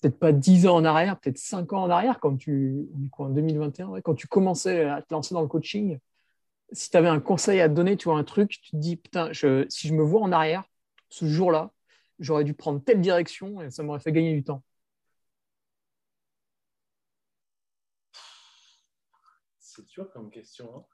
peut-être 0.00 0.18
pas 0.18 0.32
10 0.32 0.66
ans 0.66 0.76
en 0.76 0.84
arrière, 0.84 1.20
peut-être 1.20 1.38
5 1.38 1.72
ans 1.72 1.84
en 1.84 1.90
arrière, 1.90 2.18
quand 2.18 2.36
tu, 2.36 2.88
en 3.18 3.28
2021, 3.28 4.00
quand 4.00 4.14
tu 4.14 4.26
commençais 4.26 4.86
à 4.86 5.02
te 5.02 5.14
lancer 5.14 5.34
dans 5.34 5.42
le 5.42 5.48
coaching, 5.48 6.00
si 6.72 6.90
tu 6.90 6.96
avais 6.96 7.08
un 7.08 7.20
conseil 7.20 7.60
à 7.60 7.68
te 7.68 7.74
donner, 7.74 7.96
tu 7.96 8.08
vois, 8.08 8.18
un 8.18 8.24
truc, 8.24 8.50
tu 8.50 8.70
te 8.72 8.76
dis, 8.76 8.96
putain, 8.96 9.30
si 9.32 9.88
je 9.88 9.94
me 9.94 10.02
vois 10.02 10.22
en 10.22 10.32
arrière, 10.32 10.64
ce 11.08 11.26
jour-là, 11.26 11.70
j'aurais 12.20 12.44
dû 12.44 12.54
prendre 12.54 12.82
telle 12.84 13.00
direction 13.00 13.60
et 13.60 13.70
ça 13.70 13.82
m'aurait 13.82 14.00
fait 14.00 14.12
gagner 14.12 14.34
du 14.34 14.44
temps. 14.44 14.62
C'est 19.58 19.86
dur 19.86 20.10
comme 20.12 20.30
question. 20.30 20.76
Hein. 20.76 20.84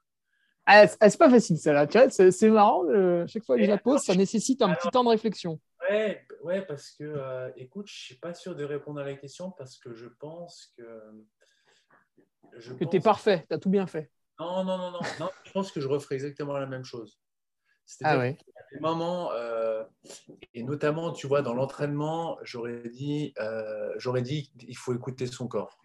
Ah, 0.66 0.86
c'est 0.88 1.18
pas 1.18 1.30
facile, 1.30 1.58
celle-là. 1.58 1.86
c'est 2.10 2.50
marrant. 2.50 2.82
chaque 3.26 3.44
fois 3.44 3.56
que 3.56 3.62
je 3.62 3.68
la 3.68 3.78
pose, 3.78 4.02
ça 4.02 4.14
nécessite 4.14 4.62
un 4.62 4.74
petit 4.74 4.88
temps 4.88 5.04
de 5.04 5.10
réflexion. 5.10 5.60
Ouais, 5.88 6.26
ouais 6.42 6.62
parce 6.62 6.90
que, 6.90 7.04
euh, 7.04 7.50
écoute, 7.56 7.86
je 7.86 7.94
ne 7.94 8.04
suis 8.04 8.14
pas 8.16 8.34
sûr 8.34 8.56
de 8.56 8.64
répondre 8.64 9.00
à 9.00 9.04
la 9.04 9.14
question 9.14 9.52
parce 9.52 9.78
que 9.78 9.94
je 9.94 10.06
pense 10.06 10.72
que. 10.76 11.24
Je 12.58 12.72
que 12.72 12.84
tu 12.84 12.96
es 12.96 13.00
parfait, 13.00 13.44
tu 13.48 13.54
as 13.54 13.58
tout 13.58 13.70
bien 13.70 13.86
fait. 13.86 14.10
Non, 14.40 14.64
non, 14.64 14.76
non, 14.76 14.90
non, 14.90 15.30
Je 15.44 15.52
pense 15.52 15.70
que 15.70 15.80
je 15.80 15.88
referai 15.88 16.16
exactement 16.16 16.56
la 16.56 16.66
même 16.66 16.84
chose. 16.84 17.18
Ah 18.02 18.18
ouais. 18.18 18.36
des 18.72 18.80
moments, 18.80 19.30
euh, 19.32 19.84
et 20.54 20.62
notamment, 20.62 21.12
tu 21.12 21.26
vois, 21.26 21.42
dans 21.42 21.54
l'entraînement, 21.54 22.38
j'aurais 22.42 22.88
dit, 22.88 23.32
euh, 23.40 23.92
j'aurais 23.96 24.22
dit 24.22 24.50
il 24.66 24.76
faut 24.76 24.94
écouter 24.94 25.26
son 25.26 25.46
corps. 25.48 25.78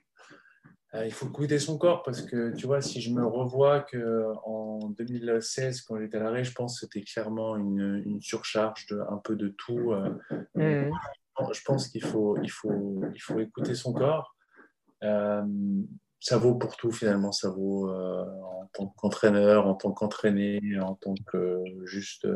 Euh, 0.93 1.05
il 1.05 1.13
faut 1.13 1.27
écouter 1.27 1.57
son 1.57 1.77
corps 1.77 2.03
parce 2.03 2.21
que 2.21 2.53
tu 2.55 2.65
vois, 2.65 2.81
si 2.81 3.01
je 3.01 3.13
me 3.13 3.25
revois 3.25 3.79
que 3.79 4.25
en 4.43 4.89
2016, 4.89 5.81
quand 5.83 5.97
j'étais 5.99 6.17
à 6.17 6.23
l'arrêt, 6.23 6.43
je 6.43 6.53
pense 6.53 6.79
que 6.79 6.85
c'était 6.85 7.05
clairement 7.05 7.55
une, 7.55 8.01
une, 8.05 8.21
surcharge 8.21 8.87
de 8.87 8.99
un 8.99 9.17
peu 9.17 9.35
de 9.35 9.49
tout. 9.49 9.93
Mmh. 10.55 10.91
Je 11.53 11.61
pense 11.63 11.87
qu'il 11.87 12.03
faut, 12.03 12.37
il 12.43 12.51
faut, 12.51 13.03
il 13.13 13.21
faut 13.21 13.39
écouter 13.39 13.73
son 13.73 13.93
corps. 13.93 14.35
Euh, 16.21 16.27
ça 16.27 16.37
vaut 16.37 16.55
pour 16.55 16.77
tout 16.77 16.91
finalement. 16.91 17.31
Ça 17.31 17.49
vaut 17.49 17.89
en 17.89 18.69
tant 18.73 18.87
qu'entraîneur, 18.97 19.67
en 19.67 19.75
tant 19.75 19.91
qu'entraîné, 19.91 20.61
en 20.79 20.95
tant 20.95 21.15
que 21.31 21.63
juste 21.85 22.27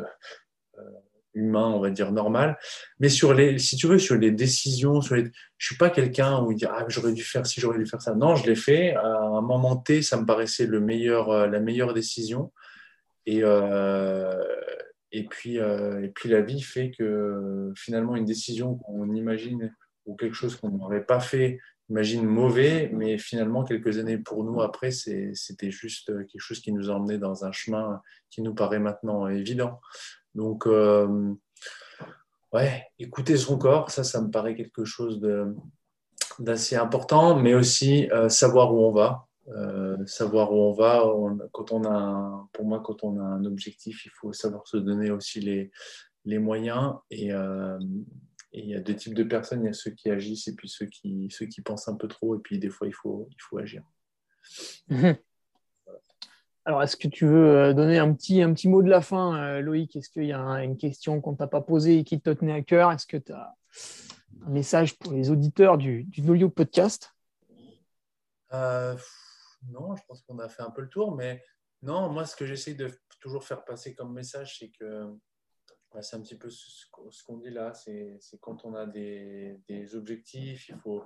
humain, 1.35 1.67
on 1.67 1.79
va 1.79 1.91
dire 1.91 2.11
normal. 2.11 2.57
Mais 2.99 3.09
sur 3.09 3.33
les, 3.33 3.59
si 3.59 3.75
tu 3.75 3.87
veux, 3.87 3.99
sur 3.99 4.15
les 4.15 4.31
décisions, 4.31 5.01
sur 5.01 5.15
les, 5.15 5.25
je 5.57 5.65
suis 5.65 5.77
pas 5.77 5.89
quelqu'un 5.89 6.41
où 6.41 6.51
il 6.51 6.57
dit 6.57 6.65
ah 6.65 6.85
j'aurais 6.87 7.13
dû 7.13 7.23
faire 7.23 7.45
ci, 7.45 7.61
j'aurais 7.61 7.77
dû 7.77 7.85
faire 7.85 8.01
ça. 8.01 8.15
Non, 8.15 8.35
je 8.35 8.45
l'ai 8.47 8.55
fait. 8.55 8.95
À 8.95 9.05
un 9.05 9.41
moment 9.41 9.75
T, 9.75 10.01
ça 10.01 10.19
me 10.19 10.25
paraissait 10.25 10.65
le 10.65 10.79
meilleur, 10.79 11.29
euh, 11.29 11.47
la 11.47 11.59
meilleure 11.59 11.93
décision. 11.93 12.51
Et 13.25 13.41
euh, 13.43 14.43
et 15.11 15.25
puis 15.25 15.59
euh, 15.59 16.03
et 16.03 16.09
puis 16.09 16.29
la 16.29 16.41
vie 16.41 16.61
fait 16.61 16.91
que 16.91 17.71
finalement 17.75 18.15
une 18.15 18.25
décision 18.25 18.75
qu'on 18.75 19.13
imagine 19.13 19.73
ou 20.05 20.15
quelque 20.15 20.35
chose 20.35 20.55
qu'on 20.55 20.69
n'aurait 20.69 21.05
pas 21.05 21.19
fait 21.19 21.59
imagine 21.89 22.25
mauvais, 22.25 22.89
mais 22.93 23.17
finalement, 23.17 23.63
quelques 23.63 23.97
années 23.99 24.17
pour 24.17 24.43
nous 24.43 24.61
après, 24.61 24.91
c'était 24.91 25.71
juste 25.71 26.07
quelque 26.27 26.41
chose 26.41 26.59
qui 26.59 26.71
nous 26.71 26.89
a 26.89 26.93
emmenés 26.93 27.17
dans 27.17 27.45
un 27.45 27.51
chemin 27.51 28.01
qui 28.29 28.41
nous 28.41 28.55
paraît 28.55 28.79
maintenant 28.79 29.27
évident. 29.27 29.79
Donc, 30.33 30.65
euh, 30.67 31.33
ouais, 32.53 32.87
écouter 32.99 33.37
son 33.37 33.57
corps, 33.57 33.91
ça, 33.91 34.03
ça 34.03 34.21
me 34.21 34.31
paraît 34.31 34.55
quelque 34.55 34.83
chose 34.83 35.21
d'assez 36.39 36.75
important, 36.75 37.39
mais 37.39 37.53
aussi 37.53 38.09
euh, 38.11 38.29
savoir 38.29 38.73
où 38.73 38.79
on 38.79 38.91
va. 38.91 39.27
Euh, 39.49 40.03
savoir 40.07 40.51
où 40.51 40.55
on 40.55 40.73
va, 40.73 41.03
quand 41.51 41.71
on 41.71 41.85
a 41.85 42.47
pour 42.51 42.65
moi, 42.65 42.81
quand 42.83 43.03
on 43.03 43.19
a 43.19 43.23
un 43.23 43.45
objectif, 43.45 44.03
il 44.03 44.09
faut 44.09 44.33
savoir 44.33 44.67
se 44.67 44.77
donner 44.77 45.11
aussi 45.11 45.39
les, 45.39 45.71
les 46.25 46.39
moyens. 46.39 46.95
Et, 47.11 47.31
il 48.59 48.69
y 48.69 48.75
a 48.75 48.79
deux 48.79 48.95
types 48.95 49.13
de 49.13 49.23
personnes, 49.23 49.63
il 49.63 49.67
y 49.67 49.69
a 49.69 49.73
ceux 49.73 49.91
qui 49.91 50.09
agissent 50.09 50.47
et 50.47 50.55
puis 50.55 50.69
ceux 50.69 50.85
qui, 50.85 51.29
ceux 51.31 51.45
qui 51.45 51.61
pensent 51.61 51.87
un 51.87 51.95
peu 51.95 52.07
trop, 52.07 52.35
et 52.35 52.39
puis 52.39 52.59
des 52.59 52.69
fois, 52.69 52.87
il 52.87 52.93
faut, 52.93 53.27
il 53.31 53.41
faut 53.41 53.57
agir. 53.57 53.83
Mhm. 54.87 55.15
Alors, 56.67 56.81
est-ce 56.81 56.97
que 56.97 57.07
tu 57.07 57.27
veux 57.27 57.57
euh, 57.57 57.73
donner 57.73 57.99
un 57.99 58.11
petit, 58.13 58.41
un 58.41 58.51
petit 58.53 58.67
mot 58.67 58.81
de 58.81 58.89
la 58.89 59.01
fin, 59.01 59.37
euh, 59.37 59.61
Loïc? 59.61 59.95
Est-ce 59.95 60.09
qu'il 60.09 60.25
y 60.25 60.33
a 60.33 60.41
une 60.63 60.77
question 60.77 61.21
qu'on 61.21 61.33
ne 61.33 61.37
t'a 61.37 61.47
pas 61.47 61.61
posée 61.61 61.99
et 61.99 62.03
qui 62.03 62.19
te 62.19 62.31
tenait 62.31 62.53
à 62.53 62.61
cœur? 62.63 62.91
Est-ce 62.91 63.05
que 63.05 63.17
tu 63.17 63.31
as 63.33 63.55
un 64.45 64.49
message 64.49 64.97
pour 64.97 65.13
les 65.13 65.29
auditeurs 65.29 65.77
du, 65.77 66.03
du 66.05 66.23
Nolio 66.23 66.49
Podcast? 66.49 67.11
Euh, 68.51 68.95
Non, 69.69 69.95
je 69.95 70.01
pense 70.07 70.21
qu'on 70.23 70.39
a 70.39 70.49
fait 70.49 70.63
un 70.63 70.71
peu 70.71 70.81
le 70.81 70.89
tour, 70.89 71.15
mais 71.15 71.43
non, 71.81 72.09
moi, 72.09 72.25
ce 72.25 72.35
que 72.35 72.45
j'essaie 72.45 72.73
de 72.73 72.91
toujours 73.19 73.43
faire 73.43 73.63
passer 73.63 73.93
comme 73.95 74.13
message, 74.13 74.59
c'est 74.59 74.69
que 74.69 75.13
c'est 76.01 76.15
un 76.15 76.21
petit 76.21 76.37
peu 76.37 76.49
ce 76.49 77.23
qu'on 77.23 77.37
dit 77.37 77.49
là, 77.49 77.73
c'est 77.73 78.19
quand 78.41 78.65
on 78.65 78.75
a 78.75 78.85
des, 78.85 79.59
des, 79.67 79.95
objectifs, 79.95 80.69
il 80.69 80.77
faut 80.77 81.03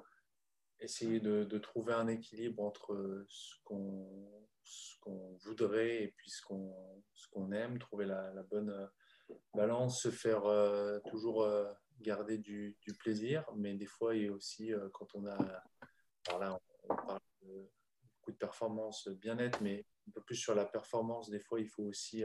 essayer 0.80 1.20
de, 1.20 1.44
de 1.44 1.58
trouver 1.58 1.94
un 1.94 2.08
équilibre 2.08 2.64
entre 2.64 3.26
ce 3.28 3.56
qu'on 3.66 5.38
voudrait 5.42 6.04
et 6.04 6.08
puis 6.10 6.30
ce 6.30 6.42
qu'on 6.42 7.52
aime, 7.52 7.80
trouver 7.80 8.06
la, 8.06 8.32
bonne 8.44 8.70
euh, 8.70 9.36
balance, 9.54 10.02
se 10.02 10.12
faire 10.12 10.46
euh, 10.46 11.00
toujours 11.10 11.44
euh, 11.44 11.72
garder 12.02 12.38
du, 12.38 12.78
plaisir, 13.00 13.46
mais 13.56 13.76
des 13.76 13.86
fois, 13.86 14.16
il 14.16 14.24
y 14.24 14.28
a 14.28 14.32
aussi 14.32 14.72
quand 14.94 15.16
on 15.16 15.26
a, 15.26 15.38
par 16.24 16.40
là, 16.40 16.60
on 16.84 16.96
parle 16.96 17.20
beaucoup 18.04 18.32
de 18.32 18.38
performance, 18.38 19.08
bien-être, 19.10 19.62
mais 19.62 19.86
un 20.08 20.12
peu 20.12 20.22
plus 20.22 20.36
sur 20.36 20.56
la 20.56 20.66
performance. 20.66 21.30
Des 21.30 21.40
fois, 21.40 21.60
il 21.60 21.68
faut 21.68 21.84
aussi 21.84 22.24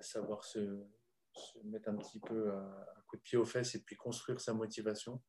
savoir 0.00 0.44
se, 0.44 0.84
mettre 1.64 1.88
un 1.88 1.96
petit 1.96 2.20
peu 2.20 2.52
un 2.52 3.02
coup 3.08 3.16
de 3.16 3.22
pied 3.22 3.38
aux 3.38 3.44
fesses 3.44 3.74
et 3.74 3.82
puis 3.82 3.96
construire 3.96 4.40
sa 4.40 4.54
motivation. 4.54 5.22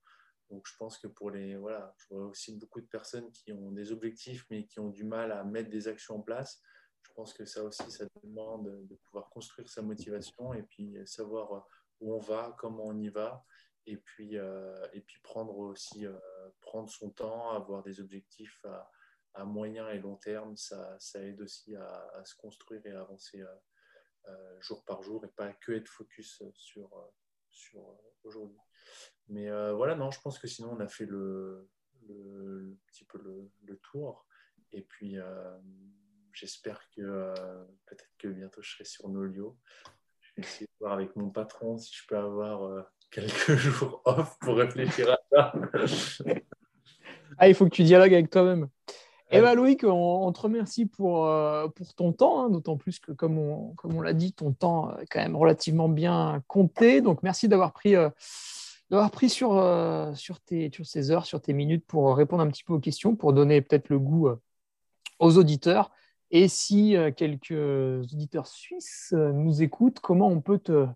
Donc, 0.50 0.66
je 0.66 0.76
pense 0.78 0.98
que 0.98 1.08
pour 1.08 1.32
les. 1.32 1.58
Voilà, 1.58 1.94
je 1.98 2.08
vois 2.10 2.28
aussi 2.28 2.56
beaucoup 2.56 2.80
de 2.80 2.88
personnes 2.88 3.32
qui 3.32 3.52
ont 3.52 3.72
des 3.72 3.92
objectifs, 3.92 4.46
mais 4.50 4.66
qui 4.66 4.80
ont 4.80 4.90
du 4.90 5.04
mal 5.04 5.32
à 5.32 5.44
mettre 5.44 5.70
des 5.70 5.88
actions 5.88 6.16
en 6.16 6.22
place. 6.22 6.62
Je 7.04 7.12
pense 7.14 7.34
que 7.34 7.46
ça 7.46 7.64
aussi, 7.64 7.90
ça 7.92 8.06
demande 8.24 8.88
de 8.88 8.96
pouvoir 8.96 9.30
construire 9.30 9.70
sa 9.70 9.82
motivation 9.82 10.54
et 10.54 10.64
puis 10.64 10.96
savoir 11.06 11.66
où 12.00 12.14
on 12.14 12.20
va, 12.20 12.56
comment 12.58 12.86
on 12.86 12.98
y 13.00 13.10
va, 13.10 13.44
et 13.88 13.98
puis, 13.98 14.38
euh, 14.38 14.86
et 14.94 15.02
puis 15.02 15.20
prendre 15.22 15.58
aussi 15.58 16.06
euh, 16.06 16.14
prendre 16.62 16.90
son 16.90 17.10
temps, 17.10 17.52
avoir 17.52 17.84
des 17.84 18.00
objectifs 18.02 18.64
à, 19.34 19.46
moyen 19.46 19.88
et 19.90 20.00
long 20.00 20.16
terme, 20.16 20.58
ça, 20.58 20.98
ça 21.00 21.22
aide 21.24 21.40
aussi 21.42 21.76
à, 21.76 22.10
à, 22.16 22.26
se 22.26 22.36
construire 22.36 22.84
et 22.86 22.92
à 22.92 23.02
avancer 23.02 23.40
euh, 23.40 23.56
jour 24.60 24.84
par 24.86 25.04
jour 25.04 25.24
et 25.26 25.30
pas 25.30 25.54
que 25.54 25.72
être 25.74 25.88
focus 25.88 26.44
sur, 26.54 26.90
sur 27.50 27.82
aujourd'hui. 28.24 28.60
Mais 29.30 29.50
voilà, 29.74 29.96
non, 29.96 30.12
je 30.12 30.22
pense 30.22 30.40
que 30.40 30.48
sinon 30.48 30.74
on 30.74 30.80
a 30.80 30.88
fait 30.88 31.06
le, 31.06 31.70
petit 32.88 33.06
peu 33.06 33.20
le, 33.20 33.78
tour. 33.92 34.26
Et 34.72 34.82
puis 34.82 35.18
j'espère 36.34 36.82
que 36.92 37.34
peut-être 37.86 38.10
que 38.18 38.28
bientôt 38.28 38.62
je 38.62 38.72
serai 38.72 38.86
sur 38.86 39.10
Nolio 39.10 39.58
essayer 40.38 40.68
de 40.68 40.72
voir 40.80 40.94
avec 40.94 41.16
mon 41.16 41.30
patron 41.30 41.78
si 41.78 41.94
je 41.96 42.06
peux 42.08 42.18
avoir 42.18 42.64
euh, 42.64 42.82
quelques 43.12 43.56
jours 43.56 44.02
off 44.06 44.38
pour 44.40 44.58
réfléchir 44.58 45.12
à 45.12 45.20
ça. 45.32 45.54
ah, 47.38 47.48
il 47.48 47.56
faut 47.56 47.66
que 47.66 47.76
tu 47.76 47.84
dialogues 47.84 48.14
avec 48.14 48.30
toi-même. 48.30 48.70
Eh 49.30 49.42
bien, 49.42 49.54
Loïc, 49.56 49.84
on, 49.84 50.32
te 50.32 50.40
remercie 50.40 50.86
pour, 50.86 51.28
euh, 51.28 51.68
pour 51.68 51.94
ton 51.94 52.14
temps, 52.14 52.44
hein, 52.44 52.50
d'autant 52.50 52.78
plus 52.78 53.00
que, 53.00 53.12
comme 53.12 53.38
on, 53.38 53.74
comme 53.76 53.96
on 53.96 54.02
l'a 54.02 54.14
dit, 54.14 54.32
ton 54.32 54.54
temps 54.54 54.98
est 55.00 55.06
quand 55.06 55.20
même 55.20 55.36
relativement 55.36 55.90
bien 55.90 56.42
compté. 56.48 57.02
Donc, 57.02 57.24
merci 57.24 57.50
d'avoir 57.50 57.74
pris, 57.74 57.96
euh, 57.96 58.10
d'avoir 58.90 59.12
pris 59.12 59.30
sur, 59.30 59.62
sur, 60.16 60.40
tes, 60.40 60.72
sur 60.72 60.86
ces 60.86 61.12
heures, 61.12 61.26
sur 61.26 61.42
tes 61.42 61.54
minutes 61.54 61.86
pour 61.86 62.16
répondre 62.16 62.42
un 62.42 62.48
petit 62.48 62.64
peu 62.64 62.74
aux 62.74 62.80
questions, 62.80 63.16
pour 63.16 63.34
donner 63.34 63.62
peut-être 63.62 63.90
le 63.90 64.00
goût 64.00 64.30
aux 65.20 65.38
auditeurs. 65.38 65.92
Et 66.32 66.48
si 66.48 66.96
euh, 66.96 67.12
quelques 67.12 67.52
auditeurs 67.52 68.48
suisses 68.48 69.14
euh, 69.14 69.32
nous 69.32 69.62
écoutent, 69.62 70.00
comment 70.00 70.28
on 70.28 70.42
peut 70.42 70.60
te, 70.60 70.88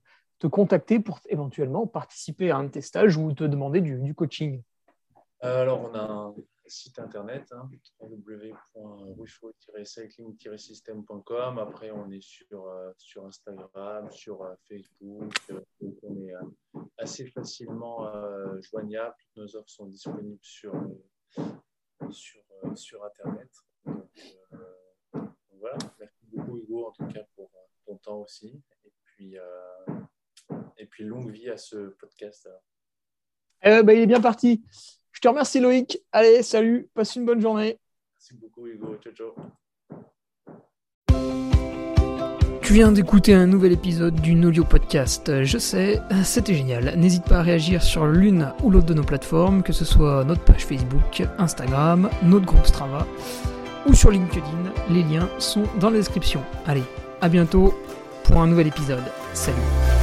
contacter 0.48 1.00
pour 1.00 1.20
éventuellement 1.30 1.86
participer 1.86 2.50
à 2.52 2.58
un 2.58 2.64
de 2.64 2.70
tes 2.70 2.82
stages 2.82 3.16
ou 3.16 3.32
te 3.32 3.44
demander 3.44 3.80
du, 3.80 4.16
coaching? 4.16 4.62
Euh, 5.44 5.62
Alors, 5.62 5.82
on 5.82 5.94
a 5.94 6.02
un 6.02 6.36
site 6.72 7.00
internet, 7.00 7.52
hein, 7.52 7.70
cycling-system.com. 9.84 11.60
Après, 11.60 11.92
on 11.92 12.10
est 12.12 12.22
sur, 12.22 12.66
sur 12.98 13.26
Instagram, 13.26 14.10
sur 14.12 14.48
Facebook. 14.68 15.34
on 16.04 16.16
est 16.22 16.34
assez 16.98 17.28
facilement 17.28 18.12
joignable. 18.62 19.16
Nos 19.36 19.56
offres 19.56 19.70
sont 19.70 19.88
disponibles 19.88 20.40
sur, 20.42 20.74
sur, 22.10 22.44
sur 22.76 23.04
Internet 23.04 23.50
voilà, 25.62 25.78
merci 26.00 26.26
beaucoup 26.34 26.58
Hugo 26.58 26.88
en 26.88 26.92
tout 26.92 27.08
cas 27.08 27.24
pour 27.36 27.52
euh, 27.56 27.68
ton 27.86 27.98
temps 27.98 28.22
aussi. 28.22 28.62
Et 28.84 28.92
puis, 29.04 29.38
euh, 29.38 30.56
et 30.78 30.88
puis 30.88 31.04
longue 31.04 31.32
vie 31.32 31.50
à 31.50 31.58
ce 31.58 31.90
podcast. 32.00 32.50
Eh 33.64 33.84
ben, 33.84 33.94
il 33.94 34.02
est 34.02 34.08
bien 34.08 34.22
parti. 34.22 34.66
Je 35.22 35.28
te 35.28 35.30
remercie 35.30 35.60
Loïc. 35.60 36.02
Allez, 36.12 36.42
salut, 36.42 36.90
passe 36.96 37.16
une 37.16 37.26
bonne 37.28 37.40
journée. 37.40 37.78
Merci 38.18 38.34
beaucoup 38.42 38.66
Hugo. 38.66 38.98
Ciao, 39.04 39.14
ciao. 39.14 39.36
Tu 42.64 42.74
viens 42.74 42.92
d'écouter 42.92 43.36
un 43.36 43.46
nouvel 43.46 43.74
épisode 43.74 44.20
du 44.20 44.34
Nolio 44.34 44.64
Podcast. 44.64 45.44
Je 45.44 45.60
sais, 45.60 46.02
c'était 46.24 46.56
génial. 46.56 46.96
N'hésite 46.98 47.24
pas 47.26 47.38
à 47.38 47.42
réagir 47.44 47.84
sur 47.84 48.08
l'une 48.08 48.52
ou 48.64 48.72
l'autre 48.72 48.88
de 48.88 48.96
nos 48.96 49.04
plateformes, 49.04 49.62
que 49.62 49.74
ce 49.74 49.86
soit 49.86 50.24
notre 50.24 50.44
page 50.44 50.66
Facebook, 50.66 51.22
Instagram, 51.38 52.10
notre 52.24 52.48
groupe 52.48 52.66
Strava 52.66 53.06
ou 53.86 53.94
sur 53.94 54.10
LinkedIn. 54.10 54.74
Les 54.90 55.04
liens 55.04 55.30
sont 55.38 55.66
dans 55.80 55.92
la 55.92 55.98
description. 55.98 56.42
Allez, 56.66 56.84
à 57.22 57.30
bientôt 57.30 57.76
pour 58.24 58.42
un 58.42 58.48
nouvel 58.48 58.66
épisode. 58.66 59.04
Salut 59.36 60.01